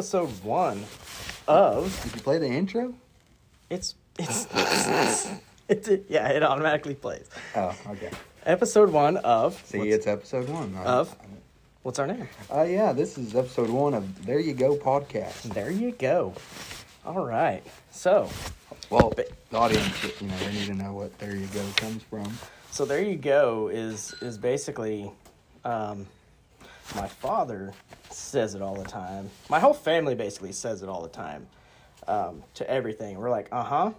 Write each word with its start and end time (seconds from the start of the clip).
right, 0.00 0.12
welcome 0.12 0.32
to 0.32 0.38
episode 0.38 0.44
one 0.44 0.84
of 1.48 2.02
Did 2.04 2.14
you 2.14 2.20
play 2.22 2.38
the 2.38 2.46
intro? 2.48 2.94
it's 3.68 3.94
it's, 4.18 4.46
it's, 4.54 5.28
it's, 5.68 5.88
yeah 6.08 6.28
it 6.28 6.42
automatically 6.42 6.94
plays. 6.94 7.28
Oh, 7.56 7.74
okay. 7.88 8.10
Episode 8.46 8.90
one 8.90 9.18
of 9.18 9.60
See, 9.66 9.78
what's, 9.78 9.90
it's 9.90 10.06
episode 10.06 10.48
one. 10.48 10.74
Uh, 10.76 10.82
Of? 10.84 11.16
what's 11.82 11.98
our 11.98 12.06
name? 12.06 12.28
Uh, 12.52 12.62
yeah, 12.62 12.92
this 12.92 13.18
is 13.18 13.34
episode 13.36 13.70
one 13.70 13.94
of 13.94 14.26
There 14.26 14.40
You 14.40 14.54
Go 14.54 14.76
podcast. 14.76 15.42
There 15.54 15.70
you 15.70 15.92
go. 15.92 16.34
All 17.04 17.24
right, 17.24 17.62
so 17.90 18.28
Well, 18.90 19.10
the 19.10 19.26
audience, 19.56 20.20
you 20.20 20.26
know, 20.28 20.36
they 20.38 20.52
need 20.52 20.66
to 20.66 20.74
know 20.74 20.92
what 20.92 21.18
There 21.18 21.34
You 21.36 21.46
Go 21.48 21.64
comes 21.76 22.02
from. 22.04 22.32
so 22.70 22.84
there 22.84 23.02
you 23.02 23.16
go 23.16 23.68
is 23.68 24.14
is 24.22 24.38
basically 24.38 25.10
um, 25.64 26.06
my 26.94 27.06
father 27.06 27.72
says 28.10 28.54
it 28.54 28.62
all 28.62 28.74
the 28.74 28.84
time. 28.84 29.30
My 29.48 29.60
whole 29.60 29.74
family 29.74 30.14
basically 30.14 30.52
says 30.52 30.82
it 30.82 30.88
all 30.88 31.02
the 31.02 31.08
time 31.08 31.46
um, 32.08 32.42
to 32.54 32.68
everything. 32.70 33.18
We're 33.18 33.30
like, 33.30 33.48
uh 33.52 33.62
huh, 33.62 33.92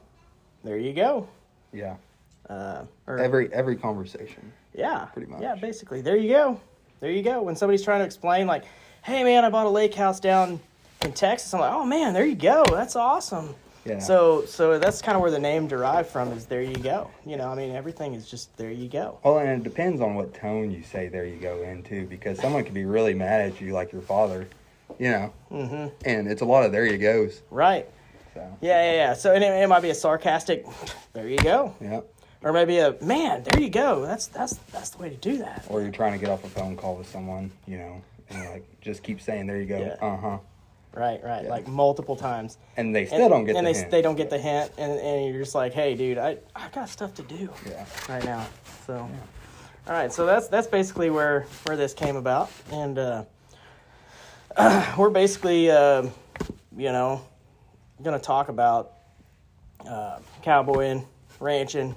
there 0.64 0.78
you 0.78 0.94
go. 0.94 1.28
Yeah. 1.74 1.96
Uh, 2.50 2.84
or, 3.08 3.18
Every 3.20 3.52
every 3.54 3.76
conversation. 3.76 4.52
Yeah. 4.74 5.06
Pretty 5.14 5.32
much. 5.32 5.42
Yeah, 5.42 5.56
basically. 5.56 6.02
There 6.02 6.18
you 6.18 6.30
go. 6.30 6.60
There 7.00 7.12
you 7.12 7.24
go. 7.24 7.42
When 7.42 7.56
somebody's 7.56 7.84
trying 7.84 8.00
to 8.00 8.06
explain, 8.06 8.48
like, 8.48 8.64
hey, 9.04 9.24
man, 9.24 9.44
I 9.46 9.50
bought 9.50 9.66
a 9.66 9.70
lake 9.70 9.94
house 9.96 10.20
down 10.20 10.60
in 11.04 11.14
Texas, 11.14 11.54
I'm 11.54 11.62
like, 11.62 11.74
oh, 11.74 11.84
man, 11.86 12.14
there 12.14 12.26
you 12.26 12.36
go. 12.36 12.64
That's 12.70 12.96
awesome. 12.96 13.56
Yeah. 13.86 14.00
So, 14.00 14.46
so 14.46 14.78
that's 14.78 15.02
kind 15.02 15.16
of 15.16 15.22
where 15.22 15.32
the 15.32 15.40
name 15.40 15.68
derived 15.68 16.10
from 16.10 16.32
is 16.34 16.46
there 16.46 16.62
you 16.62 16.76
go. 16.76 17.10
You 17.26 17.38
know, 17.38 17.50
I 17.50 17.56
mean, 17.56 17.76
everything 17.76 18.14
is 18.14 18.30
just 18.30 18.56
there 18.58 18.72
you 18.72 18.88
go. 18.88 19.18
Well, 19.24 19.40
and 19.40 19.50
it 19.50 19.64
depends 19.64 20.02
on 20.02 20.14
what 20.16 20.34
tone 20.36 20.72
you 20.72 20.84
say 20.84 21.08
There 21.08 21.26
You 21.26 21.38
Go 21.38 21.64
into, 21.64 22.06
because 22.06 22.40
someone 22.40 22.64
could 22.64 22.76
be 22.76 22.86
really 22.86 23.14
mad 23.16 23.42
at 23.42 23.60
you, 23.60 23.74
like 23.74 23.92
your 23.92 24.02
father, 24.04 24.48
you 25.00 25.10
know, 25.10 25.34
hmm 25.50 25.88
and 26.06 26.28
it's 26.28 26.42
a 26.42 26.46
lot 26.46 26.64
of 26.64 26.72
There 26.72 26.86
You 26.86 26.98
Goes. 26.98 27.42
Right. 27.50 27.88
So, 28.36 28.58
Yeah, 28.62 28.84
yeah, 28.84 28.94
yeah. 28.94 29.14
So 29.14 29.34
and 29.34 29.44
it, 29.44 29.48
it 29.48 29.68
might 29.68 29.82
be 29.82 29.90
a 29.90 29.96
sarcastic, 29.96 30.66
there 31.14 31.28
you 31.28 31.38
go. 31.40 31.76
yeah. 31.82 32.02
Or 32.44 32.54
maybe 32.54 32.78
a, 32.80 32.96
man, 33.02 33.44
there 33.44 33.62
you 33.62 33.70
go. 33.70 34.04
That's, 34.06 34.26
that's, 34.28 34.54
that's 34.72 34.90
the 34.92 34.98
way 35.02 35.10
to 35.10 35.16
do 35.16 35.38
that. 35.40 35.66
Or 35.70 35.82
you're 35.82 35.92
trying 35.92 36.14
to 36.14 36.18
get 36.18 36.30
off 36.30 36.44
a 36.44 36.50
phone 36.50 36.76
call 36.76 36.96
with 36.98 37.08
someone, 37.08 37.52
you 37.68 37.78
know, 37.78 38.02
and 38.30 38.50
like, 38.50 38.82
just 38.82 39.04
keep 39.04 39.22
saying 39.22 39.48
There 39.48 39.58
You 39.60 39.66
Go. 39.66 39.80
Yeah. 39.80 40.06
Uh 40.08 40.18
huh. 40.18 40.38
Right, 40.94 41.24
right. 41.24 41.44
Yeah. 41.46 41.50
Like 41.50 41.68
multiple 41.68 42.18
times. 42.18 42.58
And 42.76 42.94
they 42.94 43.06
still 43.06 43.30
don't 43.30 43.46
get 43.46 43.56
and 43.56 43.66
the 43.66 43.72
they, 43.72 43.80
hint. 43.80 43.92
they 43.92 44.02
don't 44.02 44.16
get 44.18 44.30
the 44.30 44.38
hint, 44.38 44.74
and, 44.78 44.92
and 45.00 45.26
you're 45.34 45.42
just 45.42 45.56
like, 45.56 45.72
hey, 45.74 45.96
dude, 45.96 46.18
I, 46.18 46.38
I 46.54 46.68
got 46.70 46.90
stuff 46.90 47.14
to 47.16 47.22
do 47.24 47.50
Yeah. 47.66 47.86
right 48.10 48.24
now. 48.26 48.46
So, 48.86 49.10
all 49.88 49.94
right, 49.94 50.12
so 50.12 50.26
that's 50.26 50.48
that's 50.50 50.68
basically 50.68 51.10
where 51.10 51.46
where 51.64 51.78
this 51.78 51.94
came 51.94 52.18
about, 52.18 52.52
and 52.72 53.00
uh, 53.00 53.24
we're 54.98 55.10
basically, 55.10 55.72
uh, 55.72 56.04
you 56.76 56.92
know, 56.92 57.22
gonna 58.04 58.20
talk 58.20 58.50
about 58.50 58.94
uh, 59.88 60.20
cowboying, 60.42 61.06
ranching. 61.40 61.96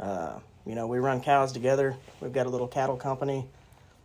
Uh, 0.00 0.40
you 0.66 0.74
know, 0.74 0.86
we 0.88 0.98
run 0.98 1.20
cows 1.20 1.52
together. 1.52 1.94
We've 2.20 2.32
got 2.32 2.46
a 2.46 2.50
little 2.50 2.68
cattle 2.68 2.96
company, 2.96 3.46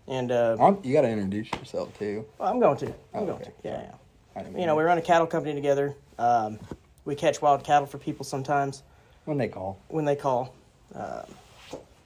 and 0.08 0.31
uh, 0.31 0.55
I'm- 0.59 0.80
You 0.83 0.94
got 0.94 1.02
to 1.02 1.09
introduce 1.09 1.52
yourself 1.52 1.97
too. 1.97 2.25
well, 2.38 2.50
I'm 2.50 2.59
going 2.59 2.77
to. 2.77 2.88
I'm 2.88 2.94
Oh, 3.13 3.25
going 3.25 3.41
okay. 3.41 3.45
to. 3.45 3.52
Yeah, 3.67 3.81
yeah 3.81 4.44
you 4.55 4.66
know, 4.67 4.75
we 4.75 4.83
run 4.83 4.97
a 5.00 5.01
cattle 5.01 5.25
company 5.28 5.56
together. 5.56 5.95
Um, 6.19 6.59
we 7.06 7.16
catch 7.16 7.41
wild 7.41 7.63
cattle 7.63 7.88
for 7.88 7.97
people 7.97 8.23
sometimes 8.23 8.84
when 9.25 9.38
they 9.38 9.47
call. 9.47 9.79
when 9.88 10.06
they 10.06 10.16
call. 10.16 10.53
Um 10.94 11.23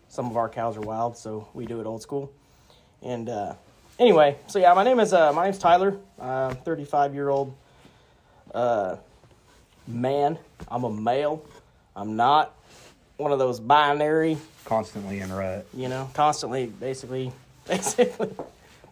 some 0.08 0.26
of 0.30 0.36
our 0.36 0.50
cows 0.50 0.76
are 0.76 0.82
wild, 0.82 1.16
so 1.16 1.48
we 1.54 1.66
do 1.66 1.80
it 1.80 1.86
old 1.86 2.02
school. 2.02 2.30
And 3.02 3.30
uh, 3.30 3.54
anyway, 3.98 4.36
so 4.48 4.60
yeah, 4.60 4.74
my 4.74 4.84
name 4.84 5.00
is 5.00 5.14
uh, 5.14 5.32
my 5.32 5.46
name's 5.46 5.58
Tyler. 5.58 5.98
I'm 6.20 6.56
35 6.58 7.14
year 7.14 7.30
old 7.30 7.54
uh, 8.54 8.98
man. 9.88 10.38
I'm 10.68 10.84
a 10.84 10.90
male. 10.92 11.46
I'm 11.96 12.18
not 12.18 12.54
one 13.16 13.32
of 13.32 13.40
those 13.40 13.62
binary, 13.62 14.38
Constantly 14.66 15.20
in 15.22 15.32
rut. 15.32 15.66
you 15.74 15.88
know, 15.88 16.10
constantly, 16.14 16.66
basically, 16.66 17.32
basically, 17.68 18.30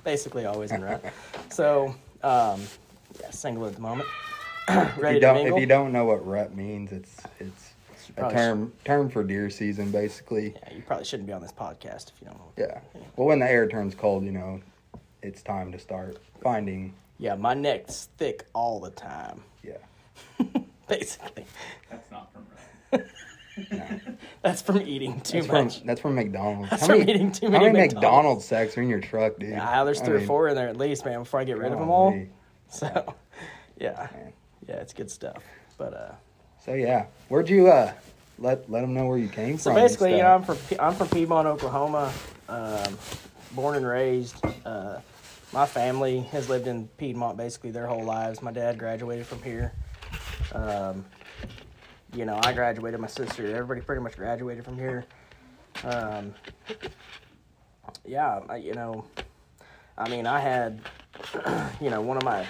basically 0.03 0.45
always 0.45 0.71
in 0.71 0.81
rut. 0.83 1.03
So 1.49 1.95
um, 2.23 2.61
yeah, 3.19 3.29
single 3.31 3.65
at 3.67 3.75
the 3.75 3.81
moment. 3.81 4.07
If 4.71 4.97
Ready 4.99 5.15
you 5.15 5.19
to 5.21 5.25
don't, 5.25 5.35
mingle. 5.37 5.57
if 5.57 5.61
you 5.61 5.65
don't 5.65 5.91
know 5.91 6.05
what 6.05 6.23
rut 6.27 6.55
means, 6.55 6.91
it's 6.91 7.21
it's 7.39 7.73
a 8.09 8.13
probably 8.13 8.37
term 8.37 8.73
term 8.85 9.09
for 9.09 9.23
deer 9.23 9.49
season, 9.49 9.89
basically. 9.89 10.53
Yeah, 10.61 10.73
you 10.75 10.83
probably 10.83 11.05
shouldn't 11.05 11.25
be 11.25 11.33
on 11.33 11.41
this 11.41 11.51
podcast 11.51 12.09
if 12.11 12.21
you 12.21 12.27
don't 12.27 12.37
know. 12.37 12.51
Yeah. 12.55 12.79
Well, 13.15 13.27
when 13.27 13.39
the 13.39 13.49
air 13.49 13.67
turns 13.67 13.95
cold, 13.95 14.23
you 14.23 14.31
know, 14.31 14.61
it's 15.23 15.41
time 15.41 15.71
to 15.71 15.79
start 15.79 16.17
finding. 16.43 16.93
Yeah, 17.17 17.33
my 17.33 17.55
neck's 17.55 18.09
thick 18.17 18.45
all 18.53 18.79
the 18.79 18.91
time, 18.91 19.41
Yeah. 19.63 19.77
basically. 20.87 21.45
That's 21.89 22.11
not 22.11 22.31
from 22.31 22.45
That's 24.41 24.61
from 24.61 24.81
eating 24.81 25.19
too 25.21 25.37
That's 25.41 25.47
from 25.47 25.65
much. 25.65 25.83
that's 25.83 25.99
from 26.01 26.15
McDonald's. 26.15 26.69
That's 26.69 26.81
how 26.83 26.87
from 26.89 26.99
many, 26.99 27.11
eating 27.13 27.31
too 27.31 27.49
many. 27.49 27.65
how 27.65 27.71
many 27.71 27.83
McDonald's. 27.87 27.95
McDonald's 27.95 28.45
sacks 28.45 28.77
are 28.77 28.81
in 28.81 28.89
your 28.89 28.99
truck, 29.01 29.37
dude? 29.39 29.49
Yeah, 29.49 29.83
there's 29.83 30.01
I 30.01 30.05
three 30.05 30.15
or 30.15 30.19
mean, 30.19 30.27
four 30.27 30.47
in 30.49 30.55
there 30.55 30.67
at 30.69 30.77
least, 30.77 31.05
man. 31.05 31.19
Before 31.19 31.39
I 31.39 31.43
get 31.43 31.57
rid 31.57 31.71
of 31.73 31.79
them 31.79 31.89
all. 31.89 32.11
golly. 32.11 32.29
So, 32.71 33.15
yeah, 33.79 34.07
Man. 34.13 34.33
yeah, 34.67 34.75
it's 34.75 34.93
good 34.93 35.09
stuff. 35.09 35.41
But 35.77 35.93
uh, 35.95 36.11
So 36.63 36.73
yeah, 36.75 37.05
where'd 37.29 37.49
you 37.49 37.67
uh 37.69 37.91
let 38.37 38.69
let 38.69 38.81
them 38.81 38.93
know 38.93 39.05
where 39.07 39.17
you 39.17 39.27
came 39.27 39.57
so 39.57 39.71
from? 39.71 39.77
and 39.77 39.83
basically, 39.87 40.11
you 40.11 40.19
know, 40.23 40.35
I'm 40.35 40.43
from 40.43 40.57
I'm 40.79 40.93
from 40.93 41.07
Piedmont, 41.09 41.47
Oklahoma, 41.47 42.13
um, 42.47 42.97
born 43.53 43.75
and 43.75 43.85
raised. 43.87 44.35
Uh, 44.65 44.99
my 45.51 45.65
family 45.65 46.19
has 46.31 46.47
lived 46.47 46.67
in 46.67 46.87
Piedmont 46.99 47.37
basically 47.37 47.71
their 47.71 47.87
whole 47.87 48.03
lives. 48.03 48.41
My 48.43 48.51
dad 48.51 48.77
graduated 48.77 49.25
from 49.25 49.41
here. 49.41 49.73
Um, 50.53 51.05
you 52.13 52.25
know, 52.25 52.39
I 52.43 52.53
graduated. 52.53 52.99
My 52.99 53.07
sister, 53.07 53.55
everybody 53.55 53.81
pretty 53.81 54.01
much 54.01 54.15
graduated 54.15 54.65
from 54.65 54.77
here. 54.77 55.05
Um, 55.83 56.33
yeah, 58.05 58.39
I, 58.49 58.57
you 58.57 58.73
know, 58.73 59.05
I 59.97 60.09
mean, 60.09 60.25
I 60.25 60.39
had, 60.39 60.81
you 61.81 61.89
know, 61.89 62.01
one 62.01 62.17
of 62.17 62.23
my 62.23 62.45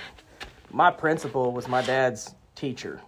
my 0.72 0.92
principal 0.92 1.52
was 1.52 1.68
my 1.68 1.82
dad's 1.82 2.34
teacher. 2.56 3.02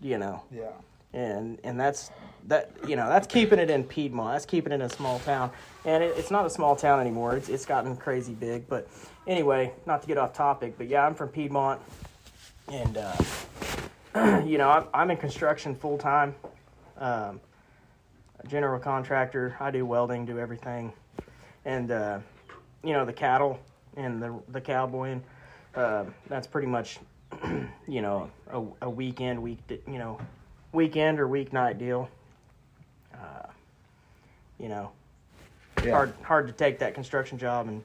You 0.00 0.18
know, 0.18 0.42
yeah. 0.50 0.70
and 1.12 1.58
and 1.62 1.78
that's 1.78 2.10
that 2.46 2.70
you 2.88 2.96
know 2.96 3.08
that's 3.08 3.26
keeping 3.26 3.58
it 3.58 3.70
in 3.70 3.84
Piedmont. 3.84 4.34
That's 4.34 4.46
keeping 4.46 4.72
it 4.72 4.76
in 4.76 4.82
a 4.82 4.88
small 4.88 5.18
town, 5.20 5.50
and 5.84 6.02
it, 6.02 6.14
it's 6.16 6.30
not 6.30 6.46
a 6.46 6.50
small 6.50 6.74
town 6.74 7.00
anymore. 7.00 7.36
It's 7.36 7.48
it's 7.48 7.66
gotten 7.66 7.96
crazy 7.96 8.32
big. 8.32 8.66
But 8.66 8.88
anyway, 9.26 9.72
not 9.86 10.00
to 10.00 10.08
get 10.08 10.16
off 10.16 10.32
topic, 10.32 10.74
but 10.78 10.88
yeah, 10.88 11.06
I'm 11.06 11.14
from 11.14 11.28
Piedmont, 11.28 11.80
and 12.68 12.96
uh, 12.96 13.12
you 14.44 14.58
know 14.58 14.68
I'm 14.70 14.84
I'm 14.92 15.10
in 15.10 15.16
construction 15.16 15.74
full 15.74 15.98
time. 15.98 16.34
Um, 16.98 17.40
a 18.42 18.46
general 18.48 18.80
contractor. 18.80 19.56
I 19.60 19.70
do 19.70 19.84
welding, 19.86 20.24
do 20.26 20.38
everything, 20.38 20.92
and 21.64 21.90
uh, 21.90 22.18
you 22.82 22.92
know 22.92 23.04
the 23.04 23.12
cattle 23.12 23.58
and 23.96 24.22
the 24.22 24.34
the 24.48 24.60
cowboying. 24.60 25.22
Uh, 25.74 26.04
that's 26.28 26.46
pretty 26.46 26.66
much 26.66 26.98
you 27.88 28.02
know 28.02 28.30
a, 28.50 28.86
a 28.86 28.90
weekend 28.90 29.40
week 29.42 29.58
you 29.68 29.98
know 29.98 30.18
weekend 30.72 31.20
or 31.20 31.28
weeknight 31.28 31.78
deal. 31.78 32.08
Uh, 33.14 33.46
you 34.58 34.68
know, 34.68 34.90
Yeah. 35.84 35.92
hard 35.92 36.14
hard 36.22 36.46
to 36.48 36.52
take 36.52 36.78
that 36.80 36.94
construction 36.94 37.38
job 37.38 37.68
and 37.68 37.82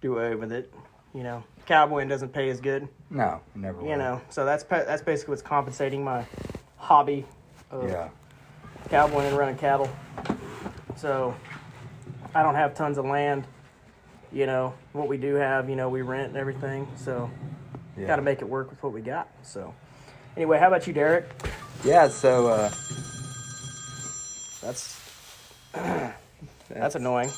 do 0.00 0.18
away 0.18 0.34
with 0.36 0.52
it. 0.52 0.72
You 1.14 1.22
know, 1.22 1.42
cowboying 1.66 2.08
doesn't 2.08 2.32
pay 2.32 2.48
as 2.50 2.60
good. 2.60 2.88
No, 3.10 3.40
never. 3.54 3.80
You 3.82 3.88
will. 3.88 3.96
know, 3.98 4.20
so 4.30 4.44
that's 4.44 4.64
that's 4.64 5.02
basically 5.02 5.32
what's 5.32 5.42
compensating 5.42 6.02
my 6.04 6.24
hobby 6.76 7.24
of 7.70 7.88
Yeah. 7.88 8.08
cowboying 8.88 9.26
and 9.28 9.36
running 9.36 9.56
cattle. 9.56 9.90
So 10.96 11.34
I 12.34 12.42
don't 12.42 12.54
have 12.54 12.74
tons 12.74 12.98
of 12.98 13.04
land. 13.04 13.44
You 14.32 14.46
know, 14.46 14.74
what 14.92 15.08
we 15.08 15.16
do 15.18 15.34
have, 15.34 15.68
you 15.70 15.76
know, 15.76 15.88
we 15.88 16.02
rent 16.02 16.28
and 16.28 16.36
everything. 16.36 16.88
So 16.96 17.30
Yeah. 17.96 18.06
got 18.08 18.16
to 18.16 18.22
make 18.22 18.42
it 18.42 18.48
work 18.48 18.70
with 18.70 18.82
what 18.82 18.92
we 18.92 19.00
got. 19.00 19.28
So 19.42 19.72
anyway, 20.36 20.58
how 20.58 20.66
about 20.68 20.86
you, 20.86 20.92
Derek? 20.92 21.24
Yeah. 21.84 22.08
So 22.08 22.48
uh, 22.48 22.70
That's 24.62 25.00
that's 26.68 26.94
annoying. 26.96 27.30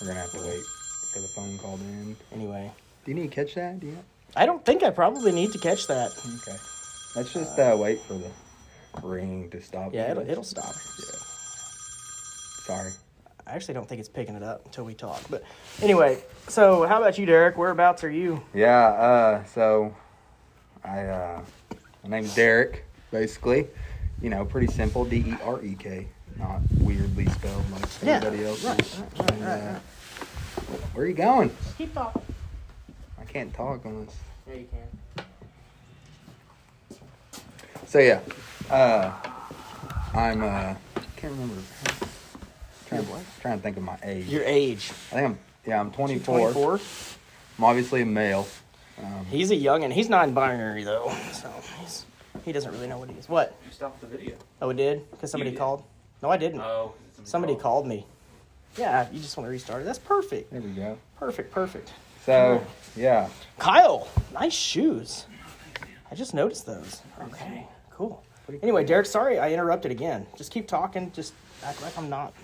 we're 0.00 0.08
gonna 0.08 0.20
have 0.20 0.32
to 0.32 0.40
wait 0.42 0.64
for 1.12 1.20
the 1.20 1.28
phone 1.28 1.58
call 1.58 1.78
to 1.78 1.84
end. 1.84 2.16
Anyway, 2.32 2.70
Do 3.04 3.10
you 3.10 3.14
need 3.16 3.30
to 3.30 3.34
catch 3.34 3.54
that? 3.54 3.80
Do 3.80 3.86
you? 3.88 3.98
I 4.36 4.46
don't 4.46 4.64
think 4.64 4.82
I 4.82 4.90
probably 4.90 5.32
need 5.32 5.52
to 5.52 5.58
catch 5.58 5.86
that. 5.88 6.10
Okay. 6.42 6.56
Let's 7.16 7.32
just 7.32 7.58
uh, 7.58 7.76
wait 7.78 8.00
for 8.00 8.14
the 8.14 8.30
ring 9.06 9.50
to 9.50 9.60
stop. 9.60 9.92
Yeah, 9.92 10.10
it'll, 10.10 10.28
it'll 10.28 10.44
stop. 10.44 10.72
Yeah. 10.74 11.18
Sorry. 12.64 12.92
I 13.46 13.52
actually 13.54 13.74
don't 13.74 13.88
think 13.88 13.98
it's 13.98 14.08
picking 14.08 14.36
it 14.36 14.42
up 14.42 14.64
until 14.64 14.84
we 14.84 14.94
talk. 14.94 15.20
But 15.28 15.42
anyway, 15.82 16.22
so 16.48 16.86
how 16.86 16.98
about 16.98 17.18
you, 17.18 17.26
Derek? 17.26 17.58
Whereabouts 17.58 18.04
are 18.04 18.10
you? 18.10 18.42
Yeah. 18.54 18.78
Uh. 18.86 19.44
So, 19.44 19.94
I 20.84 21.00
uh, 21.06 21.42
my 22.04 22.08
name's 22.20 22.34
Derek. 22.34 22.84
Basically, 23.10 23.66
you 24.22 24.30
know, 24.30 24.44
pretty 24.44 24.68
simple. 24.68 25.04
D 25.04 25.16
E 25.16 25.34
R 25.44 25.60
E 25.62 25.74
K, 25.74 26.06
not 26.38 26.60
weirdly 26.78 27.26
spelled 27.26 27.68
like 27.72 27.84
Yeah, 28.02 28.16
everybody 28.24 28.44
else. 28.46 28.64
right, 28.64 28.78
right, 28.78 29.20
right, 29.20 29.30
And, 29.32 29.42
right, 29.42 29.60
uh, 29.60 29.72
right. 29.72 30.80
Where 30.94 31.04
are 31.04 31.08
you 31.08 31.14
going? 31.14 31.50
Keep 31.76 31.92
talking. 31.94 32.22
I 33.32 33.34
can't 33.34 33.54
talk 33.54 33.82
unless. 33.86 34.14
Yeah, 34.46 34.54
you 34.56 34.68
can. 34.70 35.24
So 37.86 37.98
yeah, 37.98 38.20
uh, 38.68 39.10
I'm 40.12 40.42
uh, 40.42 40.74
can't 41.16 41.32
remember. 41.32 41.54
Trying, 42.88 43.06
trying 43.40 43.56
to 43.56 43.62
think 43.62 43.78
of 43.78 43.84
my 43.84 43.96
age. 44.02 44.26
Your 44.26 44.44
age. 44.44 44.90
I 45.12 45.14
think 45.14 45.24
I'm 45.28 45.38
yeah 45.66 45.80
I'm 45.80 45.90
24. 45.90 46.52
24. 46.52 46.80
I'm 47.56 47.64
obviously 47.64 48.02
a 48.02 48.06
male. 48.06 48.46
Um, 49.02 49.24
He's 49.30 49.50
a 49.50 49.56
young 49.56 49.82
and 49.82 49.94
he's 49.94 50.10
non-binary 50.10 50.84
though, 50.84 51.10
so 51.32 51.50
he's 51.80 52.04
he 52.44 52.52
doesn't 52.52 52.70
really 52.70 52.86
know 52.86 52.98
what 52.98 53.08
he 53.08 53.16
is. 53.16 53.30
What? 53.30 53.56
You 53.64 53.72
stopped 53.72 54.02
the 54.02 54.08
video. 54.08 54.36
Oh, 54.60 54.68
it 54.68 54.76
did 54.76 55.10
because 55.10 55.30
somebody 55.30 55.52
did. 55.52 55.58
called. 55.58 55.84
No, 56.22 56.28
I 56.28 56.36
didn't. 56.36 56.60
Oh. 56.60 56.92
somebody 57.24 57.56
called 57.56 57.86
me. 57.86 58.04
Yeah, 58.76 59.08
you 59.10 59.20
just 59.20 59.38
want 59.38 59.46
to 59.46 59.50
restart 59.50 59.80
it. 59.80 59.84
That's 59.86 59.98
perfect. 59.98 60.52
there 60.52 60.60
we 60.60 60.72
go. 60.72 60.98
Perfect. 61.18 61.50
Perfect. 61.50 61.92
So 62.24 62.64
yeah, 62.96 63.28
Kyle, 63.58 64.08
nice 64.32 64.52
shoes. 64.52 65.26
I 66.10 66.14
just 66.14 66.34
noticed 66.34 66.66
those. 66.66 67.02
Okay, 67.22 67.66
cool. 67.90 68.22
Anyway, 68.62 68.84
Derek, 68.84 69.06
sorry 69.06 69.38
I 69.38 69.50
interrupted 69.52 69.90
again. 69.90 70.26
Just 70.36 70.52
keep 70.52 70.68
talking. 70.68 71.10
Just 71.12 71.32
act 71.64 71.80
like 71.82 71.96
I'm 71.96 72.10
not. 72.10 72.34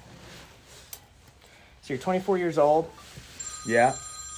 So 1.83 1.93
you're 1.95 1.99
24 2.03 2.39
years 2.39 2.59
old. 2.59 2.91
yeah. 3.67 3.95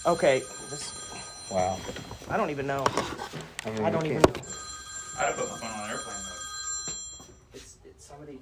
Okay, 0.06 0.38
this, 0.70 1.12
Wow. 1.50 1.76
I 2.30 2.36
don't 2.36 2.48
even 2.50 2.66
know. 2.66 2.84
I, 3.66 3.70
mean, 3.70 3.84
I 3.84 3.90
don't 3.90 4.06
even 4.06 4.22
know. 4.22 4.32
I 5.18 5.24
had 5.24 5.30
to 5.30 5.42
put 5.42 5.50
my 5.50 5.56
phone 5.58 5.70
on 5.70 5.84
an 5.84 5.90
airplane 5.90 6.16
mode. 6.16 7.28
It's, 7.54 7.76
it's 7.84 8.06
somebody. 8.06 8.38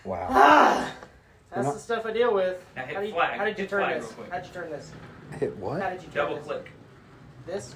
Wow. 0.03 0.27
Ah, 0.31 0.93
that's 1.53 1.73
the 1.73 1.79
stuff 1.79 2.05
I 2.05 2.11
deal 2.11 2.33
with. 2.33 2.63
Now 2.75 2.83
hit 2.85 2.95
how, 2.95 3.01
do 3.01 3.07
you, 3.07 3.13
flag. 3.13 3.37
how 3.37 3.45
did 3.45 3.57
you 3.57 3.63
Hit 3.63 3.69
turn 3.69 3.81
flag 3.83 4.01
this? 4.01 4.05
real 4.09 4.13
quick. 4.15 4.31
How'd 4.31 4.45
you 4.45 4.53
turn 4.53 4.69
this? 4.71 4.91
Hit 5.39 5.53
How 5.55 5.61
what? 5.65 5.79
did 5.79 6.01
you 6.01 6.07
turn 6.07 6.13
Double 6.15 6.35
this? 6.37 6.45
click. 6.45 6.71
This? 7.45 7.75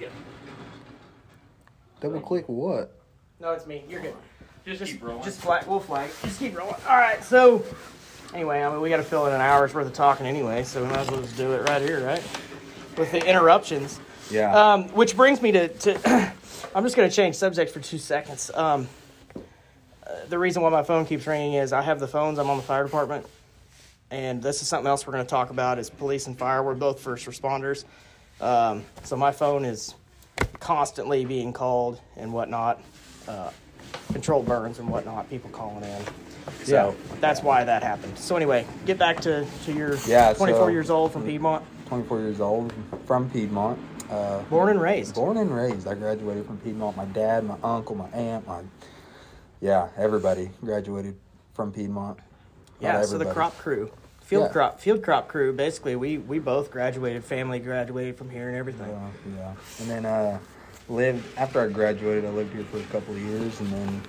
Yeah. 0.00 0.08
Double 2.00 2.20
click 2.20 2.48
what? 2.48 2.98
No, 3.40 3.52
it's 3.52 3.66
me. 3.66 3.84
You're 3.88 4.02
good. 4.02 4.14
Just, 4.66 4.80
Just, 4.80 4.92
keep 4.92 5.02
rolling. 5.04 5.22
just 5.22 5.40
flag. 5.40 5.66
We'll 5.66 5.80
flag. 5.80 6.10
Just 6.22 6.38
keep 6.38 6.56
rolling. 6.56 6.74
All 6.88 6.96
right. 6.96 7.22
So, 7.22 7.62
anyway, 8.34 8.62
I 8.62 8.70
mean, 8.70 8.80
we 8.80 8.90
got 8.90 8.98
to 8.98 9.04
fill 9.04 9.26
in 9.26 9.32
an 9.32 9.40
hour's 9.40 9.72
worth 9.72 9.86
of 9.86 9.92
talking 9.92 10.26
anyway, 10.26 10.64
so 10.64 10.82
we 10.82 10.88
might 10.88 10.98
as 10.98 11.10
well 11.10 11.22
just 11.22 11.36
do 11.36 11.52
it 11.52 11.68
right 11.68 11.80
here, 11.80 12.04
right? 12.04 12.22
With 12.98 13.10
the 13.12 13.24
interruptions. 13.26 14.00
Yeah. 14.30 14.54
Um, 14.54 14.88
which 14.88 15.16
brings 15.16 15.40
me 15.40 15.52
to, 15.52 15.68
to 15.68 16.32
I'm 16.74 16.82
just 16.82 16.96
going 16.96 17.08
to 17.08 17.14
change 17.14 17.36
subject 17.36 17.70
for 17.70 17.80
two 17.80 17.98
seconds. 17.98 18.50
Um, 18.52 18.88
uh, 19.36 19.40
the 20.28 20.38
reason 20.38 20.62
why 20.62 20.70
my 20.70 20.82
phone 20.82 21.06
keeps 21.06 21.26
ringing 21.26 21.54
is 21.54 21.72
I 21.72 21.82
have 21.82 22.00
the 22.00 22.08
phones. 22.08 22.38
I'm 22.38 22.50
on 22.50 22.56
the 22.56 22.62
fire 22.62 22.84
department, 22.84 23.26
and 24.10 24.42
this 24.42 24.62
is 24.62 24.68
something 24.68 24.88
else 24.88 25.06
we're 25.06 25.12
going 25.12 25.24
to 25.24 25.30
talk 25.30 25.50
about 25.50 25.78
is 25.78 25.88
police 25.88 26.26
and 26.26 26.36
fire. 26.36 26.62
We're 26.62 26.74
both 26.74 27.00
first 27.00 27.26
responders, 27.26 27.84
um, 28.40 28.84
so 29.04 29.16
my 29.16 29.30
phone 29.30 29.64
is 29.64 29.94
constantly 30.58 31.24
being 31.24 31.52
called 31.52 32.00
and 32.16 32.32
whatnot. 32.32 32.82
Uh, 33.28 33.50
controlled 34.12 34.46
burns 34.46 34.78
and 34.78 34.88
whatnot. 34.88 35.28
People 35.30 35.50
calling 35.50 35.84
in. 35.84 36.02
So 36.64 36.94
that's 37.20 37.42
why 37.42 37.64
that 37.64 37.82
happened. 37.82 38.18
So 38.18 38.36
anyway, 38.36 38.66
get 38.86 38.98
back 38.98 39.20
to, 39.22 39.46
to 39.64 39.72
your 39.72 39.96
Yeah, 40.06 40.32
24 40.34 40.60
so- 40.60 40.68
years 40.68 40.90
old 40.90 41.12
from 41.12 41.24
Piedmont, 41.24 41.64
24 41.86 42.20
years 42.20 42.40
old, 42.40 42.72
from 43.06 43.30
Piedmont. 43.30 43.78
Uh, 44.10 44.40
born 44.42 44.68
and 44.68 44.80
raised. 44.80 45.14
Born 45.14 45.38
and 45.38 45.54
raised. 45.54 45.88
I 45.88 45.94
graduated 45.94 46.46
from 46.46 46.58
Piedmont. 46.58 46.96
My 46.96 47.06
dad, 47.06 47.44
my 47.44 47.56
uncle, 47.64 47.96
my 47.96 48.08
aunt, 48.10 48.46
my 48.46 48.60
yeah, 49.60 49.88
everybody 49.96 50.50
graduated 50.62 51.16
from 51.54 51.72
Piedmont. 51.72 52.18
Yeah, 52.80 53.02
so 53.04 53.16
the 53.16 53.24
crop 53.32 53.56
crew, 53.56 53.90
field 54.20 54.44
Yeah. 54.44 54.52
crop, 54.52 54.80
field 54.80 55.02
crop 55.02 55.28
crew. 55.28 55.54
Basically, 55.54 55.96
we 55.96 56.18
we 56.18 56.38
both 56.38 56.70
graduated. 56.70 57.24
Family 57.24 57.58
graduated 57.58 58.18
from 58.18 58.28
here 58.28 58.48
and 58.48 58.56
everything. 58.58 58.90
Yeah, 58.90 59.36
yeah. 59.38 59.54
And 59.80 59.90
then 59.90 60.04
uh, 60.04 60.38
lived 60.88 61.24
after 61.36 61.60
I 61.60 61.68
graduated. 61.68 62.24
I 62.24 62.30
lived 62.30 62.52
here 62.54 62.64
for 62.64 62.78
a 62.78 62.82
couple 62.84 63.14
of 63.14 63.20
years, 63.20 63.60
and 63.60 63.72
then 63.72 64.02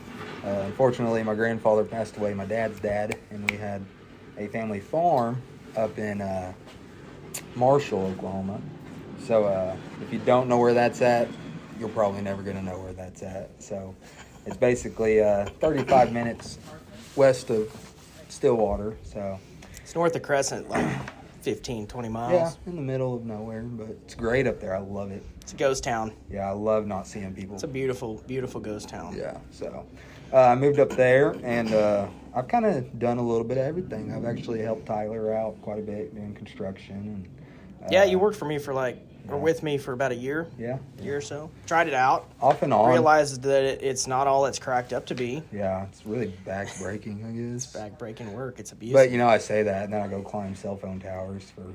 uh, 0.44 0.64
unfortunately, 0.66 1.24
my 1.24 1.36
grandfather 1.36 1.84
passed 1.84 2.18
away. 2.18 2.34
My 2.34 2.46
dad's 2.46 2.80
dad, 2.80 3.18
and 3.32 3.50
we 3.50 3.58
had 3.58 3.84
a 4.38 4.48
family 4.48 4.80
farm 4.80 5.42
up 5.76 5.98
in 5.98 6.22
uh, 6.22 6.54
Marshall, 7.56 8.06
Oklahoma. 8.08 8.62
So 9.24 9.46
uh, 9.46 9.76
if 10.02 10.12
you 10.12 10.20
don't 10.20 10.48
know 10.48 10.58
where 10.58 10.74
that's 10.74 11.02
at, 11.02 11.28
you're 11.80 11.90
probably 11.90 12.22
never 12.22 12.42
gonna 12.42 12.62
know 12.62 12.80
where 12.80 12.94
that's 12.94 13.24
at. 13.24 13.50
So 13.60 13.96
it's 14.46 14.58
basically 14.58 15.22
uh, 15.22 15.46
35 15.60 16.12
minutes 16.12 16.60
west 17.16 17.50
of 17.50 17.72
Stillwater. 18.30 18.98
So 19.04 19.40
It's 19.82 19.96
north 19.96 20.16
of 20.16 20.22
Crescent, 20.22 20.70
like 20.70 20.86
15, 21.46 21.86
20 21.86 22.10
miles. 22.10 22.32
yeah, 22.34 22.52
in 22.72 22.76
the 22.76 22.82
middle 22.82 23.14
of 23.14 23.24
nowhere, 23.24 23.62
but 23.62 23.88
it's 23.90 24.16
great 24.16 24.48
up 24.48 24.60
there. 24.60 24.76
I 24.76 24.80
love 24.80 25.12
it. 25.12 25.22
It's 25.42 25.54
a 25.54 25.56
ghost 25.56 25.84
town. 25.84 26.12
Yeah, 26.28 26.50
I 26.50 26.54
love 26.54 26.88
not 26.88 27.06
seeing 27.06 27.36
people. 27.36 27.54
It's 27.54 27.64
a 27.64 27.68
beautiful, 27.68 28.24
beautiful 28.26 28.60
ghost 28.60 28.90
town. 28.90 29.16
Yeah, 29.16 29.38
so 29.52 29.86
uh, 30.34 30.38
I 30.38 30.56
moved 30.56 30.80
up 30.80 30.90
there, 30.90 31.36
and 31.44 31.72
uh, 31.72 32.08
I've 32.34 32.48
kind 32.48 32.66
of 32.66 32.98
done 32.98 33.20
a 33.20 33.22
little 33.22 33.44
bit 33.44 33.60
of 33.60 33.64
everything. 33.64 34.12
I've 34.12 34.26
actually 34.26 34.60
helped 34.64 34.88
Tyler 34.88 35.36
out 35.36 35.62
quite 35.62 35.78
a 35.78 35.84
bit 35.84 36.16
doing 36.16 36.34
construction, 36.34 36.96
and 36.96 37.86
uh, 37.86 37.90
Yeah, 37.92 38.06
you 38.06 38.18
worked 38.18 38.38
for 38.38 38.46
me 38.46 38.58
for 38.58 38.74
like, 38.74 38.98
or 39.30 39.38
with 39.38 39.64
me 39.64 39.78
for 39.78 39.94
about 39.94 40.12
a 40.12 40.16
year, 40.16 40.48
Yeah, 40.58 40.78
year 41.02 41.18
or 41.18 41.22
so. 41.22 41.50
Tried 41.66 41.88
it 41.88 41.94
out. 41.94 42.30
off 42.42 42.62
and 42.62 42.74
on. 42.74 42.90
Realized 42.90 43.42
that 43.44 43.64
it, 43.64 43.82
it's 43.84 44.08
not 44.08 44.28
all 44.28 44.46
it's 44.46 44.60
cracked 44.60 44.94
up 44.94 45.06
to 45.08 45.16
be. 45.16 45.42
Yeah, 45.52 45.86
it's 45.86 46.06
really 46.06 46.28
back 46.46 46.68
breaking, 46.80 47.26
I 47.26 47.32
guess. 47.32 47.66
Back 47.68 47.98
breaking 47.98 48.34
work. 48.34 48.60
It's 48.60 48.72
abuse. 48.72 48.94
But 48.94 49.12
you 49.12 49.18
know, 49.18 49.28
I 49.28 49.38
say 49.38 49.64
that, 49.64 49.86
and 49.86 49.94
then 49.94 50.02
I 50.02 50.08
go 50.08 50.22
climb 50.22 50.56
cell 50.56 50.76
phone 50.76 51.00
towers 51.00 51.44
for 51.50 51.66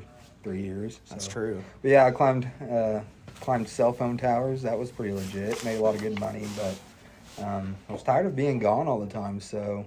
three 0.43 0.63
years. 0.63 1.01
That's 1.11 1.27
true. 1.29 1.63
But 1.83 1.91
yeah, 1.91 2.07
I 2.07 2.11
climbed 2.11 2.51
uh, 2.71 3.01
climbed 3.41 3.69
cell 3.69 3.93
phone 3.93 4.17
towers. 4.17 4.63
That 4.63 4.79
was 4.79 4.91
pretty 4.91 5.13
legit. 5.15 5.65
Made 5.65 5.77
a 5.79 5.81
lot 5.83 5.95
of 5.95 6.01
good 6.01 6.19
money, 6.21 6.47
but 6.57 7.45
um, 7.45 7.77
I 7.89 7.93
was 7.93 8.03
tired 8.03 8.27
of 8.27 8.37
being 8.37 8.59
gone 8.59 8.87
all 8.87 9.01
the 9.01 9.13
time. 9.13 9.41
So 9.41 9.85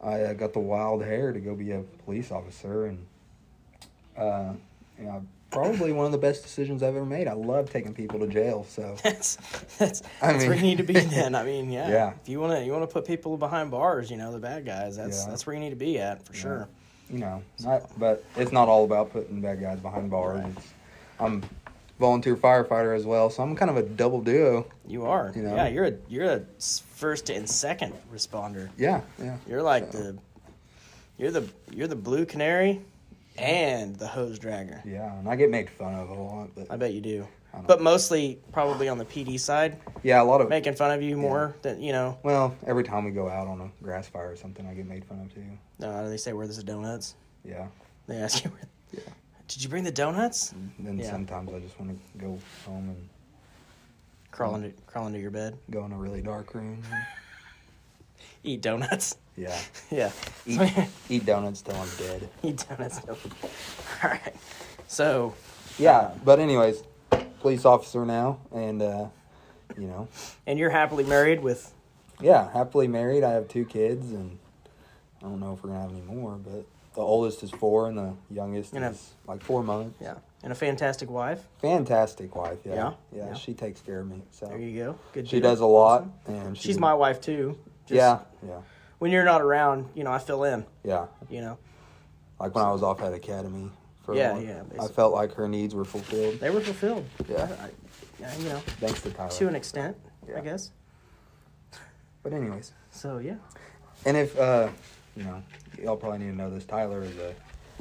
I 0.00 0.22
uh, 0.22 0.32
got 0.34 0.52
the 0.52 0.60
wild 0.60 1.02
hair 1.02 1.32
to 1.32 1.40
go 1.40 1.54
be 1.54 1.72
a 1.72 1.80
police 2.04 2.30
officer, 2.30 2.86
and 2.86 3.06
uh, 4.16 4.52
you 4.98 5.04
know, 5.04 5.24
probably 5.52 5.92
one 5.92 6.06
of 6.06 6.12
the 6.12 6.18
best 6.18 6.42
decisions 6.42 6.82
I've 6.82 6.96
ever 6.96 7.04
made. 7.04 7.28
I 7.28 7.34
love 7.34 7.70
taking 7.70 7.94
people 7.94 8.18
to 8.20 8.26
jail. 8.26 8.64
So 8.68 8.96
That's 9.02 9.36
that's 9.78 10.02
I 10.20 10.32
that's 10.32 10.46
where 10.46 10.54
you 10.56 10.62
need 10.62 10.78
to 10.78 10.84
be. 10.84 10.94
Then 11.00 11.34
I 11.34 11.44
mean, 11.44 11.70
yeah. 11.70 11.88
Yeah. 11.90 12.12
If 12.22 12.28
you 12.28 12.40
want 12.40 12.52
to, 12.54 12.64
you 12.64 12.72
want 12.72 12.82
to 12.88 12.92
put 12.92 13.06
people 13.06 13.36
behind 13.36 13.70
bars. 13.70 14.10
You 14.10 14.16
know, 14.16 14.32
the 14.32 14.38
bad 14.38 14.64
guys. 14.66 14.96
That's 14.96 15.22
Yeah. 15.24 15.30
that's 15.30 15.46
where 15.46 15.54
you 15.54 15.60
need 15.60 15.70
to 15.70 15.76
be 15.76 15.98
at 15.98 16.24
for 16.26 16.34
sure. 16.34 16.68
you 17.10 17.18
know, 17.18 17.42
not, 17.62 17.82
but 17.98 18.24
it's 18.36 18.52
not 18.52 18.68
all 18.68 18.84
about 18.84 19.12
putting 19.12 19.40
bad 19.40 19.60
guys 19.60 19.78
behind 19.80 20.10
bars. 20.10 20.44
It's, 20.56 20.68
I'm 21.20 21.42
volunteer 22.00 22.34
firefighter 22.36 22.96
as 22.96 23.04
well, 23.04 23.30
so 23.30 23.42
I'm 23.44 23.54
kind 23.54 23.70
of 23.70 23.76
a 23.76 23.82
double 23.82 24.20
duo. 24.22 24.66
You 24.88 25.04
are. 25.04 25.30
You 25.36 25.42
know? 25.42 25.54
Yeah, 25.54 25.68
you're 25.68 25.84
a 25.84 25.92
you're 26.08 26.24
a 26.32 26.40
first 26.96 27.28
and 27.30 27.48
second 27.48 27.92
responder. 28.12 28.70
Yeah, 28.78 29.02
yeah. 29.18 29.36
You're 29.46 29.62
like 29.62 29.92
So- 29.92 29.98
the 29.98 30.18
you're 31.18 31.30
the 31.30 31.48
you're 31.70 31.86
the 31.88 31.94
blue 31.96 32.24
canary 32.24 32.80
and 33.36 33.96
the 33.96 34.06
hose 34.06 34.38
dragger. 34.38 34.84
Yeah, 34.84 35.18
and 35.18 35.28
I 35.28 35.36
get 35.36 35.50
made 35.50 35.68
fun 35.70 35.94
of 35.94 36.10
a 36.10 36.14
lot, 36.14 36.50
but 36.54 36.66
I 36.70 36.76
bet 36.76 36.92
you 36.92 37.00
do. 37.00 37.26
But 37.66 37.82
mostly 37.82 38.38
probably 38.50 38.88
on 38.88 38.96
the 38.96 39.04
PD 39.04 39.38
side, 39.38 39.78
yeah, 40.02 40.22
a 40.22 40.24
lot 40.24 40.40
of 40.40 40.48
making 40.48 40.74
fun 40.74 40.90
of 40.90 41.02
you 41.02 41.18
more 41.18 41.54
than 41.60 41.82
you 41.82 41.92
know. 41.92 42.18
Well, 42.22 42.56
every 42.66 42.82
time 42.82 43.04
we 43.04 43.10
go 43.10 43.28
out 43.28 43.46
on 43.46 43.60
a 43.60 43.70
grass 43.84 44.08
fire 44.08 44.30
or 44.30 44.36
something, 44.36 44.66
I 44.66 44.72
get 44.72 44.86
made 44.86 45.04
fun 45.04 45.20
of 45.20 45.34
too. 45.34 45.44
No, 45.78 46.08
they 46.08 46.16
say 46.16 46.32
where's 46.32 46.56
the 46.56 46.62
donuts? 46.62 47.14
Yeah. 47.44 47.66
They 48.06 48.16
ask 48.16 48.42
you, 48.44 48.50
where, 48.50 48.62
Yeah. 48.92 49.12
did 49.48 49.62
you 49.62 49.68
bring 49.68 49.84
the 49.84 49.90
donuts? 49.92 50.52
And 50.52 50.72
then 50.78 50.98
Yeah. 50.98 51.10
sometimes 51.10 51.52
I 51.52 51.58
just 51.60 51.78
want 51.78 51.92
to 51.92 52.18
go 52.18 52.38
home 52.66 52.88
and 52.88 53.08
Crawl 54.30 54.54
into 54.56 54.70
crawl 54.86 55.06
into 55.08 55.18
your 55.18 55.30
bed, 55.30 55.58
go 55.70 55.84
in 55.84 55.92
a 55.92 55.98
really 55.98 56.22
dark 56.22 56.54
room. 56.54 56.82
Eat 58.44 58.60
donuts. 58.60 59.16
Yeah. 59.36 59.58
yeah, 59.90 60.10
Eat, 60.46 60.60
eat 61.08 61.26
donuts 61.26 61.62
till 61.62 61.74
I'm 61.76 61.88
dead. 61.98 62.28
eat 62.42 62.64
donuts. 62.68 63.00
All 63.08 64.10
right. 64.10 64.34
So 64.88 65.34
Yeah. 65.78 66.10
But 66.24 66.38
anyways, 66.38 66.82
police 67.40 67.64
officer 67.64 68.04
now, 68.04 68.38
and 68.54 68.82
uh, 68.82 69.06
you 69.78 69.86
know, 69.86 70.08
and 70.46 70.58
you're 70.58 70.70
happily 70.70 71.04
married 71.04 71.40
with 71.42 71.72
yeah, 72.20 72.52
happily 72.52 72.88
married. 72.88 73.24
I 73.24 73.30
have 73.32 73.48
two 73.48 73.64
kids, 73.64 74.10
and 74.12 74.38
I 75.20 75.24
don't 75.24 75.40
know 75.40 75.54
if 75.54 75.62
we're 75.64 75.70
gonna 75.70 75.82
have 75.82 75.90
any 75.92 76.02
more, 76.02 76.32
but 76.36 76.64
the 76.94 77.00
oldest 77.00 77.42
is 77.42 77.50
four, 77.50 77.88
and 77.88 77.96
the 77.96 78.12
youngest 78.30 78.74
Gonna- 78.74 78.90
is 78.90 79.10
like 79.26 79.42
four 79.42 79.62
months. 79.64 79.96
yeah, 80.00 80.16
and 80.42 80.52
a 80.52 80.54
fantastic 80.54 81.10
wife. 81.10 81.42
Fantastic 81.62 82.36
wife. 82.36 82.58
Yeah. 82.66 82.74
Yeah? 82.74 82.92
Yeah. 83.16 83.26
Yeah. 83.28 83.34
She 83.34 83.54
takes 83.54 83.80
care 83.80 84.00
of 84.00 84.08
me. 84.08 84.22
So 84.30 84.46
There 84.46 84.58
you 84.58 84.78
go. 84.84 84.98
Good. 85.14 85.24
Job. 85.24 85.30
She 85.30 85.40
deal. 85.40 85.50
does 85.50 85.60
a 85.60 85.66
lot, 85.66 86.04
and 86.26 86.56
She's 86.56 86.78
my 86.78 86.92
wife 86.94 87.20
too. 87.20 87.56
Just 87.86 87.96
yeah. 87.96 88.18
Yeah. 88.46 88.60
When 88.98 89.10
you're 89.10 89.24
not 89.24 89.40
around, 89.42 89.88
you 89.94 90.04
know, 90.04 90.12
I 90.12 90.18
fill 90.18 90.44
in. 90.44 90.64
Yeah. 90.84 91.06
You 91.28 91.40
know. 91.40 91.58
Like 92.40 92.54
when 92.54 92.64
I 92.64 92.72
was 92.72 92.82
off 92.82 93.00
at 93.02 93.12
academy 93.12 93.70
for 94.04 94.14
Yeah, 94.16 94.30
a 94.30 94.34
while. 94.34 94.42
yeah, 94.42 94.62
I 94.82 94.88
felt 94.88 95.12
like 95.12 95.32
her 95.34 95.48
needs 95.48 95.74
were 95.74 95.84
fulfilled. 95.84 96.40
They 96.40 96.50
were 96.50 96.60
fulfilled. 96.60 97.04
Yeah. 97.28 97.48
I, 97.60 98.24
I, 98.26 98.36
you 98.36 98.48
know, 98.48 98.58
Thanks 98.80 99.00
to 99.02 99.10
Tyler. 99.10 99.30
to 99.30 99.48
an 99.48 99.54
extent, 99.56 99.96
Yeah. 100.28 100.38
I 100.38 100.40
guess. 100.40 100.70
But 102.22 102.32
anyways, 102.32 102.72
So 102.90 103.18
yeah. 103.18 103.36
and 104.06 104.16
if 104.16 104.38
uh, 104.38 104.68
you 105.16 105.24
know, 105.24 105.42
y'all 105.80 105.96
probably 105.96 106.18
need 106.20 106.30
to 106.30 106.36
know 106.36 106.50
this. 106.50 106.64
Tyler 106.64 107.02
is 107.02 107.16
a 107.18 107.34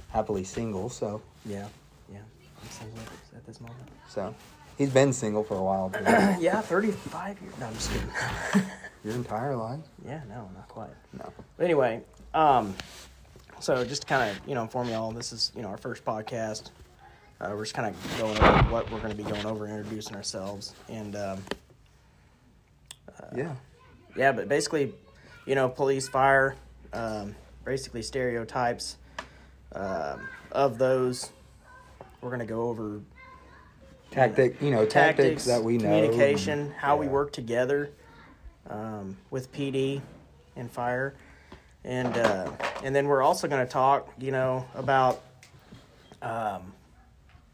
happily 0.10 0.44
single, 0.44 0.90
so 0.90 1.22
Yeah. 1.46 1.68
Yeah. 2.12 2.20
I'm 2.62 2.70
single 2.70 3.00
at 3.36 3.46
this- 3.46 3.60
moment. 3.62 3.78
so 4.10 4.34
he's 4.78 4.90
been 4.92 5.14
single 5.14 5.44
for 5.44 5.56
a 5.56 5.64
while. 5.64 5.92
Yeah, 6.40 6.62
35 6.62 7.42
years. 7.42 7.54
No, 7.60 7.66
I'm 7.68 7.74
just 7.74 7.92
kidding. 7.92 8.10
Your 9.04 9.16
entire 9.16 9.56
life? 9.56 9.80
yeah, 10.06 10.22
no, 10.30 10.50
not 10.56 10.68
quite. 10.68 10.90
No. 11.18 11.32
But 11.58 11.64
anyway, 11.64 12.02
um, 12.34 12.76
so 13.60 13.84
just 13.84 14.04
to 14.04 14.08
kind 14.08 14.30
of 14.30 14.48
you 14.48 14.54
know 14.56 14.62
inform 14.62 14.90
y'all, 14.90 15.12
this 15.12 15.34
is 15.34 15.52
you 15.56 15.62
know 15.62 15.70
our 15.70 15.78
first 15.78 16.06
podcast. 16.06 16.70
Uh, 17.40 17.54
we're 17.56 17.64
just 17.64 17.74
kind 17.74 17.90
of 17.96 18.18
going 18.20 18.38
over 18.38 18.58
what 18.72 18.92
we're 18.92 19.00
going 19.00 19.10
to 19.10 19.16
be 19.16 19.24
going 19.24 19.46
over, 19.48 19.68
introducing 19.68 20.16
ourselves, 20.16 20.76
and 20.90 21.16
um, 21.16 21.40
Yeah. 23.36 23.56
yeah, 24.16 24.32
but 24.32 24.48
basically, 24.48 24.94
you 25.48 25.56
know, 25.56 25.68
police, 25.68 26.08
fire, 26.08 26.56
um, 26.94 27.36
basically 27.66 28.04
stereotypes 28.04 28.98
um, 29.74 30.22
of 30.52 30.78
those. 30.78 31.32
We're 32.22 32.30
going 32.30 32.42
to 32.42 32.46
go 32.46 32.70
over 32.70 33.02
Tactic, 34.12 34.62
you 34.62 34.70
know, 34.70 34.86
tactics, 34.86 35.46
that 35.46 35.64
we 35.64 35.78
know. 35.78 35.86
communication, 35.86 36.72
how 36.78 36.98
we 36.98 37.08
work 37.08 37.32
together 37.32 37.90
um, 38.70 39.18
with 39.30 39.52
PD 39.54 40.02
and 40.56 40.70
fire, 40.70 41.14
and 41.84 42.16
uh, 42.18 42.52
and 42.84 42.96
then 42.96 43.08
we're 43.08 43.22
also 43.24 43.48
going 43.48 43.66
to 43.66 43.72
talk, 43.72 44.08
you 44.20 44.32
know, 44.32 44.66
about 44.76 45.22
um, 46.22 46.74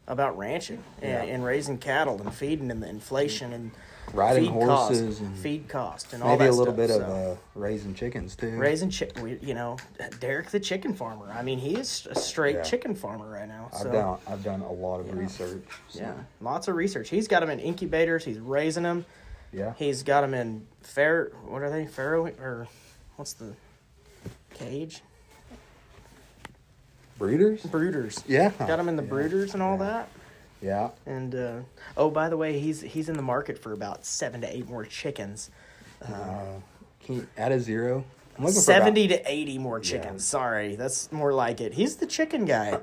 about 0.06 0.36
ranching 0.38 0.82
and, 1.02 1.28
Yeah. 1.28 1.34
and 1.34 1.44
raising 1.44 1.78
cattle 1.78 2.20
and 2.20 2.32
feeding 2.32 2.70
and 2.70 2.82
the 2.82 2.88
inflation 2.88 3.52
and 3.52 3.70
Riding 4.14 4.44
feed 4.44 4.52
horses 4.52 5.00
cost, 5.18 5.20
and 5.20 5.36
feed 5.36 5.68
cost 5.68 6.12
and 6.14 6.22
all 6.22 6.30
Maybe 6.30 6.44
that 6.44 6.50
a 6.50 6.56
little 6.56 6.72
stuff, 6.72 6.88
bit 6.88 6.90
of 7.02 7.02
uh, 7.02 7.34
raising 7.54 7.92
chickens 7.92 8.34
too. 8.36 8.56
raising 8.56 8.88
chick. 8.88 9.12
You 9.42 9.52
know, 9.52 9.76
Derek 10.18 10.48
the 10.50 10.60
chicken 10.60 10.94
farmer. 10.94 11.30
I 11.30 11.42
mean, 11.42 11.58
he 11.58 11.74
is 11.76 12.08
a 12.10 12.14
straight 12.14 12.56
Yeah. 12.56 12.62
chicken 12.62 12.94
farmer 12.94 13.28
right 13.30 13.46
now. 13.46 13.68
I've 13.70 13.80
so. 13.80 13.92
done 13.92 14.18
I've 14.26 14.42
done 14.42 14.62
a 14.62 14.72
lot 14.72 15.00
of 15.00 15.12
research. 15.14 15.62
so, 15.88 16.00
Yeah, 16.00 16.14
lots 16.40 16.68
of 16.68 16.76
research. 16.76 17.10
He's 17.10 17.28
got 17.28 17.40
them 17.40 17.50
in 17.50 17.60
incubators. 17.60 18.24
He's 18.24 18.38
raising 18.38 18.82
them. 18.82 19.04
Yeah. 19.52 19.74
He's 19.76 20.02
got 20.02 20.20
them 20.22 20.34
in 20.34 20.66
fair. 20.82 21.32
What 21.46 21.62
are 21.62 21.70
they? 21.70 21.86
Farrow 21.86 22.26
or 22.26 22.68
what's 23.16 23.32
the 23.32 23.54
cage? 24.54 25.02
Breeders? 27.18 27.62
Brooders. 27.62 28.22
Yeah. 28.28 28.50
Got 28.58 28.76
them 28.76 28.88
in 28.88 28.96
the 28.96 29.02
Yeah. 29.02 29.08
brooders 29.08 29.54
and 29.54 29.62
all 29.62 29.76
Yeah. 29.78 29.84
that. 29.84 30.08
Yeah. 30.60 30.90
And 31.06 31.34
uh, 31.34 31.56
oh, 31.96 32.10
by 32.10 32.28
the 32.28 32.36
way, 32.36 32.58
he's 32.58 32.80
he's 32.80 33.08
in 33.08 33.16
the 33.16 33.22
market 33.22 33.58
for 33.58 33.72
about 33.72 34.04
seven 34.04 34.40
to 34.42 34.56
eight 34.56 34.68
more 34.68 34.84
chickens. 34.84 35.50
Uh, 36.04 36.60
can 37.04 37.16
you 37.16 37.26
add 37.36 37.52
a 37.52 37.60
zero? 37.60 38.04
I'm 38.36 38.44
looking 38.44 38.60
Seventy 38.60 39.08
for 39.08 39.14
to 39.16 39.22
eighty 39.32 39.58
more 39.58 39.80
chickens. 39.80 40.24
Sorry, 40.24 40.76
that's 40.76 41.10
more 41.10 41.32
like 41.32 41.60
it. 41.60 41.74
He's 41.74 41.96
the 41.96 42.06
chicken 42.06 42.44
guy. 42.44 42.78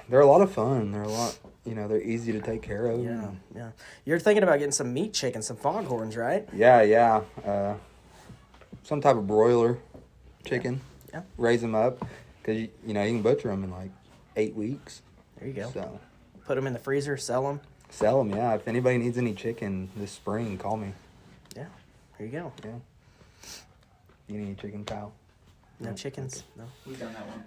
they're 0.08 0.20
a 0.20 0.26
lot 0.26 0.42
of 0.42 0.52
fun. 0.52 0.92
They're 0.92 1.02
a 1.02 1.08
lot. 1.08 1.38
You 1.64 1.74
know, 1.76 1.86
they're 1.86 2.02
easy 2.02 2.32
to 2.32 2.40
take 2.40 2.60
care 2.62 2.86
of. 2.86 3.02
yeah, 3.04 3.28
yeah. 3.54 3.70
You're 4.04 4.18
thinking 4.18 4.42
about 4.42 4.58
getting 4.58 4.72
some 4.72 4.92
meat 4.92 5.12
chicken, 5.14 5.42
some 5.42 5.56
foghorns, 5.56 6.16
right? 6.16 6.48
Yeah, 6.52 6.82
yeah. 6.82 7.20
Uh, 7.44 7.74
some 8.82 9.00
type 9.00 9.16
of 9.16 9.26
broiler 9.28 9.78
chicken. 10.44 10.80
Yeah. 11.12 11.22
Raise 11.38 11.60
them 11.60 11.74
up 11.76 12.04
because 12.40 12.60
you, 12.60 12.68
you 12.84 12.94
know 12.94 13.02
you 13.04 13.12
can 13.12 13.22
butcher 13.22 13.48
them 13.48 13.62
in 13.62 13.70
like 13.70 13.90
eight 14.36 14.56
weeks. 14.56 15.02
There 15.38 15.46
you 15.46 15.54
go. 15.54 15.70
So 15.72 16.00
Put 16.46 16.56
them 16.56 16.66
in 16.66 16.72
the 16.72 16.78
freezer, 16.80 17.16
sell 17.16 17.44
them. 17.44 17.60
sell 17.90 18.18
them. 18.18 18.30
Yeah. 18.36 18.54
If 18.54 18.66
anybody 18.66 18.98
needs 18.98 19.16
any 19.16 19.32
chicken 19.34 19.88
this 19.96 20.10
spring, 20.10 20.58
call 20.58 20.76
me. 20.76 20.92
Yeah, 21.54 21.66
there 22.18 22.26
you 22.26 22.32
go. 22.32 22.52
Yeah. 22.64 22.70
You 24.26 24.38
need 24.38 24.46
any 24.46 24.54
chicken, 24.56 24.84
Kyle? 24.84 25.12
No 25.78 25.90
No, 25.90 25.94
chickens. 25.94 26.42
No. 26.56 26.64
We've 26.86 26.98
done 26.98 27.12
that 27.12 27.26
once. 27.28 27.46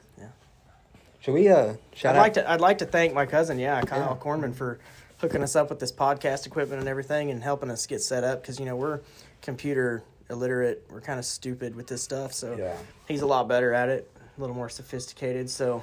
Should 1.25 1.33
we 1.33 1.49
uh 1.49 1.73
shout 1.95 2.15
I'd 2.15 2.19
out? 2.19 2.21
like 2.21 2.33
to. 2.35 2.51
I'd 2.51 2.61
like 2.61 2.77
to 2.77 2.85
thank 2.85 3.11
my 3.15 3.25
cousin, 3.25 3.57
yeah, 3.57 3.81
Kyle 3.81 4.15
Yeah. 4.15 4.23
Cornman, 4.23 4.53
for 4.53 4.77
hooking 5.17 5.41
us 5.41 5.55
up 5.55 5.71
with 5.71 5.79
this 5.79 5.91
podcast 5.91 6.45
equipment 6.45 6.79
and 6.81 6.87
everything, 6.87 7.31
and 7.31 7.41
helping 7.41 7.71
us 7.71 7.87
get 7.87 8.03
set 8.03 8.23
up. 8.23 8.43
Because 8.43 8.59
you 8.59 8.65
know 8.67 8.75
we're 8.75 8.99
computer 9.41 10.03
illiterate. 10.29 10.85
We're 10.91 11.01
kind 11.01 11.17
of 11.17 11.25
stupid 11.25 11.75
with 11.75 11.87
this 11.87 12.03
stuff. 12.03 12.31
So 12.33 12.55
Yeah. 12.55 12.77
he's 13.07 13.23
a 13.23 13.25
lot 13.25 13.47
better 13.47 13.73
at 13.73 13.89
it, 13.89 14.07
a 14.37 14.39
little 14.39 14.55
more 14.55 14.69
sophisticated. 14.69 15.49
So 15.49 15.81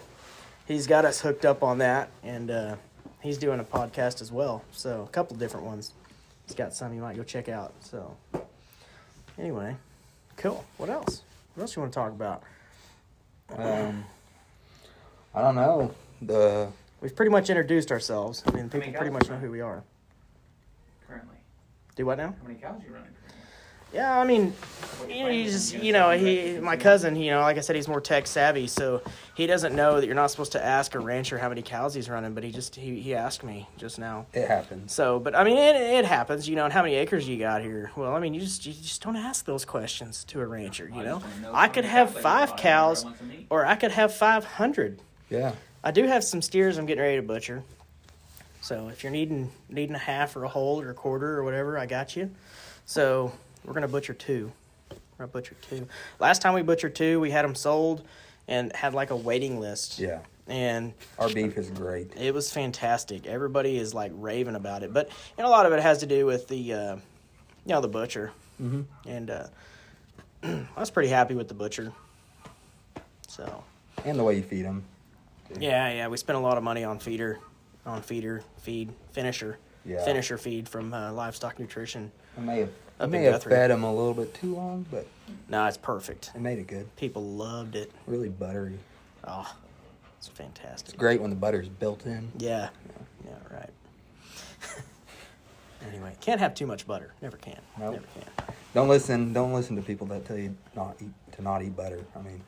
he's 0.69 0.87
got 0.87 1.05
us 1.05 1.21
hooked 1.21 1.45
up 1.45 1.65
on 1.65 1.79
that, 1.79 2.09
and 2.23 2.49
uh, 2.49 2.77
he's 3.21 3.37
doing 3.37 3.59
a 3.59 3.65
podcast 3.65 4.23
as 4.23 4.31
well. 4.31 4.63
So 4.71 5.03
a 5.03 5.09
couple 5.09 5.35
different 5.37 5.67
ones. 5.67 5.93
He's 6.47 6.55
got 6.55 6.73
some 6.73 6.95
you 6.95 7.01
might 7.01 7.17
go 7.17 7.25
check 7.25 7.49
out. 7.49 7.73
So 7.81 8.17
anyway, 9.37 9.75
cool. 10.37 10.65
What 10.77 10.89
else? 10.89 11.23
What 11.57 11.63
else 11.63 11.75
you 11.75 11.83
want 11.83 11.93
to 11.93 11.99
talk 11.99 12.13
about? 12.13 12.45
Um, 13.57 14.05
I 15.35 15.41
don't 15.43 15.55
know. 15.55 15.93
The 16.21 16.69
We've 17.01 17.15
pretty 17.17 17.31
much 17.31 17.51
introduced 17.51 17.91
ourselves. 17.91 18.43
I 18.47 18.53
mean, 18.53 18.69
people 18.69 18.93
pretty 18.93 19.11
much 19.11 19.29
know 19.29 19.37
who 19.37 19.51
we 19.51 19.61
are. 19.61 19.83
Currently. 21.09 21.37
Do 21.97 22.07
what 22.07 22.19
now? 22.19 22.35
How 22.41 22.47
many 22.47 22.61
cows 22.61 22.81
you 22.87 22.95
running? 22.95 23.09
Yeah, 23.93 24.19
I 24.19 24.25
mean, 24.25 24.53
What 24.53 25.11
you 25.11 25.17
know, 25.17 25.23
plan 25.25 25.35
you 25.35 25.45
is 25.45 25.53
just, 25.53 25.75
you 25.75 25.81
you 25.83 25.93
gonna 25.93 26.05
know, 26.07 26.12
send 26.15 26.25
me 26.25 26.53
he, 26.55 26.59
my 26.61 26.77
cousin, 26.79 27.15
you 27.17 27.31
know, 27.31 27.41
like 27.43 27.59
I 27.59 27.61
said, 27.61 27.77
he's 27.77 27.89
more 27.89 28.01
tech 28.01 28.27
savvy, 28.27 28.67
so 28.67 29.03
he 29.35 29.47
doesn't 29.47 29.77
know 29.77 30.01
that 30.01 30.07
you're 30.07 30.15
not 30.15 30.31
supposed 30.31 30.53
to 30.53 30.65
ask 30.65 30.95
a 30.95 30.99
rancher 30.99 31.37
how 31.39 31.51
many 31.51 31.61
cows 31.61 31.93
he's 31.93 32.09
running, 32.09 32.33
but 32.33 32.43
he 32.43 32.51
just, 32.53 32.75
he, 32.75 33.01
he 33.01 33.15
asked 33.15 33.45
me 33.45 33.69
just 33.77 33.99
now. 33.99 34.25
it 34.33 34.49
happens. 34.49 34.95
So, 34.95 35.19
but 35.19 35.35
I 35.35 35.45
mean, 35.45 35.59
it, 35.59 35.77
it 35.77 36.05
happens, 36.07 36.49
you 36.49 36.57
know, 36.57 36.65
and 36.65 36.73
how 36.73 36.81
many 36.83 36.95
acres 36.95 37.29
you 37.29 37.37
got 37.39 37.61
here? 37.61 37.91
Well, 37.95 38.15
I 38.15 38.21
mean, 38.21 38.33
you 38.33 38.41
just, 38.41 38.65
you 38.65 38.73
just 38.73 39.03
don't 39.03 39.17
ask 39.17 39.45
those 39.45 39.67
questions 39.67 40.25
to 40.25 40.41
a 40.41 40.47
rancher, 40.47 40.89
you 40.89 41.03
know? 41.03 41.19
just 41.19 41.27
wanna 41.27 41.41
know 41.43 41.53
I 41.53 41.69
could 41.69 41.85
have 41.85 42.15
cows 42.15 42.17
I 42.17 42.21
can 42.21 42.23
five 42.23 42.57
cows, 42.57 43.05
where 43.05 43.09
I 43.09 43.11
want 43.12 43.19
some 43.19 43.29
meat. 43.29 43.47
or 43.51 43.67
I 43.67 43.75
could 43.75 43.91
have 43.91 44.15
500. 44.15 45.01
Yeah. 45.33 45.55
I 45.83 45.91
do 45.91 46.05
have 46.07 46.23
some 46.23 46.43
steers 46.43 46.77
I'm 46.79 46.87
getting 46.87 47.03
ready 47.03 47.17
to 47.17 47.23
butcher. 47.23 47.62
So 48.61 48.89
if 48.89 49.03
you're 49.03 49.11
needing 49.11 49.51
needing 49.69 49.97
a 49.97 49.99
half 49.99 50.37
or 50.37 50.45
a 50.45 50.49
whole 50.49 50.81
or 50.81 50.91
a 50.91 50.95
quarter 50.95 51.37
or 51.39 51.43
whatever, 51.43 51.79
I 51.79 51.87
got 51.87 52.15
you. 52.15 52.31
So 52.85 53.33
we're 53.65 53.73
gonna 53.73 53.89
butcher 53.89 54.12
two. 54.15 54.53
We're 54.91 54.97
gonna 55.27 55.29
butcher 55.29 55.57
two. 55.62 55.89
Last 56.21 56.43
time 56.43 56.55
we 56.55 56.62
butchered 56.62 56.95
two, 56.95 57.19
we 57.19 57.31
had 57.31 57.45
them 57.45 57.55
sold 57.55 58.07
and 58.47 58.75
had 58.77 58.95
like 58.95 59.11
a 59.11 59.17
waiting 59.17 59.59
list. 59.59 59.99
Yeah. 59.99 60.21
And 60.49 60.93
Our 61.19 61.29
beef 61.29 61.57
is 61.57 61.71
great. 61.71 62.12
it 62.17 62.35
was 62.35 62.53
fantastic. 62.53 63.27
Everybody 63.27 63.79
is 63.79 63.95
like 63.95 64.12
raving 64.15 64.55
about 64.57 64.83
it, 64.83 64.93
but 64.93 65.09
and 65.39 65.47
a 65.47 65.51
lot 65.51 65.65
of 65.67 65.73
it 65.73 65.81
has 65.81 65.99
to 65.99 66.07
do 66.07 66.27
with 66.27 66.47
the, 66.49 66.75
uh, 66.75 66.97
you 66.97 67.01
know, 67.75 67.81
the 67.81 67.89
butcher. 67.89 68.33
Mm-hmm. 68.61 68.83
And 69.09 69.31
uh, 69.31 69.47
I 70.43 70.67
was 70.79 70.91
pretty 70.91 71.09
happy 71.09 71.35
with 71.35 71.49
the 71.49 71.55
butcher. 71.55 71.93
So 73.29 73.65
And 74.05 74.19
the 74.19 74.25
way 74.25 74.37
you 74.37 74.43
feed 74.43 74.65
them. 74.65 74.85
Yeah, 75.59 75.91
yeah, 75.93 76.09
we 76.09 76.17
spent 76.17 76.37
a 76.37 76.41
lot 76.41 76.57
of 76.59 76.65
money 76.65 76.85
on 76.85 76.99
feeder, 76.99 77.39
on 77.87 78.03
feeder, 78.03 78.43
feed, 78.59 78.91
finisher, 79.13 79.59
Yeah. 79.85 80.05
finisher 80.05 80.39
feed 80.39 80.69
from 80.69 80.93
uh, 80.93 81.13
Livestock 81.13 81.59
Nutrition. 81.59 82.11
I 82.37 82.41
may 82.41 82.59
have, 82.61 82.71
I 83.01 83.07
may 83.07 83.25
have 83.25 83.35
Guthrie. 83.35 83.51
fed 83.53 83.71
them 83.71 83.83
a 83.85 83.93
little 83.95 84.15
bit 84.15 84.33
too 84.35 84.55
long, 84.55 84.87
but 84.91 85.07
No, 85.49 85.67
it's 85.67 85.77
perfect. 85.77 86.31
it 86.35 86.41
made 86.41 86.59
it 86.59 86.67
good. 86.67 86.95
People 86.97 87.23
loved 87.25 87.77
it. 87.77 87.93
Really 88.07 88.29
buttery. 88.29 88.79
Oh, 89.25 89.55
it's 90.19 90.29
fantastic. 90.29 90.89
It's 90.91 90.97
great 90.99 91.21
when 91.21 91.31
the 91.31 91.37
butter's 91.37 91.69
built 91.69 92.07
in. 92.07 92.31
Yeah, 92.39 92.69
yeah, 93.25 93.33
right. 93.57 93.71
anyway, 95.89 96.15
can't 96.21 96.41
have 96.41 96.55
too 96.55 96.67
much 96.67 96.87
butter. 96.87 97.13
Never 97.23 97.37
can. 97.37 97.59
Nope. 97.79 97.95
Never 97.95 98.07
can. 98.15 98.55
Don't 98.75 98.89
listen. 98.89 99.33
Don't 99.33 99.53
listen 99.53 99.77
to 99.77 99.83
people 99.83 100.07
that 100.09 100.25
tell 100.25 100.39
you 100.39 100.57
not 100.75 100.97
eat 101.01 101.11
to 101.33 101.43
not 101.43 101.63
eat 101.63 101.77
butter. 101.77 102.05
I 102.17 102.21
mean, 102.23 102.41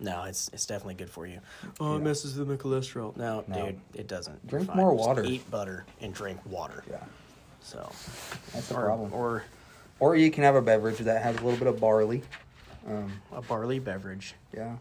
No, 0.00 0.24
it's 0.24 0.48
it's 0.52 0.64
definitely 0.66 0.94
good 0.94 1.10
for 1.10 1.26
you. 1.26 1.40
Oh, 1.78 1.94
it 1.94 1.98
Yeah. 1.98 2.04
messes 2.04 2.36
with 2.38 2.48
my 2.48 2.56
cholesterol. 2.56 3.14
No, 3.16 3.44
No. 3.46 3.66
dude, 3.66 3.80
it 3.94 4.08
doesn't. 4.08 4.40
You're 4.44 4.50
Drink 4.60 4.68
fine. 4.68 4.76
more 4.78 4.96
Just 4.96 5.06
water. 5.08 5.24
eat 5.24 5.50
butter 5.50 5.84
and 6.00 6.14
drink 6.14 6.40
water. 6.46 6.82
yeah, 6.90 7.04
So, 7.60 7.90
that's 8.54 8.68
the 8.68 8.76
or, 8.76 8.84
problem. 8.86 9.12
or 9.12 9.44
Or 10.00 10.16
you 10.16 10.30
can 10.30 10.44
have 10.44 10.54
a 10.54 10.62
beverage 10.62 10.96
that 10.98 11.22
has 11.22 11.36
a 11.36 11.42
little 11.44 11.58
bit 11.58 11.68
of 11.68 11.78
barley. 11.78 12.22
Um, 12.88 13.12
a 13.32 13.42
barley 13.42 13.78
beverage. 13.78 14.34
yeah. 14.54 14.76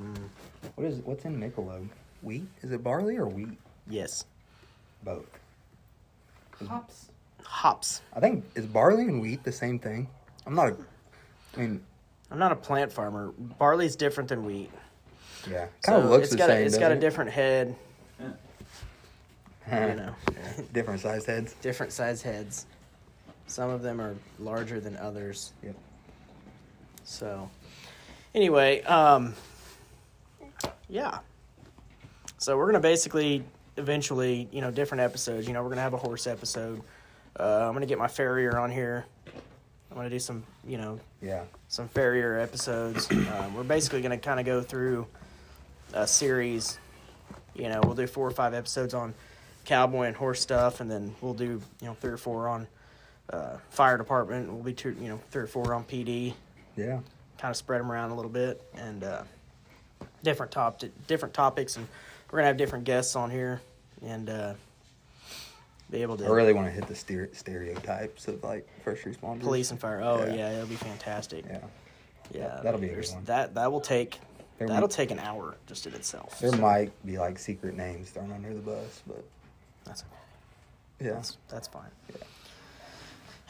Mm. 0.00 0.16
What 0.76 0.86
is 0.86 1.00
what's 1.00 1.24
in 1.26 1.38
Michelob? 1.38 1.86
Wheat? 2.22 2.46
Is 2.62 2.72
it 2.72 2.82
barley 2.82 3.16
or 3.18 3.26
wheat? 3.26 3.58
Yes, 3.86 4.24
Both. 5.04 5.26
Hops. 6.66 7.10
hops. 7.44 8.02
I 8.14 8.20
think 8.20 8.44
is 8.54 8.66
barley 8.66 9.04
and 9.04 9.20
wheat 9.20 9.44
the 9.44 9.52
same 9.52 9.78
thing. 9.78 10.08
I'm 10.46 10.54
not. 10.54 10.68
A, 10.68 10.76
I 11.56 11.60
mean, 11.60 11.84
I'm 12.30 12.38
not 12.38 12.52
a 12.52 12.56
plant 12.56 12.92
farmer. 12.92 13.32
Barley's 13.58 13.96
different 13.96 14.28
than 14.28 14.44
wheat. 14.44 14.70
yeah, 15.50 15.66
kind 15.82 15.98
of 15.98 16.04
So 16.04 16.10
looks 16.10 16.24
it's 16.24 16.32
the 16.32 16.38
got 16.38 16.48
same. 16.48 16.62
A, 16.62 16.66
it's 16.66 16.78
got 16.78 16.92
a 16.92 16.96
different 16.96 17.30
head. 17.30 17.74
Yeah. 19.70 19.90
You 19.90 19.96
know, 19.96 20.14
different 20.72 21.00
sized 21.00 21.26
heads. 21.26 21.54
different 21.60 21.92
size 21.92 22.22
heads. 22.22 22.66
Some 23.46 23.70
of 23.70 23.82
them 23.82 24.00
are 24.00 24.14
larger 24.38 24.80
than 24.80 24.96
others. 24.96 25.52
Yep. 25.62 25.76
So, 27.04 27.50
anyway, 28.34 28.82
um, 28.82 29.34
yeah. 30.88 31.18
So 32.38 32.56
we're 32.56 32.66
gonna 32.66 32.80
basically 32.80 33.44
eventually, 33.76 34.48
you 34.52 34.60
know, 34.60 34.70
different 34.70 35.00
episodes. 35.02 35.46
You 35.46 35.52
know, 35.54 35.62
we're 35.62 35.70
gonna 35.70 35.82
have 35.82 35.94
a 35.94 35.98
horse 35.98 36.26
episode. 36.26 36.82
Uh, 37.38 37.66
I'm 37.66 37.72
gonna 37.72 37.86
get 37.86 37.98
my 37.98 38.08
farrier 38.08 38.58
on 38.58 38.70
here. 38.70 39.04
I'm 39.90 39.96
gonna 39.96 40.10
do 40.10 40.18
some, 40.18 40.44
you 40.66 40.78
know, 40.78 41.00
Yeah. 41.22 41.44
some 41.68 41.88
farrier 41.88 42.38
episodes. 42.38 43.08
Um, 43.38 43.54
we're 43.54 43.62
basically 43.62 44.00
going 44.02 44.18
to 44.18 44.24
kind 44.24 44.40
of 44.40 44.46
go 44.46 44.62
through 44.62 45.06
a 45.92 46.06
series. 46.06 46.78
You 47.54 47.68
know, 47.68 47.80
we'll 47.84 47.94
do 47.94 48.06
four 48.06 48.26
or 48.26 48.30
five 48.30 48.54
episodes 48.54 48.94
on 48.94 49.14
cowboy 49.64 50.06
and 50.06 50.16
horse 50.16 50.40
stuff, 50.40 50.80
and 50.80 50.90
then 50.90 51.14
we'll 51.20 51.34
do 51.34 51.60
you 51.80 51.86
know 51.86 51.94
three 52.00 52.10
or 52.12 52.16
four 52.16 52.48
on 52.48 52.66
uh, 53.32 53.56
fire 53.70 53.96
department. 53.98 54.50
We'll 54.52 54.62
be 54.62 54.72
two, 54.72 54.96
you 55.00 55.08
know 55.08 55.20
three 55.30 55.42
or 55.42 55.46
four 55.46 55.74
on 55.74 55.84
PD. 55.84 56.34
Yeah. 56.76 57.00
Kind 57.38 57.50
of 57.50 57.56
spread 57.56 57.80
them 57.80 57.90
around 57.92 58.10
a 58.10 58.14
little 58.16 58.30
bit 58.30 58.62
and 58.74 59.04
uh, 59.04 59.22
different 60.22 60.52
top 60.52 60.82
different 61.06 61.34
topics, 61.34 61.76
and 61.76 61.86
we're 62.30 62.38
gonna 62.38 62.48
have 62.48 62.56
different 62.56 62.84
guests 62.84 63.14
on 63.16 63.30
here 63.30 63.60
and 64.04 64.28
uh, 64.30 64.54
be 65.90 66.02
able 66.02 66.16
to 66.18 66.24
I 66.26 66.28
really 66.28 66.52
want 66.52 66.66
to 66.66 66.72
hit 66.72 66.86
the 66.86 66.94
stere- 66.94 67.34
stereotypes 67.34 68.28
of 68.28 68.42
like 68.44 68.66
first 68.84 69.04
responders. 69.04 69.40
police 69.40 69.70
and 69.70 69.80
fire. 69.80 70.00
Oh 70.02 70.24
Yeah. 70.26 70.34
yeah, 70.34 70.50
it'll 70.52 70.66
be 70.66 70.74
fantastic. 70.76 71.44
Yeah. 71.48 71.58
Yeah, 72.30 72.60
That'll 72.62 72.78
be 72.80 72.90
a 72.90 72.94
good 72.94 73.08
one. 73.08 73.24
That 73.24 73.54
that 73.54 73.72
will 73.72 73.80
take 73.80 74.18
There 74.58 74.68
that'll 74.68 74.82
might- 74.82 74.90
take 74.90 75.10
an 75.10 75.18
hour 75.18 75.56
just 75.66 75.86
in 75.86 75.94
itself. 75.94 76.38
There 76.40 76.50
so 76.50 76.58
might 76.58 76.92
be 77.06 77.16
like 77.18 77.38
secret 77.38 77.74
names 77.76 78.10
thrown 78.10 78.32
under 78.32 78.52
the 78.52 78.60
bus, 78.60 79.02
but 79.06 79.24
That's 79.84 80.02
okay. 80.02 81.06
yeah. 81.08 81.14
that's 81.14 81.38
that's 81.48 81.68
fine. 81.68 81.90
Yeah. 82.10 82.16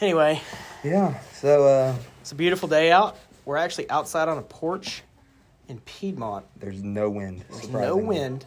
Anyway, 0.01 0.41
Yeah. 0.85 1.19
So 1.33 1.67
uh, 1.67 1.95
it's 2.21 2.31
a 2.33 2.37
beautiful 2.37 2.69
day 2.69 2.93
out. 2.93 3.17
We're 3.45 3.57
actually 3.57 3.91
outside 3.91 4.29
on 4.29 4.39
a 4.39 4.43
porch 4.43 5.03
in 5.69 5.81
Piedmont. 5.81 6.47
there's 6.57 6.83
no 6.83 7.11
wind. 7.11 7.45
There's 7.51 7.69
no 7.69 7.97
wind. 7.97 8.47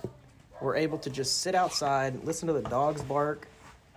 We're 0.62 0.76
able 0.78 0.98
to 1.00 1.10
just 1.10 1.40
sit 1.42 1.56
outside, 1.56 2.24
listen 2.24 2.48
to 2.48 2.54
the 2.54 2.62
dogs 2.62 3.02
bark, 3.02 3.48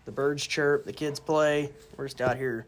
the 0.05 0.13
birds 0.13 0.47
chirp, 0.47 0.85
the 0.85 0.93
kids 0.93 1.19
play. 1.21 1.71
We're 1.97 2.07
just 2.07 2.21
out 2.21 2.37
here. 2.37 2.67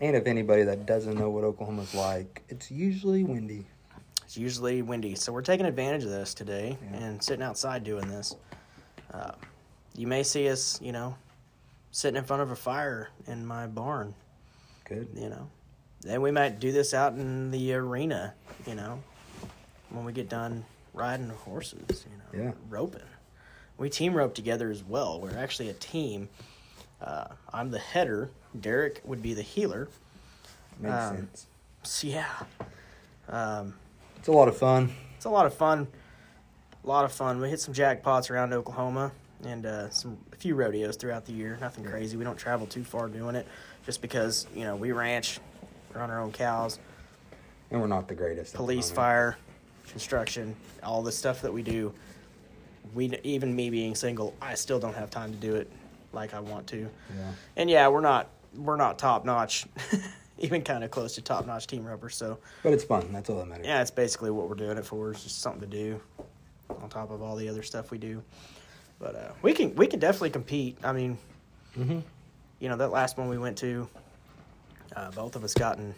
And 0.00 0.16
if 0.16 0.26
anybody 0.26 0.62
that 0.64 0.86
doesn't 0.86 1.16
know 1.18 1.30
what 1.30 1.44
Oklahoma's 1.44 1.94
like, 1.94 2.42
it's 2.48 2.70
usually 2.70 3.24
windy. 3.24 3.64
It's 4.24 4.36
usually 4.36 4.82
windy, 4.82 5.14
so 5.14 5.32
we're 5.32 5.42
taking 5.42 5.66
advantage 5.66 6.02
of 6.04 6.10
this 6.10 6.34
today 6.34 6.76
Yeah. 6.90 6.96
and 6.98 7.22
sitting 7.22 7.42
outside 7.42 7.84
doing 7.84 8.08
this. 8.08 8.34
Uh, 9.12 9.32
you 9.94 10.06
may 10.06 10.22
see 10.22 10.48
us, 10.48 10.80
you 10.82 10.92
know, 10.92 11.16
sitting 11.92 12.16
in 12.16 12.24
front 12.24 12.42
of 12.42 12.50
a 12.50 12.56
fire 12.56 13.10
in 13.26 13.46
my 13.46 13.66
barn. 13.66 14.14
Good. 14.84 15.08
you 15.14 15.30
know. 15.30 15.48
Then 16.02 16.20
we 16.20 16.30
might 16.30 16.58
do 16.60 16.70
this 16.72 16.92
out 16.92 17.14
in 17.14 17.50
the 17.50 17.72
arena, 17.72 18.34
you 18.66 18.74
know, 18.74 19.02
when 19.88 20.04
we 20.04 20.12
get 20.12 20.28
done 20.28 20.64
riding 20.92 21.30
horses, 21.30 22.04
you 22.32 22.38
know, 22.40 22.44
Yeah. 22.46 22.52
roping. 22.68 23.00
We 23.78 23.90
team 23.90 24.14
rope 24.14 24.34
together 24.34 24.70
as 24.70 24.84
well. 24.84 25.20
We're 25.20 25.36
actually 25.36 25.68
a 25.68 25.74
team. 25.74 26.28
Uh, 27.00 27.26
I'm 27.52 27.70
the 27.70 27.78
header. 27.78 28.30
Derek 28.60 29.00
would 29.04 29.22
be 29.22 29.34
the 29.34 29.42
heeler. 29.42 29.88
Makes 30.80 30.94
Um, 30.94 31.16
sense. 31.16 31.46
So 31.82 32.06
yeah, 32.06 32.28
um, 33.28 33.74
It's 34.18 34.28
a 34.28 34.32
lot 34.32 34.48
of 34.48 34.56
fun. 34.56 34.94
it's 35.16 35.24
a 35.24 35.30
lot 35.30 35.44
of 35.46 35.54
fun. 35.54 35.86
A 36.82 36.86
lot 36.86 37.04
of 37.04 37.12
fun. 37.12 37.40
We 37.40 37.48
hit 37.50 37.60
some 37.60 37.74
jackpots 37.74 38.30
around 38.30 38.52
Oklahoma 38.52 39.12
and 39.44 39.66
uh, 39.66 39.90
some 39.90 40.16
a 40.32 40.36
few 40.36 40.54
rodeos 40.54 40.96
throughout 40.96 41.24
the 41.26 41.32
year. 41.32 41.58
Nothing 41.60 41.84
crazy. 41.84 42.16
We 42.16 42.24
don't 42.24 42.36
travel 42.38 42.66
too 42.66 42.84
far 42.84 43.08
doing 43.08 43.34
it, 43.34 43.46
just 43.84 44.00
because 44.00 44.46
you 44.54 44.64
know 44.64 44.76
we 44.76 44.92
ranch, 44.92 45.40
we're 45.92 46.00
on 46.00 46.10
our 46.10 46.20
own 46.20 46.32
cows. 46.32 46.78
And 47.70 47.80
we're 47.80 47.86
not 47.88 48.06
the 48.08 48.14
greatest. 48.14 48.54
police, 48.54 48.90
fire, 48.90 49.36
construction, 49.88 50.54
all 50.82 51.02
the 51.02 51.12
stuff 51.12 51.42
that 51.42 51.52
we 51.52 51.62
do. 51.62 51.92
We 52.94 53.18
even 53.24 53.54
me 53.54 53.70
being 53.70 53.94
single, 53.94 54.34
I 54.40 54.54
still 54.54 54.78
don't 54.78 54.94
have 54.94 55.10
time 55.10 55.32
to 55.32 55.38
do 55.38 55.54
it 55.56 55.70
like 56.12 56.32
I 56.34 56.40
want 56.40 56.66
to. 56.68 56.78
Yeah. 56.78 57.32
And 57.56 57.68
yeah, 57.70 57.88
we're 57.88 58.00
not 58.00 58.28
we're 58.56 58.76
not 58.76 58.98
top 58.98 59.24
notch, 59.24 59.66
even 60.38 60.62
kind 60.62 60.84
of 60.84 60.90
close 60.90 61.14
to 61.16 61.22
top 61.22 61.46
notch 61.46 61.66
team 61.66 61.84
roper, 61.84 62.08
So 62.08 62.38
But 62.62 62.72
it's 62.72 62.84
fun. 62.84 63.12
That's 63.12 63.28
all 63.30 63.38
that 63.38 63.46
matters. 63.48 63.66
yeah, 63.66 63.80
it's 63.82 63.90
basically 63.90 64.30
what 64.30 64.48
we're 64.48 64.54
doing 64.54 64.78
it 64.78 64.86
for. 64.86 65.10
It's 65.10 65.24
just 65.24 65.40
something 65.40 65.60
to 65.62 65.66
do 65.66 66.00
on 66.70 66.88
top 66.88 67.10
of 67.10 67.20
all 67.20 67.34
the 67.36 67.48
other 67.48 67.62
stuff 67.62 67.90
we 67.90 67.98
do. 67.98 68.22
But 69.00 69.16
uh, 69.16 69.32
we 69.42 69.52
can 69.52 69.74
we 69.74 69.86
can 69.88 69.98
definitely 69.98 70.30
compete. 70.30 70.78
I 70.84 70.92
mean, 70.92 71.18
Mm-hmm. 71.76 71.98
you 72.60 72.68
know 72.68 72.76
that 72.76 72.92
last 72.92 73.18
one 73.18 73.28
we 73.28 73.36
went 73.38 73.58
to, 73.58 73.88
uh, 74.94 75.10
both 75.10 75.34
of 75.34 75.42
us 75.42 75.52
gotten, 75.54 75.92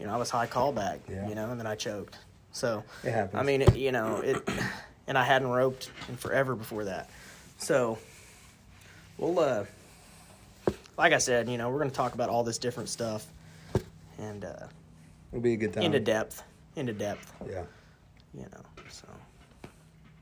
you 0.00 0.06
know, 0.06 0.12
I 0.12 0.16
was 0.16 0.28
high 0.30 0.48
callback, 0.48 0.98
Yeah. 1.08 1.28
you 1.28 1.36
know, 1.36 1.48
and 1.52 1.60
then 1.60 1.66
I 1.68 1.76
choked. 1.76 2.18
So 2.50 2.82
It 3.04 3.12
happens. 3.12 3.38
I 3.40 3.44
mean, 3.44 3.62
it, 3.62 3.76
you 3.76 3.92
know, 3.92 4.16
it, 4.16 4.36
and 5.06 5.16
I 5.16 5.24
hadn't 5.24 5.48
roped 5.48 5.90
in 6.08 6.16
forever 6.16 6.54
before 6.54 6.84
that. 6.84 7.08
So 7.58 7.98
we'll, 9.18 9.38
uh, 9.38 9.64
like 10.98 11.12
I 11.12 11.18
said, 11.18 11.48
you 11.48 11.58
know, 11.58 11.70
we're 11.70 11.78
gonna 11.78 11.90
talk 11.90 12.14
about 12.14 12.28
all 12.28 12.44
this 12.44 12.58
different 12.58 12.88
stuff 12.88 13.26
and 14.18 14.44
uh, 14.44 14.66
It'll 15.32 15.42
be 15.42 15.52
a 15.54 15.56
good 15.56 15.72
time. 15.72 15.82
into 15.84 16.00
depth, 16.00 16.42
into 16.76 16.92
depth, 16.92 17.32
Yeah. 17.48 17.64
you 18.34 18.42
know. 18.42 18.62
So 18.90 19.06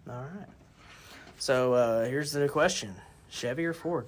all 0.08 0.22
right. 0.36 0.48
So 1.38 1.74
uh, 1.74 2.04
here's 2.06 2.32
the 2.32 2.48
question: 2.48 2.94
Chevy 3.30 3.64
or 3.64 3.72
Ford? 3.72 4.06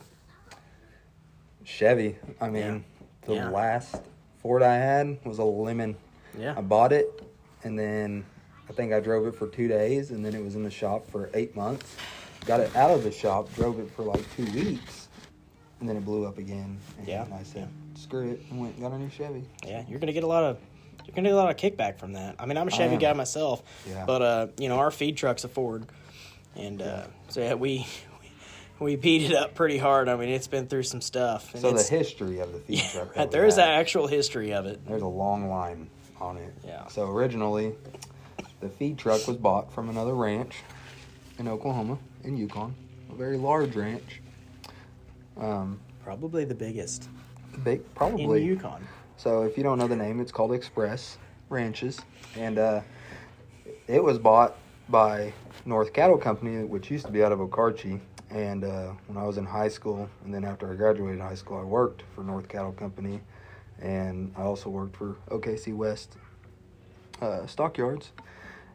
Chevy. 1.64 2.16
I 2.40 2.48
mean, 2.48 2.84
the 3.22 3.34
Yeah. 3.34 3.48
last 3.50 3.96
Ford 4.38 4.62
I 4.62 4.74
had 4.76 5.18
was 5.24 5.38
a 5.38 5.44
lemon. 5.44 5.96
Yeah. 6.38 6.54
I 6.56 6.60
bought 6.60 6.92
it, 6.92 7.22
and 7.64 7.78
then 7.78 8.24
I 8.68 8.72
think 8.72 8.92
I 8.92 9.00
drove 9.00 9.26
it 9.26 9.35
for 9.37 9.46
two 9.46 9.68
days, 9.68 10.11
and 10.11 10.24
then 10.24 10.35
it 10.35 10.42
was 10.42 10.55
in 10.55 10.62
the 10.64 10.70
shop 10.70 11.09
for 11.11 11.31
eight 11.35 11.55
months. 11.55 11.96
Got 12.46 12.61
it 12.61 12.74
out 12.76 12.90
of 12.90 13.02
the 13.05 13.12
shop, 13.12 13.52
drove 13.55 13.79
it 13.79 13.90
for 13.90 14.02
like 14.02 14.24
two 14.37 14.44
weeks, 14.52 15.09
and 15.81 15.88
then 15.88 15.96
it 15.96 16.05
blew 16.05 16.26
up 16.26 16.38
again. 16.38 16.79
And 16.98 17.09
Yeah. 17.09 17.24
I 17.33 17.42
said, 17.42 17.68
"Screw 17.94 18.31
it," 18.33 18.40
and 18.50 18.61
went 18.61 18.74
and 18.74 18.83
got 18.83 18.92
a 18.92 18.98
new 18.98 19.11
Chevy. 19.11 19.44
Yeah, 19.64 19.85
you're 19.88 19.98
gonna 19.98 20.12
get 20.12 20.24
a 20.24 20.29
lot 20.29 20.44
of 20.44 20.59
you're 21.05 21.14
gonna 21.14 21.29
get 21.29 21.35
a 21.35 21.37
lot 21.37 21.50
of 21.50 21.57
kickback 21.57 21.98
from 21.98 22.14
that. 22.14 22.35
I 22.38 22.46
mean, 22.46 22.57
I'm 22.59 22.66
a 22.66 22.70
Chevy 22.70 22.96
guy 22.96 23.12
myself, 23.12 23.62
Yeah. 23.88 24.05
but 24.07 24.22
uh, 24.22 24.46
you 24.59 24.68
know, 24.68 24.79
our 24.79 24.90
feed 24.90 25.16
truck's 25.16 25.44
a 25.44 25.48
Ford, 25.48 25.87
and 26.57 26.83
uh, 26.83 27.05
so 27.29 27.40
yeah, 27.40 27.55
we 27.55 27.87
we 28.81 28.96
beat 28.96 29.22
it 29.31 29.35
up 29.35 29.55
pretty 29.55 29.79
hard. 29.79 30.09
I 30.09 30.16
mean, 30.16 30.29
it's 30.29 30.48
been 30.48 30.66
through 30.66 30.83
some 30.85 31.00
stuff. 31.00 31.52
And 31.55 31.62
So 31.62 31.72
the 31.72 31.83
history 31.83 32.40
of 32.40 32.52
the 32.52 32.59
feed 32.59 32.79
yeah, 32.79 32.90
truck. 32.90 33.16
right, 33.16 33.31
there 33.31 33.46
is 33.46 33.59
an 33.59 33.68
actual 33.68 34.07
history 34.07 34.52
of 34.52 34.66
it. 34.66 34.85
There's 34.87 35.02
a 35.02 35.07
long 35.07 35.48
line 35.48 35.88
on 36.20 36.37
it. 36.37 36.52
Yeah. 36.64 36.87
So 36.88 37.09
originally, 37.11 37.74
the 38.61 38.69
feed 38.69 38.99
truck 38.99 39.27
was 39.27 39.37
bought 39.37 39.73
from 39.73 39.88
another 39.88 40.14
ranch 40.14 40.62
in 41.38 41.49
Oklahoma, 41.49 41.99
in 42.25 42.37
Yukon, 42.37 42.75
a 43.11 43.14
very 43.14 43.37
large 43.37 43.77
ranch. 43.77 44.23
Um, 45.38 45.81
Probably 46.03 46.45
the 46.45 46.55
biggest 46.55 47.09
big, 47.64 47.83
probably. 47.95 48.42
in. 48.42 48.49
Yukon. 48.49 48.87
So 49.16 49.42
if 49.42 49.57
you 49.57 49.62
don't 49.62 49.79
know 49.79 49.88
the 49.88 49.97
name, 49.97 50.21
it's 50.21 50.33
called 50.33 50.53
Express 50.53 51.19
Ranches, 51.49 52.01
and 52.37 52.59
uh, 52.59 52.81
it 53.87 54.03
was 54.03 54.19
bought 54.19 54.57
by 54.88 55.33
North 55.64 55.92
Cattle 55.92 56.19
Company, 56.19 56.64
which 56.64 56.90
used 56.90 57.07
to 57.07 57.12
be 57.12 57.23
out 57.25 57.33
of 57.33 57.40
Okarche. 57.40 58.01
And 58.31 58.64
uh, 58.64 58.92
when 59.07 59.16
I 59.16 59.25
was 59.27 59.38
in 59.38 59.47
high 59.47 59.69
school, 59.69 60.09
and 60.25 60.35
then 60.35 60.45
after 60.45 60.71
I 60.71 60.75
graduated 60.75 61.21
high 61.21 61.35
school, 61.37 61.59
I 61.59 61.62
worked 61.62 62.03
for 62.14 62.25
North 62.25 62.49
Cattle 62.49 62.73
Company, 62.73 63.21
and 63.81 64.33
I 64.37 64.42
also 64.42 64.69
worked 64.69 64.97
for 64.97 65.16
OKC 65.31 65.75
West 65.75 66.16
uh, 67.21 67.47
Stockyards. 67.47 68.11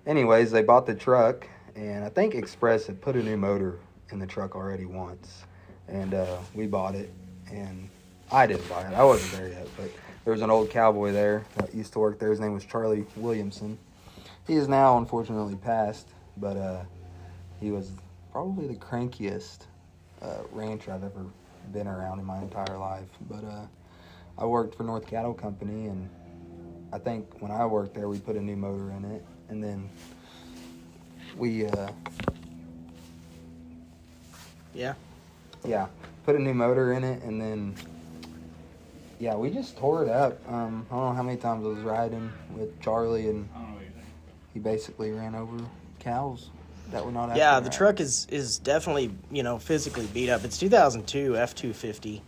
Anyways, 0.07 0.49
they 0.49 0.63
bought 0.63 0.87
the 0.87 0.95
truck, 0.95 1.47
and 1.75 2.03
I 2.03 2.09
think 2.09 2.33
Express 2.33 2.87
had 2.87 2.99
put 3.01 3.15
a 3.15 3.21
new 3.21 3.37
motor 3.37 3.77
in 4.11 4.17
the 4.17 4.25
truck 4.25 4.55
already 4.55 4.85
once, 4.85 5.43
and 5.87 6.15
uh, 6.15 6.37
we 6.55 6.65
bought 6.65 6.95
it, 6.95 7.13
and 7.51 7.87
I 8.31 8.47
didn't 8.47 8.67
buy 8.67 8.81
it. 8.81 8.95
I 8.95 9.03
wasn't 9.03 9.31
there 9.33 9.49
yet, 9.49 9.67
but 9.77 9.91
there 10.25 10.33
was 10.33 10.41
an 10.41 10.49
old 10.49 10.71
cowboy 10.71 11.11
there 11.11 11.45
that 11.55 11.75
used 11.75 11.93
to 11.93 11.99
work 11.99 12.17
there. 12.17 12.31
His 12.31 12.39
name 12.39 12.53
was 12.53 12.65
Charlie 12.65 13.05
Williamson. 13.15 13.77
He 14.47 14.55
is 14.55 14.67
now 14.67 14.97
unfortunately 14.97 15.55
passed, 15.55 16.07
but 16.37 16.57
uh, 16.57 16.81
he 17.59 17.69
was 17.69 17.91
probably 18.31 18.67
the 18.67 18.75
crankiest 18.75 19.67
uh, 20.23 20.39
rancher 20.51 20.93
I've 20.93 21.03
ever 21.03 21.25
been 21.71 21.87
around 21.87 22.17
in 22.17 22.25
my 22.25 22.39
entire 22.41 22.75
life. 22.75 23.07
But 23.29 23.43
uh, 23.43 23.65
I 24.39 24.45
worked 24.45 24.73
for 24.73 24.83
North 24.83 25.05
Cattle 25.05 25.35
Company, 25.35 25.87
and 25.87 26.09
I 26.91 26.97
think 26.97 27.39
when 27.39 27.51
I 27.51 27.67
worked 27.67 27.93
there, 27.93 28.09
we 28.09 28.17
put 28.17 28.35
a 28.35 28.41
new 28.41 28.55
motor 28.55 28.89
in 28.91 29.05
it, 29.05 29.23
and 29.51 29.61
then 29.63 29.89
we, 31.37 31.67
uh, 31.67 31.91
Yeah, 34.73 34.93
yeah, 35.65 35.87
put 36.25 36.35
a 36.35 36.39
new 36.39 36.53
motor 36.53 36.93
in 36.93 37.03
it, 37.03 37.21
and 37.23 37.39
then 37.39 37.75
yeah, 39.19 39.35
we 39.35 39.51
just 39.51 39.77
tore 39.77 40.03
it 40.03 40.09
up. 40.09 40.39
Um, 40.49 40.87
I 40.89 40.95
don't 40.95 41.03
know 41.09 41.13
how 41.13 41.21
many 41.23 41.37
times 41.37 41.65
I 41.65 41.67
was 41.67 41.79
riding 41.79 42.31
with 42.55 42.81
Charlie, 42.81 43.27
and 43.27 43.47
I 43.53 43.59
don't 43.59 43.67
know 43.67 43.75
what 43.75 43.83
you 43.83 43.91
think. 43.91 44.05
he 44.53 44.59
basically 44.59 45.11
ran 45.11 45.35
over 45.35 45.57
cows 45.99 46.49
that 46.91 47.05
were 47.05 47.11
not. 47.11 47.35
yeah. 47.35 47.59
The 47.59 47.65
right. 47.65 47.71
truck 47.73 47.99
is 47.99 48.27
is 48.31 48.57
definitely 48.57 49.11
you 49.29 49.43
know 49.43 49.59
physically 49.59 50.07
beat 50.07 50.29
up. 50.29 50.45
It's 50.45 50.57
2002 50.57 51.33
F250 51.33 52.21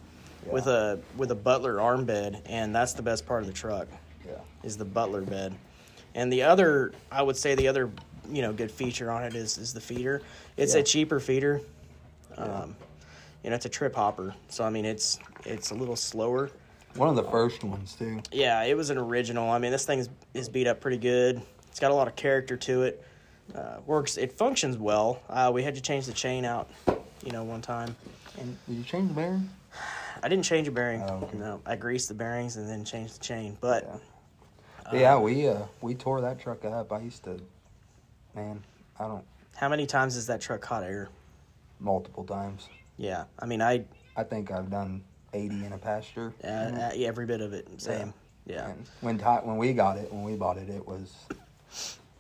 with 0.51 0.67
a 0.67 0.99
with 1.15 1.31
a 1.31 1.35
Butler 1.35 1.79
arm 1.79 2.03
bed, 2.03 2.43
and 2.45 2.75
that's 2.75 2.93
the 2.93 3.01
best 3.01 3.25
part 3.25 3.41
of 3.41 3.47
the 3.47 3.53
truck. 3.53 3.87
Yeah. 4.27 4.33
is 4.63 4.75
the 4.77 4.85
butler 4.85 5.21
bed. 5.21 5.55
And 6.15 6.31
the 6.31 6.43
other, 6.43 6.91
I 7.11 7.21
would 7.21 7.37
say, 7.37 7.55
the 7.55 7.67
other 7.67 7.89
you 8.31 8.41
know 8.41 8.53
good 8.53 8.71
feature 8.71 9.11
on 9.11 9.23
it 9.23 9.35
is 9.35 9.57
is 9.57 9.73
the 9.73 9.81
feeder. 9.81 10.21
It's 10.57 10.73
Yeah. 10.75 10.81
a 10.81 10.83
cheaper 10.83 11.19
feeder. 11.19 11.61
Um, 12.37 12.75
you 13.43 13.49
know, 13.49 13.55
it's 13.55 13.65
a 13.65 13.69
trip 13.69 13.95
hopper, 13.95 14.33
so 14.49 14.63
I 14.63 14.69
mean 14.69 14.85
it's 14.85 15.19
it's 15.45 15.71
a 15.71 15.75
little 15.75 15.95
slower. 15.95 16.49
One 16.95 17.09
of 17.09 17.15
the 17.15 17.23
first 17.23 17.63
ones 17.63 17.95
too. 17.97 18.21
Yeah, 18.31 18.61
it 18.63 18.77
was 18.77 18.89
an 18.91 18.97
original. 18.97 19.49
I 19.49 19.57
mean, 19.57 19.71
this 19.71 19.85
thing 19.85 19.99
is, 19.99 20.09
is 20.33 20.47
beat 20.47 20.67
up 20.67 20.79
pretty 20.79 20.97
good. 20.97 21.41
It's 21.69 21.79
got 21.79 21.89
a 21.91 21.93
lot 21.95 22.07
of 22.07 22.15
character 22.15 22.55
to 22.55 22.83
it. 22.83 23.03
Uh, 23.53 23.77
works. 23.87 24.17
It 24.17 24.31
functions 24.31 24.77
well. 24.77 25.19
Uh, 25.27 25.51
we 25.53 25.63
had 25.63 25.73
to 25.75 25.81
change 25.81 26.05
the 26.05 26.13
chain 26.13 26.45
out, 26.45 26.69
you 27.25 27.31
know, 27.31 27.43
one 27.43 27.61
time. 27.61 27.95
And 28.39 28.55
did 28.67 28.77
you 28.77 28.83
change 28.83 29.09
the 29.09 29.15
bearing? 29.15 29.49
I 30.21 30.29
didn't 30.29 30.45
change 30.45 30.67
a 30.67 30.71
bearing. 30.71 31.01
Oh, 31.01 31.21
okay. 31.23 31.37
No, 31.37 31.59
I 31.65 31.75
greased 31.75 32.07
the 32.07 32.13
bearings 32.13 32.55
and 32.57 32.69
then 32.69 32.85
changed 32.85 33.15
the 33.19 33.23
chain. 33.23 33.57
But 33.59 33.99
Yeah. 34.91 34.99
yeah, 34.99 35.17
we 35.19 35.47
uh 35.47 35.63
we 35.81 35.95
tore 35.95 36.21
that 36.21 36.39
truck 36.39 36.65
up. 36.65 36.91
I 36.91 36.99
used 36.99 37.23
to, 37.23 37.39
man, 38.35 38.63
I 38.99 39.07
don't 39.07 39.23
how 39.55 39.69
many 39.69 39.85
times 39.85 40.15
has 40.15 40.27
that 40.27 40.41
truck 40.41 40.61
caught 40.61 40.83
air? 40.83 41.09
multiple 41.79 42.23
times. 42.23 42.69
Yeah, 42.97 43.25
I 43.39 43.45
mean, 43.45 43.61
I 43.61 43.85
I 44.15 44.23
think 44.23 44.51
I've 44.51 44.69
done 44.69 45.03
eighty 45.33 45.65
in 45.65 45.73
a 45.73 45.77
pasture. 45.77 46.33
uh, 46.43 46.47
uh, 46.47 46.91
yeah, 46.95 47.07
every 47.07 47.25
bit 47.25 47.41
of 47.41 47.53
it. 47.53 47.67
Same. 47.81 48.13
Yeah. 48.45 48.69
And 48.69 48.85
when 49.01 49.17
Ty, 49.17 49.39
when 49.43 49.57
we 49.57 49.73
got 49.73 49.97
it, 49.97 50.11
when 50.11 50.23
we 50.23 50.35
bought 50.35 50.57
it, 50.57 50.69
it 50.69 50.85
was 50.85 51.13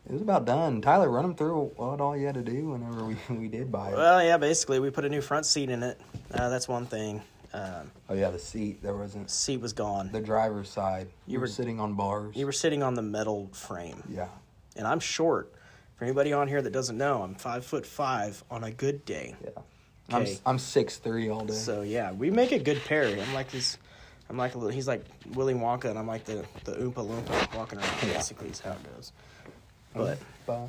it 0.05 0.11
was 0.11 0.21
about 0.21 0.45
done. 0.45 0.81
Tyler, 0.81 1.09
run 1.09 1.23
them 1.23 1.35
through 1.35 1.71
what 1.75 2.01
all 2.01 2.15
you 2.15 2.25
had 2.25 2.35
to 2.35 2.41
do 2.41 2.69
whenever 2.69 3.05
we 3.05 3.17
we 3.29 3.47
did 3.47 3.71
buy 3.71 3.89
it. 3.89 3.95
Well, 3.95 4.23
yeah. 4.23 4.37
Basically, 4.37 4.79
we 4.79 4.89
put 4.89 5.05
a 5.05 5.09
new 5.09 5.21
front 5.21 5.45
seat 5.45 5.69
in 5.69 5.83
it. 5.83 5.99
Uh, 6.33 6.49
that's 6.49 6.67
one 6.67 6.85
thing. 6.85 7.21
Um, 7.53 7.91
oh 8.09 8.13
yeah, 8.15 8.29
the 8.31 8.39
seat. 8.39 8.81
There 8.81 8.95
wasn't 8.95 9.29
seat 9.29 9.61
was 9.61 9.73
gone. 9.73 10.09
the 10.11 10.19
driver's 10.21 10.69
side. 10.69 11.07
You 11.27 11.33
You 11.33 11.39
were 11.39 11.43
were- 11.43 11.47
sitting 11.47 11.79
on 11.79 11.93
bars. 11.93 12.35
You 12.35 12.45
were 12.47 12.51
sitting 12.51 12.81
on 12.81 12.95
the 12.95 13.01
metal 13.03 13.49
frame. 13.53 14.01
yeah. 14.09 14.27
and 14.75 14.87
I'm 14.87 14.99
short. 14.99 15.53
For 15.97 16.05
anybody 16.05 16.33
on 16.33 16.47
here 16.47 16.61
that 16.61 16.73
doesn't 16.73 16.97
know, 16.97 17.21
I'm 17.21 17.35
five 17.35 17.63
foot 17.63 17.85
five 17.85 18.43
on 18.49 18.63
a 18.63 18.71
good 18.71 19.05
day. 19.05 19.35
Yeah. 19.43 19.49
I'm 20.09 20.25
I'm 20.45 20.57
six 20.59 20.97
three 20.97 21.29
all 21.29 21.45
day. 21.45 21.53
So 21.53 21.81
yeah, 21.83 22.11
we 22.11 22.31
make 22.31 22.51
a 22.51 22.59
good 22.59 22.83
pair. 22.85 23.05
I'm 23.07 23.33
like 23.35 23.51
this. 23.51 23.77
I'm 24.29 24.37
like 24.37 24.55
a 24.55 24.57
little. 24.57 24.71
He's 24.73 24.87
like 24.87 25.05
Willy 25.33 25.53
Wonka, 25.53 25.85
and 25.85 25.99
I'm 25.99 26.07
like 26.07 26.25
the 26.25 26.43
the 26.63 26.71
Oompa 26.73 26.95
Loompa 27.07 27.55
walking 27.55 27.77
around. 27.79 27.89
Yeah. 28.07 28.13
Basically, 28.13 28.49
is 28.49 28.59
how 28.59 28.71
it 28.71 28.95
goes. 28.95 29.11
But 29.93 30.17
Bye. 30.47 30.67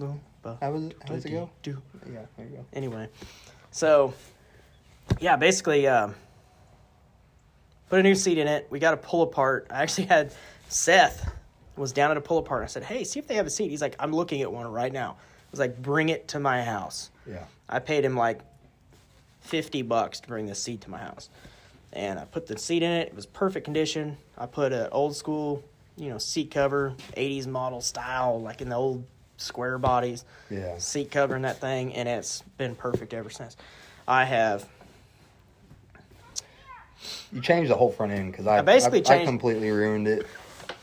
Loompa, 0.00 0.58
How 0.62 0.70
was 0.72 0.84
it? 0.86 0.96
How 1.06 1.14
does 1.14 1.24
it 1.26 1.30
go? 1.30 1.50
do. 1.62 1.80
Yeah. 2.10 2.20
There 2.38 2.46
you 2.46 2.56
go. 2.56 2.64
Anyway, 2.72 3.08
so 3.70 4.14
yeah, 5.20 5.36
basically, 5.36 5.86
um, 5.86 6.14
put 7.88 8.00
a 8.00 8.02
new 8.02 8.14
seat 8.14 8.38
in 8.38 8.46
it. 8.48 8.66
We 8.70 8.78
got 8.78 8.94
a 8.94 8.96
pull 8.96 9.22
apart. 9.22 9.66
I 9.70 9.82
actually 9.82 10.06
had 10.06 10.32
Seth 10.68 11.30
was 11.76 11.92
down 11.92 12.10
at 12.10 12.16
a 12.16 12.20
pull 12.20 12.38
apart. 12.38 12.64
I 12.64 12.66
said, 12.66 12.82
"Hey, 12.82 13.04
see 13.04 13.18
if 13.18 13.26
they 13.26 13.34
have 13.36 13.46
a 13.46 13.50
seat." 13.50 13.70
He's 13.70 13.82
like, 13.82 13.96
"I'm 13.98 14.12
looking 14.14 14.42
at 14.42 14.52
one 14.52 14.66
right 14.70 14.92
now." 14.92 15.12
I 15.18 15.50
was 15.50 15.60
like, 15.60 15.80
"Bring 15.80 16.08
it 16.08 16.28
to 16.28 16.40
my 16.40 16.62
house." 16.62 17.10
Yeah. 17.26 17.44
I 17.68 17.78
paid 17.78 18.04
him 18.04 18.16
like 18.16 18.40
fifty 19.40 19.82
bucks 19.82 20.20
to 20.20 20.28
bring 20.28 20.46
this 20.46 20.62
seat 20.62 20.82
to 20.82 20.90
my 20.90 20.98
house, 20.98 21.28
and 21.92 22.18
I 22.18 22.24
put 22.24 22.46
the 22.46 22.58
seat 22.58 22.82
in 22.82 22.90
it. 22.90 23.08
It 23.08 23.14
was 23.16 23.26
perfect 23.26 23.64
condition. 23.64 24.16
I 24.38 24.46
put 24.46 24.72
an 24.72 24.88
old 24.92 25.16
school, 25.16 25.62
you 25.96 26.10
know, 26.10 26.18
seat 26.18 26.50
cover, 26.50 26.94
'80s 27.16 27.46
model 27.46 27.80
style, 27.80 28.40
like 28.40 28.60
in 28.60 28.68
the 28.68 28.76
old 28.76 29.04
square 29.38 29.76
bodies 29.78 30.24
Yeah. 30.50 30.78
seat 30.78 31.10
cover 31.10 31.34
in 31.34 31.42
that 31.42 31.56
thing, 31.58 31.94
and 31.94 32.08
it's 32.08 32.42
been 32.58 32.74
perfect 32.76 33.12
ever 33.12 33.28
since. 33.30 33.56
I 34.06 34.24
have 34.24 34.68
You 37.32 37.40
changed 37.40 37.70
the 37.70 37.76
whole 37.76 37.90
front 37.90 38.12
end 38.12 38.32
because 38.32 38.46
I, 38.46 38.58
I 38.58 38.62
basically 38.62 39.04
I, 39.06 39.22
I 39.22 39.24
completely 39.24 39.70
ruined 39.70 40.08
it 40.08 40.26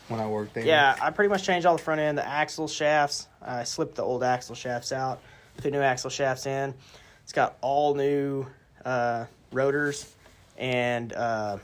when 0.08 0.20
I 0.20 0.26
worked 0.26 0.54
there. 0.54 0.64
yeah, 0.64 0.96
I 1.00 1.10
pretty 1.10 1.28
much 1.28 1.44
changed 1.44 1.66
all 1.66 1.76
the 1.76 1.82
front 1.82 2.00
end, 2.00 2.18
the 2.18 2.26
axle 2.26 2.68
shafts. 2.68 3.28
I 3.40 3.64
slipped 3.64 3.94
the 3.94 4.02
old 4.02 4.22
axle 4.24 4.54
shafts 4.54 4.92
out, 4.92 5.20
put 5.58 5.72
new 5.72 5.80
axle 5.80 6.10
shafts 6.10 6.46
in. 6.46 6.74
It's 7.22 7.32
got 7.32 7.56
all 7.60 7.94
new 7.94 8.46
uh, 8.84 9.26
rotors 9.52 10.12
and 10.58 11.12
uh, 11.12 11.58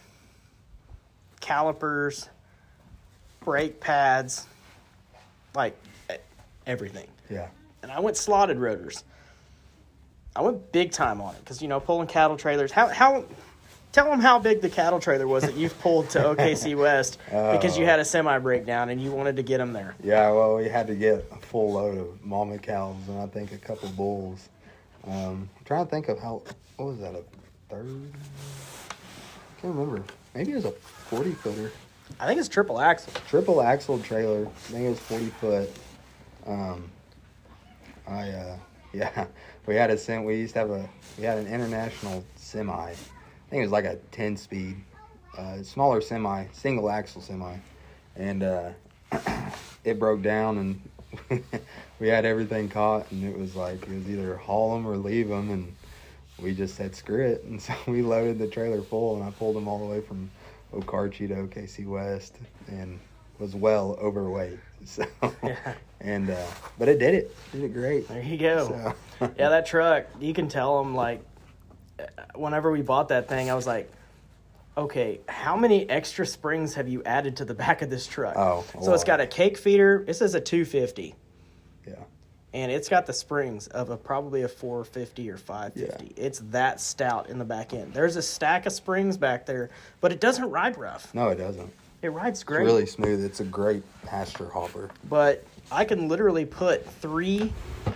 calipers, 1.40 2.29
brake 3.40 3.81
pads, 3.81 4.47
like 5.55 5.77
everything. 6.66 7.09
Yeah. 7.29 7.49
and 7.83 7.90
I 7.90 8.01
went 8.01 8.16
slotted 8.16 8.59
rotors. 8.59 9.03
I 10.37 10.42
went 10.42 10.71
big 10.71 10.92
time 10.92 11.21
on 11.21 11.35
it 11.35 11.40
because 11.40 11.62
you 11.62 11.69
know 11.69 11.81
pulling 11.81 12.07
cattle 12.09 12.37
trailers. 12.37 12.71
How 12.71 12.88
how 12.88 13.25
tell 13.97 14.11
them 14.11 14.21
how 14.21 14.39
big 14.39 14.61
the 14.61 14.69
cattle 14.69 15.01
trailer 15.01 15.27
was 15.27 15.43
that 15.43 15.57
you've 15.57 15.77
pulled 15.81 16.11
to 16.11 16.19
OKC 16.19 16.77
West 16.79 17.19
because 17.31 17.79
you 17.79 17.85
Oh. 17.85 17.89
had 17.89 17.99
a 17.99 18.05
semi 18.05 18.39
breakdown 18.39 18.91
and 18.91 19.01
you 19.01 19.11
wanted 19.11 19.37
to 19.37 19.43
get 19.43 19.57
them 19.57 19.73
there. 19.73 19.95
Yeah, 20.05 20.31
well, 20.33 20.57
we 20.57 20.69
had 20.69 20.87
to 20.89 20.95
get 20.95 21.25
a 21.33 21.37
full 21.37 21.73
load 21.73 21.97
of 21.97 22.23
mama 22.23 22.59
cows 22.59 22.97
and 23.09 23.19
I 23.19 23.27
think 23.27 23.53
a 23.53 23.57
couple 23.57 23.89
bulls. 23.89 24.51
Um, 25.07 25.49
I'm 25.59 25.65
trying 25.65 25.87
to 25.87 25.91
think 25.91 26.09
of 26.11 26.19
how, 26.19 26.43
what 26.77 26.87
was 26.89 26.99
that, 26.99 27.15
a 27.15 27.23
third? 27.71 28.13
I 29.57 29.61
can't 29.63 29.75
remember. 29.75 30.05
Maybe 30.35 30.53
it 30.53 30.57
was 30.57 30.67
a 30.67 30.73
40 30.73 31.33
footer. 31.33 31.73
I 32.21 32.27
think 32.27 32.39
it's 32.39 32.51
triple 32.51 32.79
axle. 32.79 33.15
Triple 33.29 33.63
axle 33.63 33.99
trailer. 34.01 34.47
I 34.47 34.51
think 34.73 34.85
it 34.85 34.89
was 34.91 35.01
40 35.01 35.25
foot. 35.41 35.71
Um, 36.47 36.91
I, 38.07 38.29
uh, 38.29 38.57
yeah, 38.93 39.27
we 39.67 39.75
had 39.75 39.89
a 39.91 39.97
sim, 39.97 40.25
we 40.25 40.37
used 40.37 40.53
to 40.53 40.59
have 40.61 40.71
a, 40.71 40.87
we 41.17 41.25
had 41.25 41.39
an 41.39 41.47
international 41.47 42.23
semi. 42.37 42.93
I 43.47 43.51
think 43.51 43.61
it 43.61 43.65
was 43.65 43.73
like 43.73 43.85
a 43.85 43.97
10 44.11 44.37
speed, 44.37 44.77
uh, 45.39 45.63
smaller 45.63 46.01
semi, 46.01 46.47
single 46.53 46.91
axle 46.91 47.23
semi. 47.23 47.57
And, 48.17 48.43
uh, 48.43 48.71
it 49.85 49.99
broke 50.01 50.23
down 50.23 50.59
and 51.31 51.43
we 52.01 52.09
had 52.09 52.25
everything 52.25 52.69
caught 52.69 53.11
and 53.13 53.23
it 53.25 53.39
was 53.39 53.55
like, 53.55 53.83
it 53.83 53.89
was 53.95 54.09
either 54.09 54.37
haul 54.37 54.75
them 54.75 54.87
or 54.87 54.97
leave 54.97 55.29
them. 55.29 55.51
And 55.51 55.75
we 56.43 56.55
just 56.55 56.75
said, 56.75 56.97
screw 56.97 57.25
it. 57.25 57.45
And 57.45 57.63
so 57.63 57.73
we 57.87 58.03
loaded 58.03 58.39
the 58.41 58.49
trailer 58.49 58.83
full 58.83 59.17
and 59.17 59.25
I 59.25 59.31
pulled 59.31 59.55
them 59.55 59.69
all 59.69 59.79
the 59.79 59.87
way 59.87 60.01
from 60.01 60.29
Okarche 60.73 61.29
to 61.29 61.35
OKC 61.35 61.87
West 61.87 62.37
and 62.67 62.99
was 63.39 63.55
well 63.55 63.97
overweight. 64.01 64.59
So, 64.85 65.05
Yeah. 65.43 65.75
and, 66.01 66.31
uh, 66.31 66.47
but 66.79 66.87
it 66.89 66.99
did 67.01 67.15
it. 67.15 67.35
Did 67.51 67.65
it 67.65 67.73
great. 67.73 68.07
There 68.07 68.23
you 68.23 68.37
go. 68.39 68.69
So, 69.19 69.31
Yeah, 69.37 69.49
that 69.49 69.67
truck. 69.67 70.05
You 70.21 70.33
can 70.33 70.49
tell 70.49 70.79
them 70.81 70.95
like, 70.95 71.25
whenever 72.35 72.71
we 72.71 72.83
bought 72.83 73.09
that 73.09 73.29
thing, 73.29 73.51
I 73.51 73.55
was 73.55 73.67
like. 73.67 73.91
Okay, 74.79 75.21
how 75.27 75.57
many 75.57 75.89
extra 75.89 76.27
springs 76.27 76.75
have 76.75 76.87
you 76.87 77.03
added 77.05 77.39
to 77.39 77.47
the 77.47 77.55
back 77.55 77.81
of 77.81 77.89
this 77.89 78.07
truck? 78.07 78.35
Oh, 78.37 78.63
so 78.83 78.93
it's 78.93 79.05
got 79.05 79.21
a 79.23 79.27
cake 79.27 79.57
feeder. 79.57 80.05
This 80.07 80.21
is 80.21 80.35
a 80.35 80.41
250. 80.41 81.15
yeah. 81.87 81.95
and 82.53 82.71
it's 82.71 82.87
got 82.87 83.07
the 83.07 83.13
springs 83.15 83.69
of 83.69 83.89
a 83.89 83.97
probably 83.97 84.43
a 84.43 84.49
450 84.49 85.31
or 85.31 85.39
550. 85.39 86.13
It's 86.21 86.41
that 86.51 86.79
stout 86.83 87.31
in 87.31 87.39
the 87.39 87.45
back 87.47 87.73
end. 87.73 87.95
There's 87.95 88.17
a 88.17 88.23
stack 88.23 88.67
of 88.67 88.73
springs 88.75 89.17
back 89.17 89.47
there, 89.47 89.71
but 90.03 90.13
it 90.13 90.21
doesn't 90.21 90.51
ride 90.51 90.77
rough. 90.77 91.15
No, 91.15 91.29
it 91.31 91.37
doesn't. 91.37 91.73
It 92.03 92.09
rides 92.11 92.41
It's 92.41 92.45
great. 92.45 92.67
really 92.67 92.85
smooth. 92.85 93.25
It's 93.25 93.41
a 93.41 93.45
great 93.45 93.83
pasture 94.05 94.51
hopper. 94.51 94.91
But 95.09 95.43
I 95.73 95.87
can 95.87 96.07
literally 96.07 96.45
put 96.45 96.87
three 97.01 97.51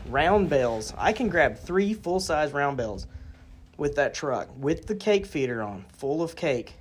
round 0.09 0.49
bales. 0.49 0.95
I 0.97 1.13
can 1.13 1.29
grab 1.29 1.59
three 1.59 1.93
full 1.93 2.21
size 2.21 2.53
round 2.55 2.79
bales 2.79 3.07
with 3.81 3.97
that 3.97 4.13
truck 4.13 4.47
with 4.59 4.87
the 4.87 4.95
cake 4.95 5.25
feeder 5.25 5.63
on, 5.63 5.87
full 5.97 6.23
of 6.23 6.37
cake, 6.37 6.75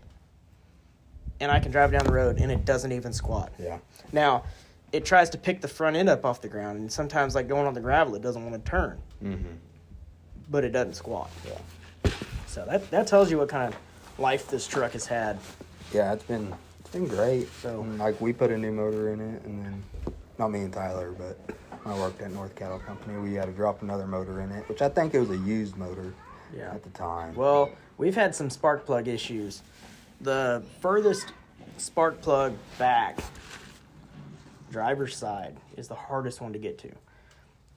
and 1.40 1.50
I 1.50 1.60
can 1.62 1.72
drive 1.72 1.94
down 1.94 2.04
the 2.06 2.12
road 2.12 2.40
and 2.40 2.52
it 2.52 2.66
doesn't 2.66 2.92
even 2.92 3.14
squat. 3.14 3.54
Yeah. 3.58 3.78
Now, 4.12 4.44
it 4.92 5.06
tries 5.06 5.30
to 5.30 5.38
pick 5.38 5.62
the 5.62 5.68
front 5.70 5.96
end 5.96 6.10
up 6.10 6.26
off 6.26 6.42
the 6.42 6.50
ground, 6.50 6.78
and 6.80 6.92
sometimes, 6.92 7.36
like 7.36 7.48
going 7.48 7.66
on 7.66 7.74
the 7.74 7.80
gravel, 7.80 8.16
it 8.16 8.22
doesn't 8.22 8.44
want 8.44 8.64
to 8.64 8.70
turn. 8.70 9.00
Mm-hmm. 9.24 9.48
but 10.50 10.64
it 10.64 10.70
doesn't 10.72 10.96
squat. 10.96 11.30
Yeah. 11.48 12.12
So 12.48 12.66
that 12.66 12.90
that 12.92 13.08
tells 13.08 13.32
you 13.32 13.38
what 13.38 13.50
kind 13.50 13.74
of 13.74 13.80
life 14.20 14.50
this 14.50 14.68
truck 14.68 14.92
has 14.92 15.06
had. 15.06 15.38
Yeah, 15.94 16.12
it's 16.14 16.24
been 16.24 16.54
it's 16.82 16.90
been 16.90 17.08
great. 17.08 17.48
So- 17.62 17.82
And, 17.82 17.98
like 17.98 18.20
we 18.20 18.34
put 18.34 18.52
a 18.52 18.58
new 18.58 18.72
motor 18.74 19.14
in 19.14 19.22
it, 19.22 19.42
and 19.46 19.64
then 19.64 19.84
not 20.38 20.50
me 20.52 20.62
and 20.62 20.74
Tyler, 20.74 21.12
but 21.12 21.38
I 21.86 21.98
worked 21.98 22.22
at 22.22 22.32
North 22.32 22.56
Cattle 22.56 22.80
Company, 22.80 23.18
we 23.20 23.36
had 23.36 23.46
to 23.46 23.52
drop 23.54 23.84
another 23.84 24.06
motor 24.08 24.42
in 24.42 24.52
it, 24.52 24.68
which 24.68 24.82
I 24.82 24.90
think 24.90 25.14
it 25.14 25.20
was 25.20 25.30
a 25.30 25.38
used 25.38 25.78
motor 25.78 26.14
Yeah. 26.56 26.72
at 26.74 26.84
the 26.84 26.90
time. 26.92 27.36
Well, 27.36 27.72
we've 27.98 28.16
had 28.16 28.34
some 28.34 28.50
spark 28.50 28.86
plug 28.86 29.08
issues. 29.08 29.62
The 30.22 30.64
furthest 30.82 31.34
spark 31.78 32.22
plug 32.22 32.54
back, 32.78 33.20
driver's 34.72 35.16
side, 35.16 35.58
is 35.78 35.88
the 35.88 35.96
hardest 35.96 36.42
one 36.42 36.54
to 36.54 36.60
get 36.60 36.78
to. 36.80 36.92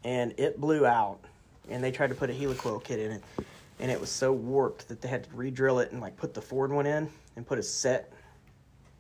And 0.05 0.35
it 0.39 0.61
blew 0.61 0.85
out, 0.87 1.21
and 1.69 1.83
they 1.83 1.93
tried 1.93 2.09
to 2.09 2.15
put 2.15 2.31
a 2.31 2.33
helicoil 2.33 2.83
kit 2.83 2.99
in 2.99 3.13
it, 3.13 3.23
and 3.79 3.91
it 3.91 4.01
was 4.01 4.11
so 4.11 4.33
warped 4.33 4.89
that 4.89 5.01
they 5.01 5.09
had 5.09 5.25
to 5.25 5.31
re-drill 5.35 5.79
it 5.79 5.93
and 5.93 6.01
like 6.01 6.17
put 6.17 6.35
the 6.35 6.43
forward 6.43 6.73
one 6.73 6.87
in 6.87 7.09
and 7.37 7.47
put 7.47 7.59
a 7.59 7.63
set 7.63 8.13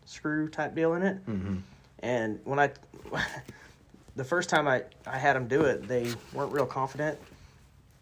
screw 0.04 0.48
type 0.48 0.74
deal 0.74 0.94
in 0.94 1.02
it. 1.02 1.26
mm-hmm. 1.26 1.56
And 2.00 2.40
when 2.44 2.58
I, 2.58 2.70
the 4.16 4.24
first 4.24 4.48
time 4.48 4.66
I, 4.66 4.82
I 5.06 5.18
had 5.18 5.37
them 5.37 5.46
do 5.46 5.62
it, 5.62 5.87
they 5.87 6.12
weren't 6.32 6.52
real 6.52 6.66
confident 6.66 7.18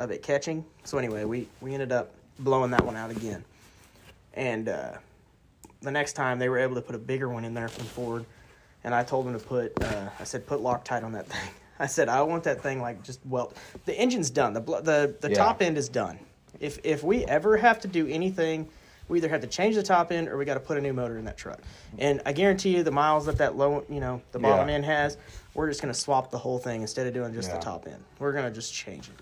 of 0.00 0.10
it 0.10 0.22
catching. 0.22 0.64
So 0.84 0.98
anyway, 0.98 1.24
we, 1.24 1.46
we 1.60 1.74
ended 1.74 1.92
up 1.92 2.10
blowing 2.40 2.70
that 2.72 2.84
one 2.84 2.96
out 2.96 3.10
again. 3.10 3.44
And 4.34 4.68
uh, 4.68 4.92
the 5.82 5.90
next 5.90 6.14
time 6.14 6.38
they 6.38 6.48
were 6.48 6.58
able 6.58 6.74
to 6.76 6.80
put 6.80 6.94
a 6.94 6.98
bigger 6.98 7.28
one 7.28 7.44
in 7.44 7.52
there 7.54 7.68
from 7.68 7.84
Ford. 7.84 8.24
And 8.82 8.94
I 8.94 9.04
told 9.04 9.26
them 9.26 9.38
to 9.38 9.44
put, 9.44 9.80
uh, 9.82 10.08
I 10.18 10.24
said, 10.24 10.46
put 10.46 10.60
Loctite 10.60 11.04
on 11.04 11.12
that 11.12 11.26
thing. 11.28 11.50
I 11.78 11.86
said 11.86 12.08
I 12.08 12.22
want 12.22 12.44
that 12.44 12.62
thing 12.62 12.80
like 12.80 13.02
just 13.02 13.20
well. 13.26 13.52
The 13.86 13.94
engine's 13.94 14.28
done. 14.28 14.52
The 14.52 14.60
the 14.60 15.14
the 15.20 15.30
Yeah. 15.30 15.34
top 15.36 15.62
end 15.62 15.78
is 15.78 15.88
done. 15.88 16.18
If 16.60 16.78
if 16.84 17.02
we 17.02 17.24
ever 17.24 17.56
have 17.56 17.80
to 17.80 17.88
do 17.88 18.06
anything, 18.06 18.68
we 19.08 19.16
either 19.16 19.30
have 19.30 19.40
to 19.40 19.46
change 19.46 19.76
the 19.76 19.82
top 19.82 20.12
end 20.12 20.28
or 20.28 20.36
we 20.36 20.44
got 20.44 20.54
to 20.54 20.60
put 20.60 20.76
a 20.76 20.80
new 20.82 20.92
motor 20.92 21.16
in 21.16 21.24
that 21.24 21.38
truck. 21.38 21.60
And 21.98 22.20
I 22.26 22.32
guarantee 22.32 22.76
you, 22.76 22.82
the 22.82 22.90
miles 22.90 23.24
that 23.26 23.38
that 23.38 23.56
low, 23.56 23.82
you 23.88 24.00
know, 24.00 24.20
the 24.32 24.38
bottom 24.38 24.68
Yeah. 24.68 24.74
end 24.74 24.84
has, 24.84 25.16
we're 25.54 25.68
just 25.68 25.80
gonna 25.80 25.94
swap 25.94 26.30
the 26.30 26.36
whole 26.38 26.58
thing 26.58 26.82
instead 26.82 27.06
of 27.06 27.14
doing 27.14 27.32
just 27.32 27.48
Yeah. 27.48 27.56
the 27.56 27.62
top 27.62 27.86
end. 27.86 28.02
We're 28.18 28.32
gonna 28.32 28.50
just 28.50 28.74
change 28.74 29.08
it. 29.08 29.14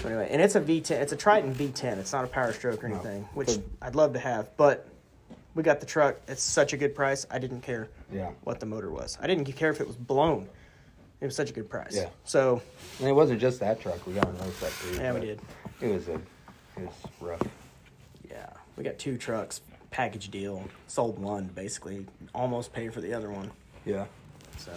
So 0.00 0.08
anyway, 0.08 0.28
and 0.30 0.40
it's 0.42 0.54
a 0.54 0.60
V10. 0.60 0.90
It's 0.92 1.12
a 1.12 1.16
Triton 1.16 1.54
V10. 1.54 1.98
It's 1.98 2.12
not 2.12 2.24
a 2.24 2.28
Power 2.28 2.52
Stroke 2.52 2.82
or 2.84 2.88
No. 2.88 2.96
anything, 2.96 3.22
which 3.34 3.48
But- 3.48 3.86
I'd 3.88 3.94
love 3.94 4.12
to 4.14 4.18
have, 4.18 4.56
but. 4.56 4.86
We 5.56 5.62
got 5.62 5.78
the 5.78 5.86
truck. 5.86 6.16
It's 6.26 6.42
such 6.42 6.72
a 6.72 6.76
good 6.76 6.96
price. 6.96 7.28
I 7.30 7.38
didn't 7.38 7.60
care 7.60 7.86
Yeah. 8.12 8.32
what 8.42 8.58
the 8.58 8.66
motor 8.66 8.90
was. 8.90 9.16
I 9.20 9.28
didn't 9.28 9.44
care 9.52 9.70
if 9.70 9.80
it 9.80 9.86
was 9.86 9.94
blown. 9.94 10.48
It 11.20 11.26
was 11.26 11.36
such 11.36 11.48
a 11.48 11.52
good 11.52 11.70
price. 11.70 11.94
Yeah. 11.94 12.08
So 12.24 12.60
And 12.98 13.06
it 13.08 13.12
wasn't 13.12 13.40
just 13.40 13.60
that 13.60 13.78
truck. 13.78 14.04
We 14.04 14.14
got 14.14 14.26
another 14.26 14.50
truck 14.58 14.72
too. 14.82 14.96
yeah, 14.96 15.12
we 15.12 15.20
did. 15.20 15.40
It 15.80 15.86
was 15.94 16.08
a, 16.08 16.14
it 16.14 16.20
was 16.78 16.94
rough. 17.20 17.40
Yeah, 18.28 18.50
we 18.76 18.82
got 18.82 18.98
two 18.98 19.16
trucks, 19.16 19.60
package 19.92 20.28
deal. 20.28 20.60
Sold 20.88 21.20
one 21.20 21.44
basically, 21.54 22.04
almost 22.34 22.72
paid 22.72 22.92
for 22.92 23.00
the 23.00 23.14
other 23.14 23.30
one. 23.30 23.52
Yeah. 23.84 24.06
So 24.58 24.72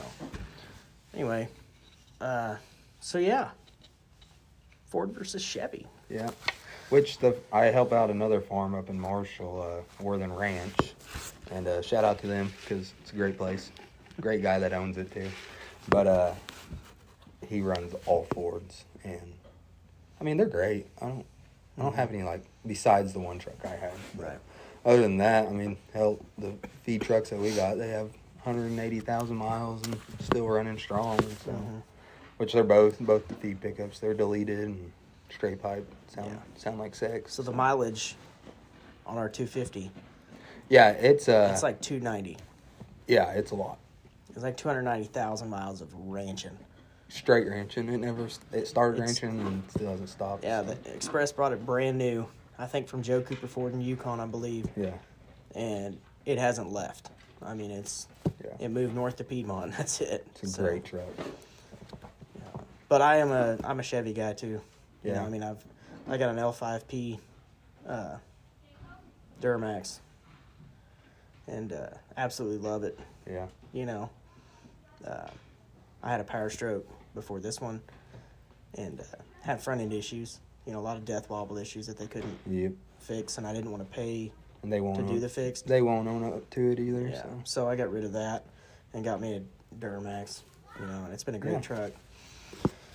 anyway, 1.15 1.49
uh, 2.21 2.57
so 2.99 3.17
yeah, 3.17 3.49
Ford 4.89 5.11
versus 5.11 5.41
Chevy. 5.43 5.85
Yeah. 6.09 6.29
Which 6.89 7.17
the 7.17 7.35
I 7.51 7.65
help 7.65 7.91
out 7.91 8.09
another 8.09 8.39
farm 8.39 8.73
up 8.73 8.89
in 8.89 8.99
Marshall, 8.99 9.83
uh, 9.99 10.03
Worthen 10.03 10.33
Ranch, 10.33 10.93
and 11.51 11.67
uh, 11.67 11.81
shout 11.81 12.05
out 12.05 12.19
to 12.19 12.27
them 12.27 12.51
because 12.61 12.93
it's 13.01 13.11
a 13.11 13.15
great 13.15 13.37
place. 13.37 13.71
Great 14.21 14.41
guy 14.41 14.57
that 14.59 14.71
owns 14.73 14.97
it 14.97 15.11
too, 15.13 15.27
but 15.89 16.07
uh, 16.07 16.33
he 17.47 17.61
runs 17.61 17.93
all 18.05 18.25
Fords, 18.33 18.85
and 19.03 19.33
I 20.19 20.23
mean 20.23 20.37
they're 20.37 20.45
great. 20.45 20.87
I 21.01 21.07
don't 21.07 21.25
I 21.77 21.81
don't 21.81 21.95
have 21.95 22.09
any 22.13 22.23
like 22.23 22.43
besides 22.65 23.11
the 23.11 23.19
one 23.19 23.37
truck 23.37 23.57
I 23.65 23.75
have. 23.75 23.99
Right. 24.17 24.39
Other 24.85 25.01
than 25.01 25.17
that, 25.17 25.47
I 25.47 25.51
mean, 25.51 25.75
hell, 25.93 26.17
the 26.37 26.53
feed 26.83 27.01
trucks 27.01 27.29
that 27.31 27.39
we 27.39 27.51
got, 27.51 27.77
they 27.77 27.89
have 27.89 28.09
180,000 28.43 29.35
miles 29.35 29.83
and 29.85 29.97
still 30.21 30.47
running 30.47 30.77
strong. 30.77 31.19
So, 31.43 31.51
Mhm. 31.51 31.81
Which 32.37 32.53
they're 32.53 32.63
both 32.63 32.99
both 32.99 33.27
the 33.27 33.33
feed 33.35 33.59
pickups. 33.61 33.99
They're 33.99 34.13
deleted 34.13 34.59
and 34.59 34.91
straight 35.29 35.61
pipe. 35.61 35.85
Sound 36.07 36.31
Yeah. 36.31 36.59
sound 36.61 36.79
like 36.79 36.95
sex. 36.95 37.33
So 37.33 37.41
the 37.43 37.51
mileage 37.51 38.15
on 39.05 39.17
our 39.17 39.29
250, 39.29 39.91
yeah, 40.69 40.89
it's 40.91 41.27
uh, 41.29 41.49
it's 41.53 41.63
like 41.63 41.81
290. 41.81 42.37
yeah, 43.07 43.31
it's 43.31 43.51
a 43.51 43.55
lot. 43.55 43.77
It's 44.33 44.43
like 44.43 44.57
290,000 44.57 45.49
miles 45.49 45.81
of 45.81 45.91
ranching. 45.95 46.55
Straight 47.09 47.47
ranching. 47.47 47.89
It 47.89 47.97
never 47.99 48.27
it 48.51 48.67
started 48.67 49.01
It's- 49.01 49.21
ranching 49.23 49.39
and 49.39 49.63
still 49.71 49.91
hasn't 49.91 50.09
stopped. 50.09 50.43
Yeah, 50.43 50.65
so. 50.65 50.73
the 50.73 50.93
Express 50.93 51.31
brought 51.31 51.53
it 51.53 51.65
brand 51.65 51.97
new. 51.97 52.27
I 52.59 52.65
think 52.65 52.87
from 52.87 53.01
Joe 53.03 53.21
Cooper 53.21 53.47
Ford 53.47 53.73
in 53.73 53.81
Yukon, 53.81 54.19
I 54.19 54.25
believe. 54.25 54.65
yeah, 54.75 54.91
and 55.55 55.97
it 56.25 56.37
hasn't 56.37 56.71
left. 56.71 57.09
I 57.41 57.53
mean, 57.53 57.69
it's 57.71 58.07
yeah. 58.43 58.51
it 58.59 58.69
moved 58.69 58.93
north 58.95 59.15
to 59.17 59.23
Piedmont. 59.23 59.73
That's 59.77 60.01
it. 60.01 60.27
It's 60.31 60.43
a 60.43 60.47
So, 60.47 60.63
great 60.63 60.83
truck. 60.83 61.05
But 62.89 63.01
I 63.01 63.17
am 63.17 63.31
a 63.31 63.57
I'm 63.63 63.79
a 63.79 63.83
Chevy 63.83 64.13
guy 64.13 64.33
too. 64.33 64.47
You 64.47 64.61
Yeah. 65.03 65.13
know, 65.15 65.23
I 65.25 65.29
mean, 65.29 65.43
I've 65.43 65.63
I 66.09 66.17
got 66.17 66.29
an 66.29 66.37
L5P 66.37 67.19
uh, 67.87 68.17
Duramax, 69.41 69.99
and 71.47 71.73
uh, 71.73 71.89
absolutely 72.15 72.57
love 72.59 72.83
it. 72.83 72.97
Yeah, 73.29 73.47
You 73.73 73.85
know, 73.85 74.09
uh, 75.05 75.27
I 76.01 76.09
had 76.09 76.21
a 76.21 76.23
Power 76.23 76.49
Stroke 76.49 76.87
before 77.13 77.39
this 77.41 77.59
one, 77.59 77.81
and 78.77 79.01
uh, 79.01 79.03
had 79.41 79.61
front 79.61 79.81
end 79.81 79.91
issues. 79.93 80.39
You 80.65 80.71
know, 80.73 80.79
a 80.79 80.81
lot 80.81 80.95
of 80.97 81.03
death 81.05 81.29
wobble 81.29 81.57
issues 81.57 81.87
that 81.87 81.97
they 81.97 82.07
couldn't 82.07 82.39
yep. 82.49 82.71
fix, 82.99 83.37
and 83.37 83.45
I 83.45 83.53
didn't 83.53 83.71
want 83.71 83.83
to 83.89 83.95
pay 83.95 84.31
And 84.63 84.71
they 84.71 84.79
won't 84.81 84.97
to 84.97 85.03
do 85.03 85.19
the 85.19 85.29
fix. 85.29 85.61
They 85.61 85.81
won't 85.81 86.07
own 86.07 86.23
up 86.23 86.49
to 86.51 86.71
it 86.71 86.79
either. 86.79 87.07
Yeah. 87.07 87.21
So 87.21 87.41
So 87.43 87.69
I 87.69 87.75
got 87.75 87.91
rid 87.91 88.05
of 88.05 88.13
that 88.13 88.45
and 88.93 89.03
got 89.03 89.19
me 89.19 89.35
a 89.35 89.41
Duramax. 89.75 90.41
You 90.79 90.85
know, 90.85 91.03
and 91.05 91.13
it's 91.13 91.23
been 91.23 91.35
a 91.35 91.39
great 91.39 91.53
Yeah. 91.53 91.59
truck. 91.59 91.91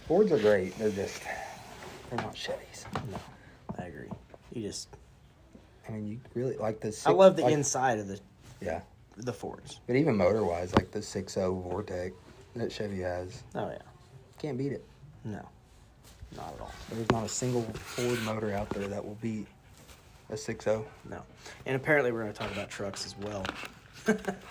Fords 0.07 0.33
are 0.33 0.39
great. 0.39 0.77
They're 0.79 0.91
just 0.91 1.23
they're 2.11 2.19
not 2.19 2.35
Chevys. 2.35 2.85
No, 3.11 3.19
I 3.79 3.85
agree. 3.85 4.09
You 4.53 4.63
just 4.63 4.89
I 5.89 5.93
mean, 5.93 6.07
you 6.07 6.21
really 6.35 6.57
like 6.57 6.81
the. 6.81 6.93
Six, 6.93 7.07
I 7.07 7.11
love 7.11 7.37
the 7.37 7.43
like, 7.43 7.53
inside 7.53 7.99
of 7.99 8.09
the 8.09 8.21
Yeah, 8.61 8.81
the 9.17 9.33
Fords. 9.33 9.81
but 9.87 9.97
even 9.97 10.17
motor 10.17 10.45
wise, 10.45 10.75
like 10.75 10.91
the 10.91 11.01
6.0 11.01 11.71
Vortec 11.71 12.13
that 12.55 12.71
Chevy 12.71 13.01
has, 13.01 13.43
Oh 13.55 13.69
yeah. 13.69 13.79
can't 14.39 14.59
beat 14.59 14.73
it. 14.73 14.85
No. 15.25 15.47
Not 16.37 16.55
at 16.55 16.61
all. 16.61 16.73
There's 16.91 17.11
not 17.11 17.25
a 17.25 17.29
single 17.29 17.63
Ford 17.75 18.21
motor 18.23 18.55
out 18.55 18.71
there 18.71 18.89
that 18.89 19.05
will 19.05 19.19
beat 19.21 19.47
a 20.31 20.35
oh. 20.35 20.37
6.0. 20.37 20.85
No. 21.11 21.23
And 21.67 21.77
apparently 21.77 22.11
we're 22.13 22.23
going 22.23 22.33
to 22.33 22.39
talk 22.39 22.51
about 22.53 22.71
trucks 22.71 23.05
as 23.05 23.17
well. 23.19 23.45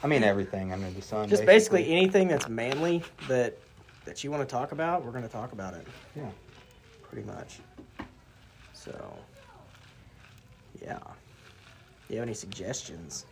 I 0.03 0.07
mean, 0.07 0.23
everything 0.23 0.71
under 0.71 0.89
the 0.91 1.01
sun. 1.01 1.27
Just 1.27 1.45
basically 1.45 1.91
anything 1.91 2.27
that's 2.27 2.47
manly 2.47 3.03
that 3.27 3.57
that 4.05 4.23
you 4.23 4.31
want 4.31 4.41
to 4.47 4.51
talk 4.51 4.71
about, 4.71 5.03
we're 5.05 5.11
going 5.11 5.23
to 5.23 5.29
talk 5.29 5.51
about 5.51 5.73
it 5.73 5.85
Yeah. 6.15 6.29
pretty 7.03 7.25
much. 7.27 7.59
So, 8.73 9.13
yeah. 10.81 10.99
you 12.09 12.17
have 12.17 12.23
any 12.23 12.33
suggestions? 12.33 13.25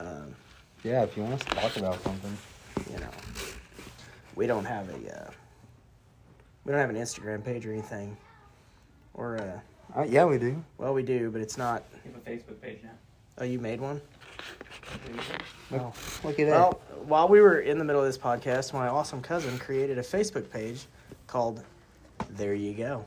Um, 0.00 0.34
Yeah, 0.84 1.02
if 1.02 1.16
you 1.16 1.22
want 1.24 1.34
us 1.34 1.44
to 1.48 1.54
talk 1.56 1.76
about 1.76 2.02
something. 2.02 2.36
you 2.92 2.98
know, 3.00 3.10
we 4.36 4.46
don't 4.46 4.64
have 4.64 4.88
a 4.88 4.94
uh, 5.20 5.30
we 6.64 6.70
don't 6.72 6.80
have 6.80 6.90
an 6.90 6.96
Instagram 6.96 7.44
page 7.44 7.66
or 7.66 7.72
anything, 7.72 8.16
or 9.14 9.38
uh, 9.38 9.98
Uh, 10.00 10.04
yeah, 10.04 10.24
we 10.24 10.38
do. 10.38 10.62
well, 10.78 10.94
we 10.94 11.02
do, 11.02 11.30
but 11.30 11.40
it's 11.40 11.58
not. 11.58 11.82
You 12.04 12.12
have 12.12 12.22
a 12.26 12.30
Facebook 12.30 12.60
page 12.60 12.78
now. 12.84 12.90
Oh, 13.38 13.44
you 13.44 13.58
made 13.58 13.80
one. 13.80 14.00
Look, 15.70 15.80
Oh. 15.82 15.92
look 16.24 16.38
at 16.40 16.46
that. 16.46 16.58
Well, 16.58 16.80
while 17.06 17.28
we 17.28 17.40
were 17.40 17.60
in 17.60 17.78
the 17.78 17.84
middle 17.84 18.00
of 18.00 18.06
this 18.06 18.18
podcast, 18.18 18.72
my 18.72 18.88
awesome 18.88 19.20
cousin 19.20 19.58
created 19.58 19.98
a 19.98 20.02
Facebook 20.02 20.50
page 20.50 20.86
called 21.26 21.62
"There 22.30 22.54
You 22.54 22.74
Go." 22.74 23.04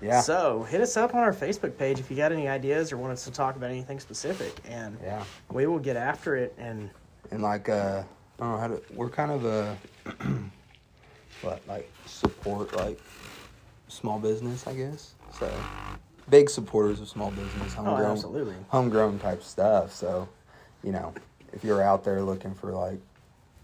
yeah. 0.00 0.20
So 0.20 0.62
hit 0.62 0.80
us 0.80 0.96
up 0.96 1.14
on 1.14 1.20
our 1.20 1.32
Facebook 1.32 1.76
page 1.76 1.98
if 2.00 2.10
you 2.10 2.16
got 2.16 2.32
any 2.32 2.48
ideas 2.48 2.90
or 2.92 2.96
want 2.96 3.12
us 3.12 3.24
to 3.24 3.30
talk 3.30 3.56
about 3.56 3.70
anything 3.70 4.00
specific, 4.00 4.54
and 4.66 4.96
yeah. 5.02 5.22
we 5.50 5.66
will 5.66 5.78
get 5.78 5.96
after 5.96 6.36
it. 6.36 6.54
And 6.58 6.90
And 7.30 7.42
like, 7.42 7.68
uh, 7.68 8.02
I 8.38 8.42
don't 8.42 8.52
know 8.52 8.58
how 8.58 8.68
to. 8.68 8.82
We're 8.94 9.10
kind 9.10 9.30
of 9.30 9.44
a, 9.44 9.76
what 11.42 11.60
like 11.68 11.90
support 12.06 12.74
like 12.76 12.98
small 13.88 14.18
business, 14.18 14.66
I 14.66 14.74
guess. 14.74 15.14
So 15.38 15.52
big 16.30 16.48
supporters 16.48 17.00
of 17.00 17.08
small 17.08 17.30
business, 17.30 17.74
oh, 17.76 17.82
homegrown, 17.84 18.12
absolutely. 18.12 18.54
homegrown 18.68 19.18
type 19.18 19.42
stuff. 19.42 19.92
So, 19.92 20.28
you 20.82 20.92
know, 20.92 21.12
if 21.52 21.64
you're 21.64 21.82
out 21.82 22.04
there 22.04 22.22
looking 22.22 22.54
for 22.54 22.72
like 22.72 22.98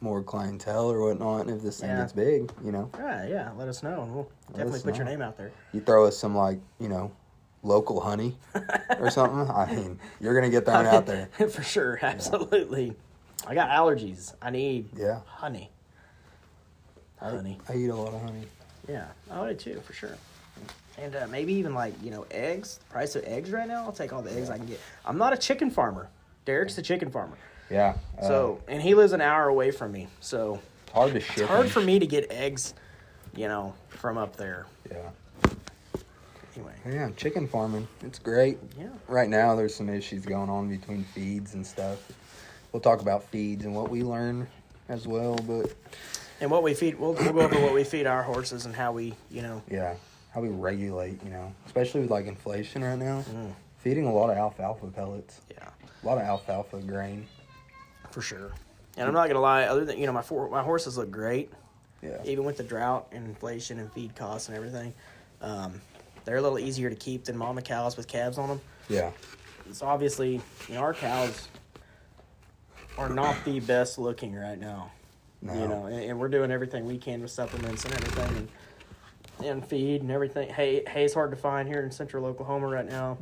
more 0.00 0.22
clientele 0.22 0.90
or 0.90 1.00
whatnot, 1.08 1.42
and 1.46 1.50
if 1.56 1.62
this 1.62 1.80
thing 1.80 1.90
Yeah. 1.90 2.00
gets 2.02 2.12
big, 2.12 2.50
you 2.64 2.72
know, 2.72 2.90
Yeah, 2.98 3.26
yeah. 3.26 3.50
Let 3.56 3.68
us 3.68 3.82
know, 3.82 4.02
and 4.02 4.14
we'll 4.14 4.30
definitely 4.52 4.76
us 4.78 4.82
put 4.82 4.96
your 4.96 5.04
know. 5.04 5.10
name 5.12 5.22
out 5.22 5.36
there. 5.36 5.52
you 5.72 5.80
throw 5.80 6.06
us 6.06 6.16
some 6.16 6.36
like 6.36 6.58
you 6.78 6.88
know 6.88 7.10
local 7.62 8.00
honey 8.00 8.36
or 9.00 9.10
something. 9.10 9.50
I 9.54 9.74
mean, 9.74 9.98
you're 10.20 10.34
gonna 10.34 10.50
get 10.50 10.64
thrown 10.66 10.86
out 10.86 11.06
there. 11.06 11.26
for 11.48 11.62
sure. 11.62 11.98
Absolutely. 12.02 12.94
I 13.46 13.54
got 13.54 13.70
allergies. 13.70 14.34
I 14.42 14.50
need 14.50 14.88
Yeah, 14.96 15.20
honey. 15.26 15.70
I, 17.20 17.30
Honey. 17.30 17.58
I 17.68 17.76
eat 17.76 17.88
a 17.88 17.94
lot 17.96 18.12
of 18.12 18.20
honey. 18.20 18.42
Yeah, 18.88 19.06
I 19.30 19.40
would 19.40 19.58
too, 19.58 19.80
for 19.84 19.92
sure. 19.94 20.16
And 20.98 21.14
uh, 21.16 21.26
maybe 21.28 21.54
even 21.54 21.74
like 21.74 21.94
you 22.02 22.10
know 22.10 22.26
eggs. 22.30 22.78
The 22.78 22.92
price 22.92 23.16
of 23.16 23.24
eggs 23.24 23.50
right 23.50 23.66
now. 23.66 23.84
I'll 23.84 23.92
take 23.92 24.12
all 24.12 24.22
the 24.22 24.32
eggs 24.32 24.50
I 24.50 24.58
can 24.58 24.66
get. 24.66 24.80
I'm 25.04 25.16
not 25.18 25.32
a 25.32 25.36
chicken 25.36 25.70
farmer. 25.70 26.08
Derek's 26.46 26.76
the 26.76 26.82
chicken 26.82 27.10
farmer. 27.10 27.36
Yeah. 27.70 27.96
uh, 28.18 28.22
So 28.26 28.60
and 28.68 28.80
he 28.80 28.94
lives 28.94 29.12
an 29.12 29.20
hour 29.20 29.48
away 29.48 29.70
from 29.70 29.92
me. 29.92 30.08
So 30.20 30.60
hard 30.94 31.12
to 31.12 31.20
ship. 31.20 31.38
it's 31.38 31.48
hard 31.48 31.64
them. 31.66 31.70
for 31.70 31.80
me 31.82 31.98
to 31.98 32.06
get 32.06 32.30
eggs. 32.30 32.72
You 33.34 33.48
know, 33.48 33.74
from 33.90 34.16
up 34.16 34.36
there. 34.36 34.64
Yeah. 34.90 35.10
Anyway. 36.56 36.72
Yeah, 36.86 37.10
chicken 37.18 37.46
farming. 37.46 37.86
It's 38.02 38.18
great. 38.18 38.56
Yeah. 38.78 38.88
Right 39.08 39.28
now, 39.28 39.54
there's 39.54 39.74
some 39.74 39.90
issues 39.90 40.24
going 40.24 40.48
on 40.48 40.70
between 40.70 41.04
feeds 41.04 41.52
and 41.52 41.66
stuff. 41.66 41.98
We'll 42.72 42.80
talk 42.80 43.02
about 43.02 43.24
feeds 43.24 43.66
and 43.66 43.74
what 43.74 43.90
we 43.90 44.02
learn 44.02 44.48
as 44.88 45.06
well, 45.06 45.36
but 45.46 45.74
And 46.40 46.50
what 46.50 46.62
we 46.62 46.72
feed, 46.72 46.98
we'll, 46.98 47.12
we'll 47.12 47.32
go 47.32 47.40
over 47.40 47.60
what 47.60 47.74
we 47.74 47.84
feed 47.84 48.06
our 48.06 48.22
horses 48.22 48.64
and 48.64 48.74
how 48.74 48.92
we, 48.92 49.14
you 49.30 49.42
know, 49.42 49.62
yeah, 49.70 49.94
how 50.32 50.40
we 50.40 50.48
regulate, 50.48 51.22
you 51.22 51.30
know, 51.30 51.52
especially 51.66 52.00
with 52.00 52.10
like 52.10 52.26
inflation 52.26 52.82
right 52.82 52.98
now. 52.98 53.22
Mm. 53.30 53.52
Feeding 53.78 54.06
a 54.06 54.12
lot 54.12 54.30
of 54.30 54.38
alfalfa 54.38 54.86
pellets, 54.86 55.42
yeah, 55.50 55.68
a 56.06 56.08
lot 56.08 56.18
of 56.18 56.24
alfalfa 56.24 56.78
grain. 56.82 57.26
for 58.12 58.22
sure. 58.22 58.52
And 58.96 59.08
I'm 59.08 59.12
not 59.12 59.26
gonna 59.26 59.40
lie, 59.40 59.64
other 59.64 59.84
than 59.84 59.98
you 59.98 60.06
know, 60.06 60.12
my 60.12 60.22
four, 60.22 60.48
my 60.48 60.62
horses 60.62 60.96
look 60.96 61.10
great. 61.10 61.52
Yeah. 62.02 62.18
even 62.24 62.44
with 62.44 62.58
the 62.58 62.62
drought 62.62 63.08
and 63.10 63.26
inflation 63.26 63.80
and 63.80 63.90
feed 63.92 64.14
costs 64.14 64.48
and 64.48 64.56
everything, 64.56 64.94
um, 65.40 65.80
they're 66.24 66.36
a 66.36 66.42
little 66.42 66.58
easier 66.58 66.88
to 66.90 66.94
keep 66.94 67.24
than 67.24 67.36
mama 67.36 67.62
cows 67.62 67.96
with 67.96 68.06
calves 68.06 68.38
on 68.38 68.48
them. 68.48 68.60
Yeah. 68.88 69.10
So 69.72 69.86
obviously, 69.86 70.40
you 70.68 70.74
know, 70.74 70.80
our 70.80 70.94
cows 70.94 71.48
are 72.96 73.08
not 73.08 73.36
the 73.44 73.58
best 73.60 73.98
looking 73.98 74.34
right 74.34 74.58
now. 74.60 74.92
No. 75.42 75.54
You 75.54 75.68
know, 75.68 75.86
and, 75.86 75.96
and 76.10 76.20
we're 76.20 76.28
doing 76.28 76.50
everything 76.52 76.84
we 76.86 76.98
can 76.98 77.22
with 77.22 77.30
supplements 77.32 77.84
and 77.84 77.94
everything, 77.94 78.36
and 79.40 79.46
and 79.46 79.66
feed 79.66 80.02
and 80.02 80.10
everything. 80.10 80.48
Hay 80.50 80.84
hay's 80.86 81.12
hard 81.14 81.30
to 81.30 81.36
find 81.36 81.66
here 81.66 81.82
in 81.82 81.90
Central 81.90 82.24
Oklahoma 82.26 82.68
right 82.68 82.88
now. 82.88 83.18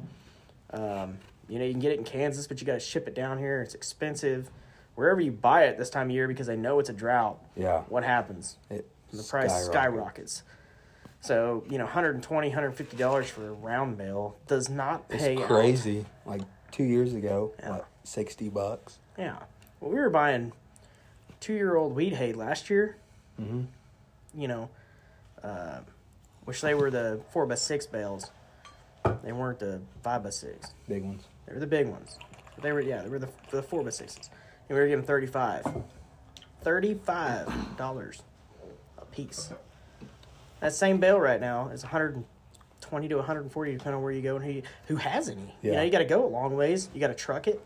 Um, 0.70 1.18
you 1.48 1.58
know, 1.58 1.64
you 1.64 1.72
can 1.72 1.80
get 1.80 1.92
it 1.92 1.98
in 1.98 2.04
Kansas, 2.04 2.46
but 2.46 2.60
you 2.60 2.66
got 2.66 2.74
to 2.74 2.80
ship 2.80 3.06
it 3.08 3.14
down 3.14 3.38
here. 3.38 3.60
It's 3.62 3.74
expensive. 3.74 4.50
Wherever 4.94 5.20
you 5.20 5.32
buy 5.32 5.64
it 5.64 5.76
this 5.78 5.90
time 5.90 6.08
of 6.08 6.14
year, 6.14 6.28
because 6.28 6.46
they 6.46 6.56
know 6.56 6.78
it's 6.78 6.88
a 6.88 6.92
drought. 6.92 7.38
Yeah. 7.56 7.80
What 7.88 8.04
happens? 8.04 8.56
It 8.70 8.88
the 9.12 9.22
price 9.22 9.50
skyrocket. 9.50 9.72
skyrockets. 9.72 10.42
So, 11.20 11.64
you 11.70 11.78
know, 11.78 11.84
120 11.84 12.50
$150 12.50 13.24
for 13.26 13.48
a 13.48 13.52
round 13.52 13.96
bale 13.96 14.36
does 14.46 14.68
not 14.68 15.08
pay 15.08 15.34
It's 15.34 15.40
out. 15.42 15.46
crazy. 15.48 16.04
Like 16.26 16.42
two 16.70 16.84
years 16.84 17.14
ago, 17.14 17.52
Yeah. 17.60 17.70
what, 17.70 17.86
60 18.04 18.48
bucks? 18.50 18.98
Yeah. 19.18 19.36
Well, 19.80 19.90
we 19.90 19.98
were 20.00 20.10
buying 20.10 20.52
two 21.40 21.54
year 21.54 21.76
old 21.76 21.94
wheat 21.94 22.14
hay 22.14 22.32
last 22.32 22.68
year, 22.70 22.96
Mm-hmm. 23.40 23.62
you 24.40 24.48
know, 24.48 24.68
uh, 25.42 25.80
which 26.44 26.60
they 26.60 26.74
were 26.74 26.90
the 26.90 27.20
four 27.30 27.46
by 27.46 27.54
six 27.56 27.86
bales. 27.86 28.30
They 29.22 29.32
weren't 29.32 29.58
the 29.58 29.80
five 30.02 30.22
by 30.22 30.30
six. 30.30 30.72
Big 30.88 31.02
ones. 31.04 31.24
They 31.46 31.54
were 31.54 31.60
the 31.60 31.66
big 31.66 31.88
ones. 31.88 32.18
They 32.62 32.72
were, 32.72 32.80
yeah, 32.80 33.02
they 33.02 33.08
were 33.08 33.18
the, 33.18 33.28
the 33.50 33.62
4x6s. 33.62 34.28
And 34.68 34.76
we 34.76 34.76
were 34.76 34.86
getting 34.88 35.04
35 35.04 35.64
$35 36.64 38.20
a 38.98 39.04
piece. 39.06 39.50
That 40.60 40.72
same 40.72 40.98
bale 40.98 41.20
right 41.20 41.40
now 41.40 41.68
is 41.68 41.82
120 41.82 43.08
to 43.08 43.16
140 43.16 43.72
depending 43.72 43.94
on 43.96 44.02
where 44.02 44.12
you 44.12 44.22
go 44.22 44.36
and 44.36 44.44
who, 44.44 44.50
you, 44.52 44.62
who 44.86 44.96
has 44.96 45.28
any. 45.28 45.54
You 45.62 45.72
know, 45.72 45.78
Yeah. 45.78 45.82
you 45.82 45.90
got 45.90 45.98
to 45.98 46.04
go 46.06 46.24
a 46.24 46.28
long 46.28 46.56
ways. 46.56 46.88
You 46.94 47.00
got 47.00 47.08
to 47.08 47.14
truck 47.14 47.46
it. 47.48 47.60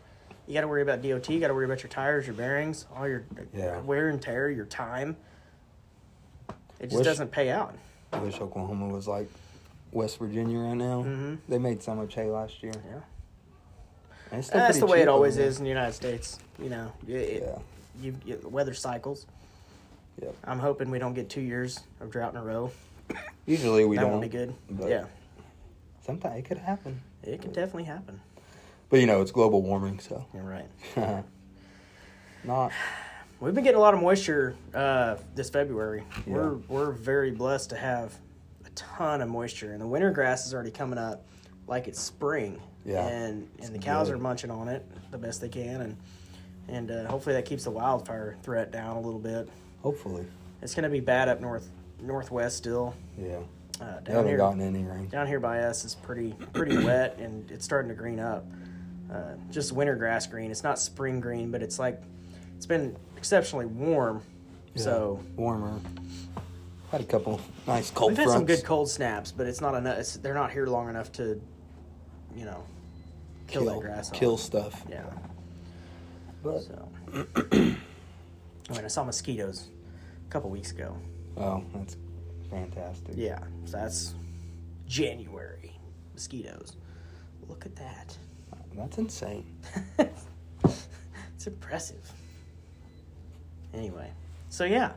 You 0.47 0.53
got 0.53 0.61
to 0.61 0.67
worry 0.67 0.81
about 0.81 1.01
DOT. 1.01 1.29
You 1.29 1.39
got 1.39 1.47
to 1.47 1.53
worry 1.53 1.65
about 1.65 1.81
your 1.83 1.89
tires, 1.91 2.25
your 2.27 2.35
bearings, 2.35 2.87
all 2.93 3.07
your 3.07 3.23
Yeah. 3.53 3.79
wear 3.81 4.09
and 4.09 4.21
tear, 4.21 4.49
your 4.49 4.65
time. 4.65 5.15
It 6.79 6.87
just 6.87 6.97
Wish- 6.97 7.05
doesn't 7.05 7.31
pay 7.31 7.51
out. 7.51 7.75
I 8.11 8.19
wish 8.19 8.41
Oklahoma 8.41 8.87
was 8.87 9.07
like 9.07 9.29
West 9.91 10.17
Virginia 10.17 10.57
right 10.59 10.73
now. 10.75 11.03
Mhm. 11.03 11.37
They 11.47 11.59
made 11.59 11.83
so 11.83 11.93
much 11.95 12.15
hay 12.15 12.29
last 12.29 12.63
year. 12.63 12.73
Yeah. 12.89 12.99
And 14.31 14.39
it's 14.39 14.47
still 14.47 14.59
That's 14.59 14.79
the 14.79 14.85
way 14.85 15.01
it 15.01 15.07
always 15.07 15.33
over 15.35 15.41
there. 15.41 15.49
is 15.49 15.57
in 15.57 15.63
the 15.63 15.69
United 15.69 15.93
States. 15.93 16.39
You 16.61 16.69
know, 16.69 16.91
it, 17.07 17.13
it- 17.13 17.43
Yeah. 17.43 17.59
you, 18.01 18.15
you 18.25 18.37
the 18.37 18.49
weather 18.49 18.73
cycles. 18.73 19.25
Yep. 20.21 20.35
I'm 20.43 20.59
hoping 20.59 20.89
we 20.91 20.99
don't 20.99 21.13
get 21.13 21.29
two 21.29 21.41
years 21.41 21.79
of 22.01 22.11
drought 22.11 22.33
in 22.33 22.39
a 22.39 22.43
row. 22.43 22.71
Usually 23.45 23.85
we 23.85 23.95
that 23.95 24.01
don't. 24.03 24.11
won't 24.11 24.21
be 24.23 24.27
good. 24.29 24.53
but 24.69 24.89
Yeah, 24.89 25.05
Sometimes 26.05 26.37
it 26.39 26.45
could 26.45 26.57
happen. 26.57 26.99
it 27.23 27.41
can 27.41 27.51
definitely 27.51 27.85
happen. 27.85 28.19
But 28.89 28.99
you 28.99 29.05
know, 29.07 29.21
it's 29.21 29.31
global 29.31 29.61
warming, 29.61 29.99
so 29.99 30.25
You're 30.33 30.43
right. 30.43 30.65
not. 32.43 32.71
We've 33.39 33.53
been 33.55 33.63
getting 33.63 33.77
a 33.77 33.81
lot 33.81 33.93
of 33.93 34.01
moisture 34.01 34.55
uh, 34.73 35.15
this 35.35 35.49
February. 35.49 36.03
Yeah. 36.27 36.33
We're 36.33 36.53
we're 36.67 36.91
very 36.91 37.31
blessed 37.31 37.69
to 37.71 37.77
have 37.77 38.13
a 38.65 38.69
ton 38.71 39.21
of 39.21 39.29
moisture, 39.29 39.71
and 39.71 39.81
the 39.81 39.87
winter 39.87 40.11
grass 40.11 40.45
is 40.45 40.53
already 40.53 40.71
coming 40.71 40.99
up 40.99 41.25
like 41.67 41.87
it's 41.87 41.99
spring. 42.01 42.61
Yeah. 42.85 43.05
and 43.07 43.47
and 43.61 43.73
the 43.75 43.79
cows 43.79 44.07
good. 44.07 44.15
are 44.15 44.19
munching 44.19 44.51
on 44.51 44.67
it 44.67 44.85
the 45.11 45.17
best 45.17 45.41
they 45.41 45.49
can, 45.49 45.81
and 45.81 45.97
and 46.67 46.91
uh, 46.91 47.07
hopefully 47.07 47.35
that 47.35 47.45
keeps 47.45 47.63
the 47.63 47.71
wildfire 47.71 48.37
threat 48.43 48.71
down 48.71 48.95
a 48.97 49.01
little 49.01 49.19
bit. 49.19 49.49
Hopefully. 49.81 50.25
It's 50.61 50.73
going 50.75 50.83
to 50.83 50.89
be 50.89 50.99
bad 50.99 51.29
up 51.29 51.41
north 51.41 51.67
northwest 52.01 52.57
still. 52.57 52.95
Yeah. 53.17 53.39
Uh, 53.81 53.99
down 54.01 54.03
haven't 54.07 54.27
here, 54.27 54.37
gotten 54.37 54.61
any 54.61 54.83
rain. 54.83 55.07
down 55.07 55.25
here 55.25 55.39
by 55.39 55.61
us 55.61 55.85
is 55.85 55.95
pretty 55.95 56.33
pretty 56.53 56.77
wet 56.85 57.17
and 57.17 57.49
it's 57.51 57.63
starting 57.65 57.89
to 57.89 57.95
green 57.95 58.19
up. 58.19 58.45
Uh, 59.11 59.33
just 59.49 59.71
winter 59.71 59.95
grass 59.95 60.27
green. 60.27 60.51
It's 60.51 60.63
not 60.63 60.77
spring 60.79 61.19
green, 61.19 61.49
but 61.49 61.63
it's 61.63 61.79
like 61.79 62.01
it's 62.55 62.65
been 62.65 62.95
exceptionally 63.17 63.65
warm. 63.65 64.21
Yeah. 64.75 64.83
So 64.83 65.19
warmer. 65.35 65.79
Had 66.91 67.01
a 67.01 67.05
couple 67.05 67.39
nice 67.67 67.89
cold 67.91 68.11
we've 68.11 68.17
had 68.17 68.23
fronts. 68.25 68.39
some 68.39 68.45
good 68.45 68.63
cold 68.65 68.89
snaps, 68.89 69.31
but 69.31 69.47
it's 69.47 69.61
not 69.61 69.75
enough. 69.75 69.97
It's, 69.99 70.17
they're 70.17 70.33
not 70.33 70.51
here 70.51 70.65
long 70.67 70.89
enough 70.89 71.11
to, 71.13 71.39
you 72.39 72.45
know, 72.45 72.63
kill, 73.47 73.65
that 73.65 73.79
grass. 73.81 74.09
Kill 74.11 74.33
off. 74.33 74.39
stuff. 74.39 74.83
Yeah. 74.89 75.03
But 76.41 76.61
So. 76.61 76.89
I 77.13 78.73
mean, 78.73 78.85
I 78.85 78.87
saw 78.87 79.03
mosquitoes 79.03 79.67
a 80.25 80.31
couple 80.31 80.49
weeks 80.49 80.71
ago. 80.71 80.95
oh, 81.37 81.63
that's 81.73 81.97
fantastic. 82.49 83.15
Yeah, 83.17 83.39
so 83.65 83.77
that's 83.77 84.15
January 84.87 85.73
mosquitoes. 86.13 86.77
Look 87.47 87.65
at 87.65 87.75
that. 87.75 88.15
That's 88.75 88.97
insane. 88.99 89.57
it's 89.99 91.47
impressive. 91.47 92.09
Anyway, 93.73 94.09
so 94.49 94.63
yeah, 94.63 94.93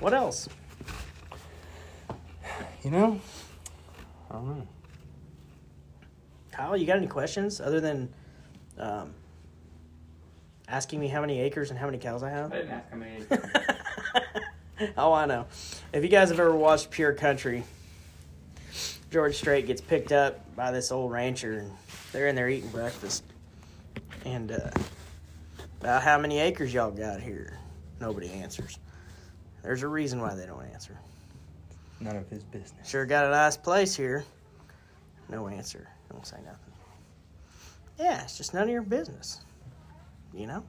what 0.00 0.12
else? 0.12 0.48
You 2.82 2.90
know, 2.90 3.20
I 4.30 4.34
don't 4.34 4.48
know. 4.58 4.66
Kyle, 6.52 6.76
you 6.76 6.86
got 6.86 6.96
any 6.96 7.06
questions 7.06 7.60
other 7.60 7.80
than 7.80 8.08
um, 8.78 9.14
asking 10.68 11.00
me 11.00 11.08
how 11.08 11.20
many 11.20 11.40
acres 11.40 11.70
and 11.70 11.78
how 11.78 11.86
many 11.86 11.98
cows 11.98 12.22
I 12.22 12.30
have? 12.30 12.52
I 12.52 12.56
didn't 12.56 12.70
ask 12.70 12.90
how 12.90 12.96
many. 12.96 13.24
oh, 14.96 15.12
I 15.12 15.26
know. 15.26 15.46
If 15.92 16.02
you 16.02 16.08
guys 16.08 16.30
have 16.30 16.40
ever 16.40 16.54
watched 16.54 16.90
Pure 16.90 17.14
Country, 17.14 17.64
George 19.10 19.36
Strait 19.36 19.66
gets 19.66 19.80
picked 19.80 20.12
up 20.12 20.54
by 20.54 20.70
this 20.70 20.92
old 20.92 21.10
rancher, 21.10 21.58
and 21.58 21.72
they're 22.12 22.28
in 22.28 22.36
there 22.36 22.48
eating 22.48 22.70
breakfast. 22.70 23.24
And 24.24 24.52
uh, 24.52 24.70
about 25.80 26.02
how 26.02 26.18
many 26.18 26.38
acres 26.38 26.72
y'all 26.72 26.90
got 26.90 27.20
here? 27.20 27.58
Nobody 28.00 28.30
answers. 28.30 28.78
There's 29.62 29.82
a 29.82 29.88
reason 29.88 30.20
why 30.20 30.34
they 30.34 30.46
don't 30.46 30.64
answer. 30.72 30.98
None 32.00 32.16
of 32.16 32.28
his 32.30 32.44
business. 32.44 32.88
Sure 32.88 33.04
got 33.04 33.26
a 33.26 33.30
nice 33.30 33.56
place 33.56 33.94
here. 33.94 34.24
No 35.28 35.48
answer. 35.48 35.86
Don't 36.10 36.26
say 36.26 36.36
nothing. 36.38 36.72
Yeah, 37.98 38.22
it's 38.22 38.36
just 38.36 38.54
none 38.54 38.64
of 38.64 38.70
your 38.70 38.82
business. 38.82 39.40
You 40.34 40.46
know? 40.46 40.64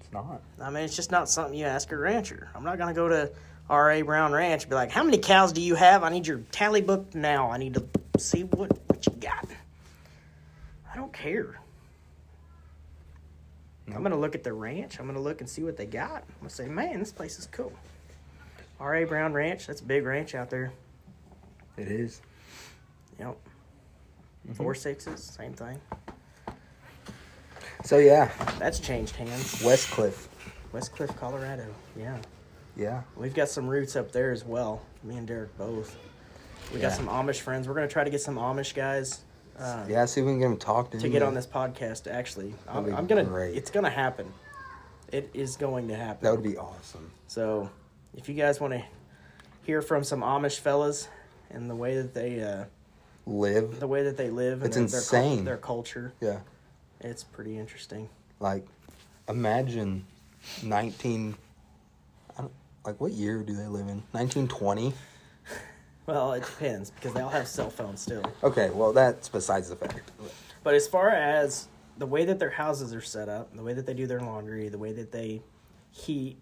It's 0.00 0.12
not. 0.12 0.40
I 0.60 0.70
mean, 0.70 0.84
it's 0.84 0.96
just 0.96 1.10
not 1.10 1.28
something 1.28 1.58
you 1.58 1.66
ask 1.66 1.90
a 1.92 1.96
rancher. 1.96 2.48
I'm 2.54 2.64
not 2.64 2.78
going 2.78 2.88
to 2.88 2.94
go 2.94 3.08
to 3.08 3.30
R.A. 3.68 4.02
Brown 4.02 4.32
Ranch 4.32 4.62
and 4.62 4.70
be 4.70 4.76
like, 4.76 4.90
how 4.90 5.02
many 5.02 5.18
cows 5.18 5.52
do 5.52 5.60
you 5.60 5.74
have? 5.74 6.04
I 6.04 6.10
need 6.10 6.26
your 6.26 6.38
tally 6.52 6.82
book 6.82 7.14
now. 7.14 7.50
I 7.50 7.58
need 7.58 7.74
to 7.74 7.84
see 8.18 8.44
what, 8.44 8.70
what 8.88 9.04
you 9.06 9.12
got. 9.12 9.48
I 10.92 10.96
don't 10.96 11.12
care. 11.12 11.58
I'm 13.88 14.00
going 14.00 14.10
to 14.10 14.16
look 14.16 14.34
at 14.34 14.44
the 14.44 14.52
ranch. 14.52 14.98
I'm 14.98 15.06
going 15.06 15.16
to 15.16 15.22
look 15.22 15.40
and 15.40 15.48
see 15.48 15.62
what 15.62 15.76
they 15.76 15.86
got. 15.86 16.22
I'm 16.22 16.40
going 16.40 16.48
to 16.48 16.54
say, 16.54 16.68
man, 16.68 16.98
this 16.98 17.12
place 17.12 17.38
is 17.38 17.46
cool. 17.50 17.72
R.A. 18.78 19.04
Brown 19.04 19.32
Ranch, 19.32 19.66
that's 19.66 19.80
a 19.80 19.84
big 19.84 20.04
ranch 20.04 20.34
out 20.34 20.50
there. 20.50 20.72
It 21.76 21.88
is. 21.88 22.20
Yep. 23.18 23.36
Four 24.54 24.74
sixes, 24.74 25.22
same 25.22 25.52
thing. 25.52 25.80
So 27.84 27.98
yeah, 27.98 28.30
That's 28.58 28.80
changed 28.80 29.16
hands. 29.16 29.62
Westcliffe. 29.62 30.28
West 30.72 30.92
Cliff, 30.92 31.14
Colorado. 31.16 31.66
Yeah. 31.96 32.18
Yeah. 32.76 33.02
We've 33.16 33.34
got 33.34 33.48
some 33.48 33.66
roots 33.66 33.96
up 33.96 34.12
there 34.12 34.32
as 34.32 34.44
well. 34.44 34.82
Me 35.02 35.16
and 35.16 35.26
Derek 35.26 35.56
both. 35.56 35.96
We 36.74 36.80
got 36.80 36.92
some 36.92 37.06
Amish 37.06 37.40
friends. 37.40 37.68
We're 37.68 37.74
gonna 37.74 37.88
try 37.88 38.04
to 38.04 38.10
get 38.10 38.20
some 38.20 38.36
Amish 38.36 38.74
guys 38.74 39.20
uh, 39.58 39.84
Yeah. 39.88 40.04
See 40.04 40.20
if 40.20 40.26
we 40.26 40.32
can 40.32 40.40
get 40.40 40.46
him 40.46 40.56
talking 40.56 41.00
to 41.00 41.08
get 41.08 41.22
on 41.22 41.34
this 41.34 41.46
podcast. 41.46 42.10
Actually, 42.10 42.54
I'm, 42.68 42.94
I'm 42.94 43.06
gonna. 43.06 43.24
great. 43.24 43.56
It's 43.56 43.70
gonna 43.70 43.90
happen. 43.90 44.32
It 45.12 45.30
is 45.32 45.56
going 45.56 45.88
to 45.88 45.96
happen. 45.96 46.24
That 46.24 46.32
would 46.32 46.42
be 46.42 46.56
awesome. 46.56 47.12
So, 47.28 47.70
if 48.16 48.28
you 48.28 48.34
guys 48.34 48.60
want 48.60 48.72
to 48.72 48.82
hear 49.62 49.80
from 49.80 50.02
some 50.02 50.20
Amish 50.20 50.58
fellas 50.58 51.08
and 51.48 51.70
the 51.70 51.76
way 51.76 51.96
that 51.96 52.12
they, 52.12 52.42
uh, 52.42 52.64
Live. 53.26 53.80
the 53.80 53.86
way 53.88 54.04
that 54.04 54.16
they 54.16 54.30
live, 54.30 54.62
and 54.62 54.66
It's 54.66 54.76
their, 54.76 54.86
their 54.86 54.98
insane. 55.30 55.44
their 55.44 55.56
culture, 55.56 56.12
Yeah. 56.20 56.40
it's 57.00 57.24
pretty 57.24 57.58
interesting. 57.58 58.08
Like, 58.38 58.66
imagine 59.28 60.06
19. 60.62 61.34
I 62.38 62.42
don't, 62.42 62.52
like, 62.84 63.00
what 63.00 63.12
year 63.12 63.42
do 63.42 63.54
they 63.54 63.66
live 63.66 63.88
in? 63.88 64.02
1920? 64.12 64.94
Well, 66.06 66.34
it 66.34 66.44
depends 66.44 66.90
because 66.92 67.14
they 67.14 67.20
all 67.20 67.28
have 67.30 67.48
cell 67.48 67.68
phones 67.68 68.00
still. 68.00 68.22
Okay, 68.44 68.70
well, 68.70 68.92
that's 68.92 69.28
besides 69.28 69.68
the 69.70 69.74
fact. 69.74 70.12
But 70.62 70.74
as 70.74 70.86
far 70.86 71.10
as 71.10 71.66
the 71.98 72.06
way 72.06 72.24
that 72.26 72.38
their 72.38 72.50
houses 72.50 72.94
are 72.94 73.00
set 73.00 73.28
up, 73.28 73.52
the 73.56 73.62
way 73.64 73.72
that 73.72 73.86
they 73.86 73.94
do 73.94 74.06
their 74.06 74.20
laundry, 74.20 74.68
the 74.68 74.78
way 74.78 74.92
that 74.92 75.10
they 75.10 75.42
heat, 75.90 76.36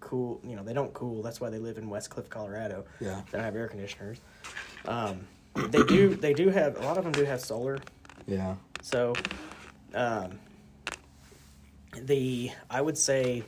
cool, 0.00 0.38
you 0.44 0.54
know, 0.54 0.62
they 0.62 0.74
don't 0.74 0.92
cool. 0.92 1.22
That's 1.22 1.40
why 1.40 1.48
they 1.48 1.58
live 1.58 1.78
in 1.78 1.88
Westcliffe, 1.88 2.28
Colorado. 2.28 2.84
Yeah. 3.00 3.22
They 3.30 3.38
don't 3.38 3.44
have 3.46 3.56
air 3.56 3.68
conditioners. 3.68 4.18
Um, 4.84 5.20
they 5.68 5.82
do. 5.84 6.14
They 6.14 6.34
do 6.34 6.48
have 6.48 6.76
a 6.78 6.82
lot 6.82 6.98
of 6.98 7.04
them 7.04 7.12
do 7.12 7.24
have 7.24 7.40
solar. 7.40 7.78
Yeah. 8.26 8.56
So, 8.82 9.14
um, 9.94 10.38
the 11.96 12.50
I 12.70 12.80
would 12.80 12.98
say 12.98 13.42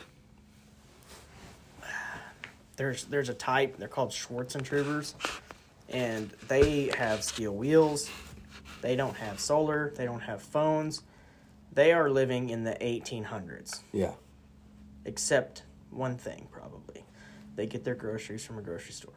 there's 2.77 3.05
there's 3.05 3.29
a 3.29 3.35
type 3.35 3.77
they're 3.77 3.89
called 3.89 4.11
Swartzentrubers, 4.11 5.15
and 5.89 6.31
they 6.49 6.91
have 6.97 7.23
steel 7.25 7.55
wheels. 7.55 8.11
They 8.81 8.95
don't 8.97 9.17
have 9.17 9.41
solar. 9.41 9.93
They 9.97 10.05
don't 10.05 10.21
have 10.21 10.41
phones. 10.43 11.03
They 11.73 11.93
are 11.93 12.09
living 12.11 12.51
in 12.51 12.65
the 12.65 12.73
1800s, 12.81 13.81
Yeah. 13.93 14.13
except 15.05 15.63
one 15.91 16.17
thing 16.17 16.49
probably. 16.51 17.05
They 17.57 17.67
get 17.67 17.85
their 17.85 17.95
groceries 17.95 18.45
from 18.45 18.59
a 18.59 18.63
grocery 18.63 18.93
store. 18.93 19.13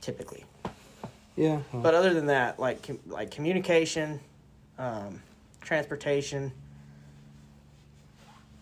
Typically. 0.00 0.44
Yeah. 1.36 1.60
well, 1.72 1.82
But 1.82 1.94
other 1.94 2.14
than 2.14 2.26
that, 2.26 2.58
like 2.58 2.82
com- 2.82 2.98
like 3.06 3.30
communication, 3.30 4.20
um, 4.78 5.22
transportation, 5.60 6.50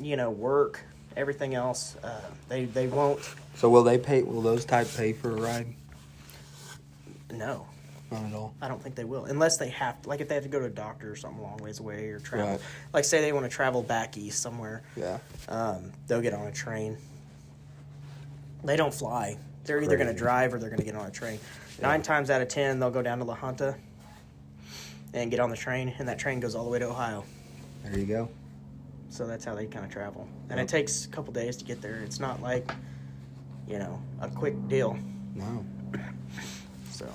you 0.00 0.16
know, 0.16 0.30
work, 0.30 0.80
everything 1.16 1.54
else, 1.54 1.96
uh, 2.02 2.20
they 2.48 2.64
they 2.64 2.86
won't. 2.88 3.20
so 3.56 3.70
will 3.70 3.84
they 3.84 3.98
pay? 3.98 4.22
Will 4.22 4.42
those 4.42 4.64
type 4.64 4.88
pay 4.96 5.12
for 5.12 5.30
a 5.30 5.40
ride? 5.40 5.66
No, 7.32 7.66
Not 8.12 8.24
at 8.26 8.32
all. 8.34 8.54
I 8.60 8.68
don't 8.68 8.80
think 8.82 8.94
they 8.94 9.04
will, 9.04 9.24
unless 9.24 9.56
they 9.56 9.68
have 9.70 10.04
like 10.06 10.20
if 10.20 10.28
they 10.28 10.34
have 10.34 10.44
to 10.44 10.48
go 10.50 10.58
to 10.60 10.66
a 10.66 10.70
doctor 10.70 11.10
or 11.12 11.16
something 11.16 11.40
a 11.40 11.42
long 11.42 11.56
ways 11.58 11.78
away 11.80 12.08
or 12.08 12.18
travel. 12.20 12.50
Right. 12.52 12.60
Like 12.92 13.04
say 13.04 13.20
they 13.20 13.32
want 13.32 13.44
to 13.44 13.50
travel 13.50 13.82
back 13.82 14.16
east 14.18 14.40
somewhere, 14.42 14.82
Yeah. 14.96 15.18
um, 15.48 15.92
they'll 16.06 16.20
get 16.20 16.34
on 16.34 16.46
a 16.48 16.52
train. 16.52 16.96
They 18.64 18.76
don't 18.76 18.94
fly. 18.94 19.36
They're 19.64 19.82
either 19.82 19.96
going 19.96 20.08
to 20.08 20.14
drive 20.14 20.52
or 20.54 20.58
they're 20.58 20.70
going 20.70 20.80
to 20.80 20.84
get 20.86 20.94
on 20.96 21.06
a 21.06 21.10
train. 21.10 21.38
Nine 21.80 22.02
times 22.02 22.30
out 22.30 22.40
of 22.40 22.48
ten, 22.48 22.78
they'll 22.78 22.90
go 22.90 23.02
down 23.02 23.18
to 23.18 23.24
La 23.24 23.34
Junta 23.34 23.74
and 25.12 25.30
get 25.30 25.40
on 25.40 25.50
the 25.50 25.56
train, 25.56 25.92
and 25.98 26.08
that 26.08 26.18
train 26.18 26.40
goes 26.40 26.54
all 26.54 26.64
the 26.64 26.70
way 26.70 26.78
to 26.78 26.86
Ohio. 26.86 27.24
There 27.84 27.98
you 27.98 28.06
go. 28.06 28.28
So 29.10 29.26
that's 29.26 29.44
how 29.44 29.54
they 29.54 29.66
kind 29.66 29.84
of 29.84 29.90
travel. 29.92 30.26
And 30.50 30.58
Yep. 30.58 30.64
it 30.66 30.68
takes 30.68 31.04
a 31.04 31.08
couple 31.08 31.32
days 31.32 31.56
to 31.58 31.64
get 31.64 31.80
there. 31.80 31.96
It's 32.04 32.18
not 32.18 32.42
like, 32.42 32.72
you 33.68 33.78
know, 33.78 34.00
a 34.20 34.28
quick 34.28 34.54
deal. 34.68 34.96
No. 35.34 35.64
So, 36.90 37.06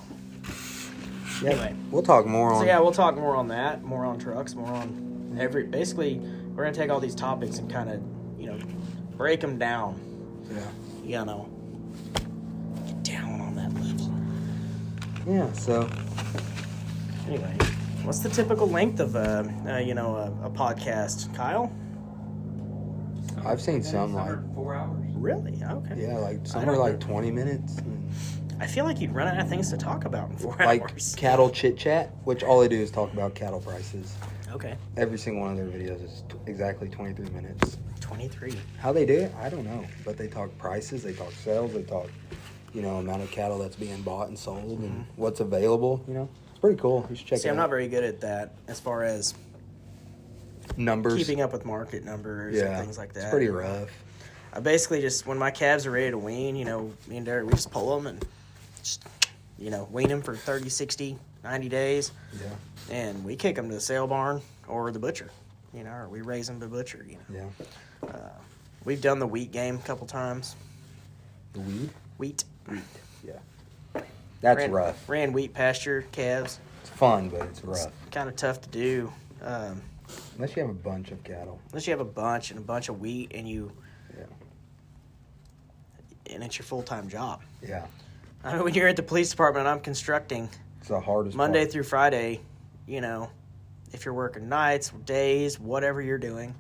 Yeah. 1.42 1.52
anyway. 1.52 1.74
We'll 1.90 2.04
talk 2.04 2.26
more 2.26 2.52
on. 2.52 2.60
So, 2.62 2.66
yeah, 2.66 2.80
we'll 2.80 2.92
talk 2.92 3.16
more 3.16 3.36
on 3.38 3.48
that, 3.48 3.82
more 3.84 4.04
on 4.04 4.20
trucks, 4.20 4.56
more 4.56 4.68
on 4.68 5.38
every. 5.40 5.64
Basically, 5.64 6.20
we're 6.20 6.64
going 6.64 6.74
to 6.74 6.80
take 6.80 6.90
all 6.90 7.00
these 7.00 7.16
topics 7.16 7.60
and 7.60 7.72
kind 7.72 7.90
of, 7.90 8.02
you 8.38 8.48
know, 8.48 8.58
break 9.16 9.40
them 9.40 9.58
down. 9.58 9.98
Yeah. 10.54 11.20
You 11.22 11.26
know, 11.26 11.50
get 12.86 13.04
down 13.04 13.40
on 13.40 13.56
that 13.56 13.74
level. 13.74 14.14
Yeah. 15.28 15.52
So 15.54 15.90
Anyway, 17.28 17.56
what's 18.04 18.20
the 18.20 18.30
typical 18.30 18.68
length 18.68 19.00
of 19.00 19.16
a, 19.16 19.54
uh, 19.68 19.78
you 19.78 19.94
know, 19.94 20.16
a, 20.16 20.48
a 20.48 20.50
podcast, 20.50 21.34
Kyle? 21.36 21.72
I've 23.46 23.62
seen 23.62 23.84
Some 23.84 24.14
some 24.14 24.14
like 24.16 24.56
four 24.56 24.76
hours. 24.76 25.06
Really? 25.14 25.62
Okay. 25.64 25.96
yeah, 26.08 26.18
like 26.18 26.46
some 26.46 26.68
are 26.68 26.78
like 26.78 26.94
know. 26.94 27.00
twenty 27.00 27.32
minutes. 27.32 27.78
and, 27.78 28.10
I 28.62 28.68
feel 28.68 28.84
like 28.84 29.00
you'd 29.00 29.14
run 29.14 29.28
out 29.28 29.40
of 29.40 29.48
things 29.48 29.70
to 29.70 29.78
talk 29.78 30.04
about 30.06 30.30
in 30.32 30.38
four 30.38 30.56
like 30.60 30.82
hours. 30.82 31.16
cattle 31.18 31.50
chit 31.50 31.78
chat, 31.78 32.14
which 32.24 32.44
all 32.44 32.60
they 32.60 32.68
do 32.68 32.76
is 32.80 32.92
talk 32.92 33.14
about 33.14 33.36
cattle 33.36 33.62
prices. 33.62 34.16
Okay. 34.52 34.76
Every 34.98 35.18
single 35.18 35.44
one 35.44 35.52
of 35.52 35.58
their 35.58 35.68
videos 35.68 36.04
is 36.04 36.24
t- 36.28 36.36
exactly 36.48 36.90
twenty 36.90 37.14
three 37.14 37.30
minutes. 37.30 37.78
23. 38.02 38.54
How 38.80 38.92
they 38.92 39.06
do 39.06 39.20
it, 39.20 39.34
I 39.40 39.50
don't 39.50 39.66
know. 39.66 39.86
But 40.04 40.18
they 40.18 40.28
talk 40.28 40.58
prices, 40.58 41.04
they 41.04 41.14
talk 41.14 41.32
sales, 41.32 41.74
they 41.74 41.84
talk, 41.84 42.10
you 42.74 42.82
know, 42.82 42.98
amount 42.98 43.22
of 43.24 43.32
cattle 43.32 43.58
that's 43.60 43.76
being 43.76 44.02
bought 44.02 44.28
and 44.28 44.38
sold, 44.38 44.80
and 44.80 44.90
mm-hmm. 44.92 45.02
what's 45.16 45.40
available. 45.40 46.04
You 46.08 46.14
know, 46.14 46.30
it's 46.52 46.60
pretty 46.60 46.80
cool. 46.80 47.06
You 47.10 47.16
should 47.16 47.28
check 47.28 47.40
See, 47.40 47.48
it 47.48 47.52
I'm 47.52 47.58
out. 47.58 47.64
not 47.64 47.70
very 47.70 47.88
good 47.88 48.04
at 48.04 48.22
that 48.22 48.54
as 48.68 48.80
far 48.80 49.04
as 49.04 49.34
Numbers. 50.78 51.16
keeping 51.16 51.42
up 51.42 51.52
with 51.52 51.66
market 51.66 52.06
numbers 52.06 52.60
and 52.62 52.78
things 52.78 52.98
like 52.98 53.14
that. 53.14 53.24
It's 53.24 53.30
pretty 53.32 53.50
rough. 53.50 53.90
I 54.54 54.60
basically 54.60 55.02
just, 55.02 55.28
when 55.28 55.38
my 55.38 55.52
calves 55.52 55.86
are 55.86 55.92
ready 55.92 56.10
to 56.12 56.18
wean, 56.18 56.56
you 56.56 56.66
know, 56.66 56.92
me 57.08 57.18
and 57.18 57.26
Derek, 57.26 57.46
we 57.46 57.54
just 57.54 57.70
pull 57.72 57.96
them 57.96 58.08
and 58.08 58.26
just, 58.82 59.04
you 59.60 59.70
know, 59.70 59.88
wean 59.92 60.08
them 60.08 60.22
for 60.24 60.36
30, 60.36 60.70
60, 60.70 61.18
90 61.44 61.70
days. 61.70 62.12
Yeah, 62.42 62.96
And 62.96 63.24
we 63.24 63.36
kick 63.36 63.56
them 63.56 63.70
to 63.70 63.76
the 63.76 63.82
sale 63.82 64.08
barn 64.08 64.42
or 64.68 64.92
the 64.92 64.98
butcher, 65.00 65.30
you 65.74 65.84
know, 65.84 65.92
or 65.92 66.08
we 66.10 66.22
raise 66.22 66.48
them 66.48 66.60
to 66.60 66.66
the 66.66 66.72
butcher, 66.72 67.06
you 67.08 67.18
know. 67.30 67.52
yeah. 68.04 68.10
Uh, 68.10 68.30
we've 68.86 69.02
done 69.02 69.20
the 69.20 69.28
wheat 69.28 69.52
game 69.52 69.76
a 69.76 69.88
couple 69.88 70.08
times. 70.08 70.56
The 71.54 71.60
weed. 71.60 71.90
Wheat. 72.18 72.44
Yeah, 73.26 73.34
that's 74.42 74.58
ran, 74.58 74.72
rough. 74.72 75.10
Ran 75.10 75.34
wheat 75.34 75.54
pasture 75.54 76.06
calves. 76.12 76.60
It's 76.82 76.90
fun, 76.92 77.30
but 77.30 77.42
it's 77.44 77.64
rough. 77.64 77.88
Kind 78.12 78.30
of 78.30 78.36
tough 78.36 78.62
to 78.62 78.70
do. 78.70 79.12
Um, 79.44 79.82
Unless 80.36 80.56
you 80.56 80.62
have 80.64 80.72
a 80.72 80.74
bunch 80.74 81.12
of 81.12 81.24
cattle. 81.24 81.60
unless 81.70 81.86
you 81.86 81.92
have 81.92 82.00
a 82.00 82.06
bunch 82.06 82.50
and 82.50 82.60
a 82.60 82.64
bunch 82.64 82.90
of 82.90 83.00
wheat 83.00 83.32
and 83.36 83.48
you 83.48 83.72
Yeah. 84.18 84.24
and 86.34 86.44
it's 86.44 86.58
your 86.58 86.66
full-time 86.66 87.08
job 87.10 87.42
Yeah, 87.62 87.86
i 88.44 88.54
mean 88.56 88.64
when 88.64 88.74
you're 88.74 88.88
at 88.88 88.96
the 88.96 89.04
police 89.04 89.30
department 89.30 89.68
and 89.68 89.70
i'm 89.76 89.82
constructing 89.82 90.50
it's 90.80 90.88
the 90.88 91.00
hardest. 91.00 91.38
monday 91.38 91.60
part. 91.62 91.72
through 91.72 91.84
friday 91.84 92.42
you 92.88 93.02
know 93.02 93.30
if 93.94 94.04
you're 94.04 94.16
working 94.16 94.50
nights 94.50 94.90
days 95.06 95.60
whatever 95.60 96.02
you're 96.02 96.18
doing 96.18 96.56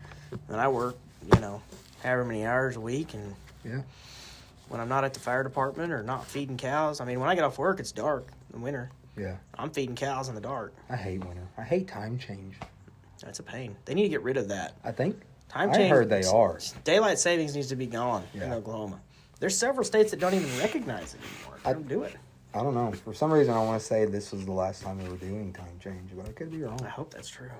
and 0.49 0.57
i 0.61 0.67
work 0.67 0.95
you 1.33 1.39
know 1.39 1.59
however 2.03 2.23
many 2.25 2.45
hours 2.45 2.75
a 2.75 2.79
week 2.79 3.15
and 3.15 3.35
Yeah. 3.65 3.81
When 4.69 4.79
i'm 4.79 4.87
not 4.89 5.03
at 5.03 5.13
the 5.13 5.19
fire 5.19 5.43
department 5.43 5.91
or 5.91 6.01
not 6.03 6.25
feeding 6.25 6.57
cows 6.57 7.01
i 7.01 7.05
mean 7.05 7.19
when 7.19 7.29
i 7.29 7.35
get 7.35 7.43
off 7.43 7.57
work 7.57 7.79
it's 7.79 7.91
dark 7.91 8.27
in 8.53 8.61
winter 8.61 8.89
Yeah, 9.17 9.35
i'm 9.57 9.69
feeding 9.71 9.95
cows 9.95 10.29
in 10.29 10.35
the 10.35 10.41
dark 10.41 10.73
I 10.89 10.95
hate 10.95 11.23
winter. 11.23 11.45
I 11.57 11.63
hate 11.63 11.87
time 11.87 12.17
change. 12.17 12.55
that's 13.21 13.39
a 13.39 13.43
pain 13.43 13.75
they 13.85 13.93
need 13.93 14.03
to 14.03 14.09
get 14.09 14.23
rid 14.23 14.37
of 14.37 14.47
that 14.49 14.73
I 14.83 14.91
think 14.91 15.19
time 15.49 15.73
change. 15.73 15.91
I 15.91 15.95
heard 15.95 16.09
they 16.09 16.23
are. 16.23 16.59
daylight 16.83 17.19
savings 17.19 17.55
needs 17.55 17.67
to 17.67 17.75
be 17.75 17.85
gone 17.87 18.23
in 18.33 18.43
oklahoma 18.53 18.99
there's 19.39 19.57
several 19.57 19.83
states 19.85 20.11
that 20.11 20.19
don't 20.19 20.33
even 20.33 20.49
recognize 20.59 21.13
it 21.15 21.19
anymore 21.21 21.59
they 21.63 21.69
I- 21.69 21.73
don't 21.73 21.87
do 21.87 22.03
it 22.03 22.15
I 22.51 22.63
don't 22.63 22.73
know. 22.73 22.91
For 23.05 23.13
some 23.13 23.31
reason, 23.31 23.53
I 23.53 23.63
want 23.63 23.79
to 23.79 23.85
say 23.85 24.05
this 24.05 24.31
was 24.31 24.43
the 24.43 24.51
last 24.51 24.81
time 24.81 24.97
they 24.97 25.07
were 25.07 25.17
doing 25.17 25.53
time 25.53 25.69
change, 25.79 26.09
but 26.15 26.27
I 26.27 26.31
could 26.31 26.49
be 26.49 26.63
wrong. 26.63 26.79
I 26.83 26.89
hope 26.89 27.13
that's 27.13 27.29
true. 27.29 27.51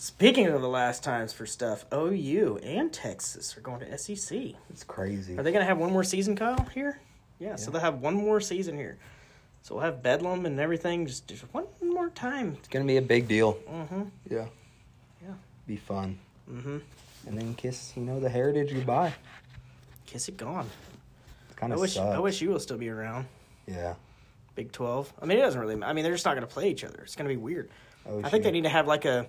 Speaking 0.00 0.46
of 0.46 0.62
the 0.62 0.68
last 0.68 1.04
times 1.04 1.34
for 1.34 1.44
stuff, 1.44 1.84
OU 1.92 2.58
and 2.62 2.90
Texas 2.90 3.54
are 3.58 3.60
going 3.60 3.80
to 3.80 3.98
SEC. 3.98 4.54
It's 4.70 4.82
crazy. 4.82 5.36
Are 5.36 5.42
they 5.42 5.52
going 5.52 5.60
to 5.60 5.66
have 5.66 5.76
one 5.76 5.92
more 5.92 6.04
season, 6.04 6.34
Kyle? 6.36 6.66
Here, 6.72 6.98
yeah. 7.38 7.56
So 7.56 7.70
they'll 7.70 7.82
have 7.82 8.00
one 8.00 8.14
more 8.14 8.40
season 8.40 8.78
here. 8.78 8.96
So 9.60 9.74
we'll 9.74 9.84
have 9.84 10.02
Bedlam 10.02 10.46
and 10.46 10.58
everything 10.58 11.06
just, 11.06 11.28
just 11.28 11.42
one 11.52 11.66
more 11.82 12.08
time. 12.08 12.56
It's 12.58 12.68
gonna 12.68 12.86
be 12.86 12.96
a 12.96 13.02
big 13.02 13.28
deal. 13.28 13.58
Mm-hmm. 13.70 14.04
Yeah. 14.30 14.46
Yeah. 15.22 15.34
Be 15.66 15.76
fun. 15.76 16.18
Mm-hmm. 16.50 16.78
And 17.26 17.38
then 17.38 17.54
kiss, 17.54 17.92
you 17.94 18.02
know, 18.02 18.20
the 18.20 18.30
heritage 18.30 18.72
goodbye. 18.72 19.12
Kiss 20.06 20.30
it 20.30 20.38
gone. 20.38 20.70
Kind 21.56 21.74
I 21.74 21.76
of 21.76 21.80
wish 21.82 21.92
sucks. 21.96 22.16
I 22.16 22.20
wish 22.20 22.40
you 22.40 22.48
will 22.48 22.58
still 22.58 22.78
be 22.78 22.88
around. 22.88 23.26
Yeah. 23.66 23.96
Big 24.54 24.72
Twelve. 24.72 25.12
I 25.20 25.26
mean, 25.26 25.36
it 25.36 25.42
doesn't 25.42 25.60
really. 25.60 25.82
I 25.82 25.92
mean, 25.92 26.04
they're 26.04 26.14
just 26.14 26.24
not 26.24 26.36
going 26.36 26.46
to 26.46 26.52
play 26.52 26.70
each 26.70 26.84
other. 26.84 27.02
It's 27.02 27.16
going 27.16 27.28
to 27.28 27.34
be 27.34 27.40
weird. 27.40 27.68
wish 28.06 28.24
I 28.24 28.30
think 28.30 28.44
they 28.44 28.50
need 28.50 28.62
to 28.64 28.70
have 28.70 28.86
like 28.86 29.04
a 29.04 29.28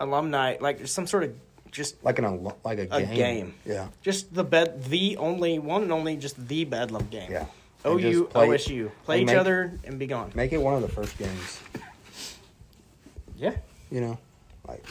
alumni, 0.00 0.56
like 0.60 0.86
some 0.88 1.06
sort 1.06 1.22
of 1.24 1.34
just 1.70 2.02
like 2.02 2.18
an 2.18 2.24
al- 2.24 2.58
like 2.64 2.78
a 2.78 2.88
A 2.90 3.02
game. 3.02 3.14
game. 3.14 3.54
Yeah. 3.64 3.86
just 4.02 4.34
the 4.34 4.42
bed, 4.42 4.82
the 4.84 5.16
only 5.18 5.58
one 5.60 5.82
and 5.82 5.92
only, 5.92 6.16
just 6.16 6.36
the 6.48 6.64
Bedlam 6.64 7.06
game. 7.10 7.30
Yeah. 7.30 7.46
And 7.84 8.00
OU, 8.00 8.24
play- 8.24 8.48
OSU. 8.48 8.90
Play 9.04 9.20
each 9.22 9.26
make- 9.28 9.36
other 9.36 9.78
and 9.84 9.98
be 9.98 10.06
gone. 10.08 10.32
Make 10.34 10.52
it 10.52 10.58
one 10.60 10.74
of 10.74 10.82
the 10.82 10.88
first 10.88 11.16
games. 11.16 11.60
Yeah. 13.36 13.54
You 13.90 14.00
know, 14.00 14.18
like 14.68 14.84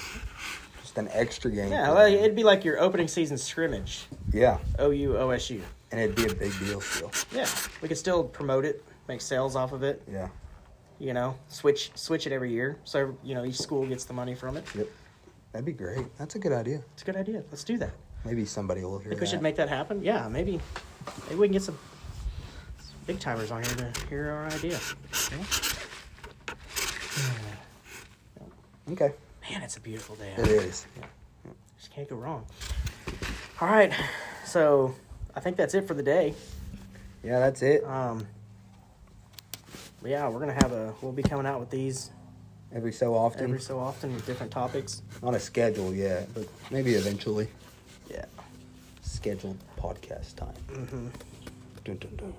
just 0.82 0.98
an 0.98 1.08
extra 1.12 1.52
game. 1.52 1.72
Yeah, 1.72 1.92
like, 1.92 2.14
it'd 2.14 2.36
be 2.36 2.44
like 2.44 2.66
your 2.66 2.80
opening 2.80 3.08
season 3.08 3.38
scrimmage. 3.38 4.06
yeah, 4.34 4.58
OU, 4.82 5.14
OSU. 5.14 5.62
and 5.92 6.00
it'd 6.02 6.16
be 6.16 6.26
a 6.26 6.34
big 6.36 6.58
deal 6.60 6.82
still. 6.82 7.12
Yeah. 7.34 7.46
We 7.82 7.88
could 7.88 7.98
still 7.98 8.24
promote 8.24 8.66
it, 8.66 8.84
make 9.08 9.22
sales 9.22 9.56
off 9.56 9.72
of 9.72 9.84
it, 9.84 10.02
Yeah. 10.12 10.28
you 11.00 11.14
know, 11.14 11.36
switch 11.48 11.92
switch 11.96 12.26
it 12.28 12.34
every 12.34 12.52
year. 12.52 12.78
So, 12.86 13.16
you 13.24 13.36
know, 13.36 13.46
each 13.46 13.58
school 13.60 13.86
gets 13.86 14.04
the 14.06 14.14
money 14.14 14.36
from 14.36 14.58
it. 14.58 14.66
Yep. 14.76 14.88
That'd 15.52 15.66
be 15.66 15.74
great. 15.74 16.06
That's 16.18 16.36
a 16.36 16.40
good 16.40 16.52
idea. 16.52 16.82
It's 16.94 17.02
a 17.02 17.06
good 17.06 17.16
idea. 17.16 17.44
Let's 17.50 17.64
do 17.64 17.78
that. 17.78 17.92
Maybe 18.26 18.46
somebody 18.46 18.84
will 18.84 19.00
hear 19.00 19.10
think 19.10 19.22
we 19.22 19.26
that. 19.26 19.32
should 19.32 19.42
make 19.42 19.56
that 19.56 19.70
happen. 19.70 20.04
Yeah, 20.04 20.28
maybe 20.28 20.60
maybe 21.28 21.40
we 21.40 21.48
can 21.48 21.54
get 21.54 21.64
some 21.64 21.78
big 23.08 23.20
timers 23.20 23.50
on 23.50 23.64
here 23.64 23.76
to 23.76 24.08
hear 24.08 24.30
our 24.30 24.46
idea. 24.48 24.80
Yeah. 25.32 25.44
Okay. 28.92 29.14
Man, 29.50 29.62
it's 29.64 29.78
a 29.78 29.82
beautiful 29.82 30.16
day. 30.16 30.34
It 30.38 30.48
is. 30.48 30.86
Yeah. 30.98 31.06
Just 31.78 31.92
can't 31.92 32.10
go 32.10 32.16
wrong. 32.16 32.46
All 33.62 33.68
right, 33.68 33.94
so 34.46 34.96
I 35.36 35.40
think 35.40 35.58
that's 35.58 35.74
it 35.74 35.88
for 35.88 35.94
the 35.94 36.04
day. 36.04 36.34
Yeah, 37.24 37.40
that's 37.40 37.62
it. 37.62 37.84
Um, 37.86 38.26
yeah, 40.04 40.28
we're 40.30 40.40
gonna 40.40 40.54
have 40.54 40.72
a. 40.72 40.94
We'll 41.02 41.12
be 41.12 41.24
coming 41.24 41.46
out 41.46 41.60
with 41.60 41.70
these 41.70 42.12
Every 42.74 42.92
so 42.92 43.16
often. 43.16 43.44
every 43.46 43.60
so 43.60 43.80
often 43.80 44.14
with 44.14 44.26
different 44.26 44.52
topics. 44.52 45.02
Not 45.24 45.34
a 45.34 45.40
schedule 45.40 45.94
yet, 45.94 46.32
but 46.34 46.48
maybe 46.70 46.94
eventually. 46.94 47.48
Yeah, 48.10 48.26
Scheduled 49.02 49.58
podcast 49.78 50.36
time. 50.36 50.54
Mm-hmm. 50.72 51.08
Dun, 51.84 51.98
dun, 51.98 52.16
dun. 52.16 52.34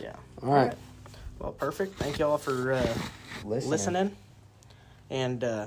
yeah. 0.00 0.16
All 0.42 0.52
right. 0.54 0.74
Well, 1.38 1.52
perfect. 1.52 1.96
Thank 1.96 2.18
y'all 2.18 2.38
for 2.38 2.72
uh, 2.72 2.94
Listening. 3.44 3.70
listening. 3.70 4.16
And 5.10 5.44
uh, 5.44 5.66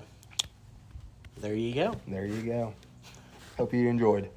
there 1.37 1.53
you 1.53 1.73
go. 1.75 1.95
There 2.07 2.25
you 2.25 2.41
go. 2.41 2.73
Hope 3.57 3.73
you 3.73 3.87
enjoyed. 3.87 4.29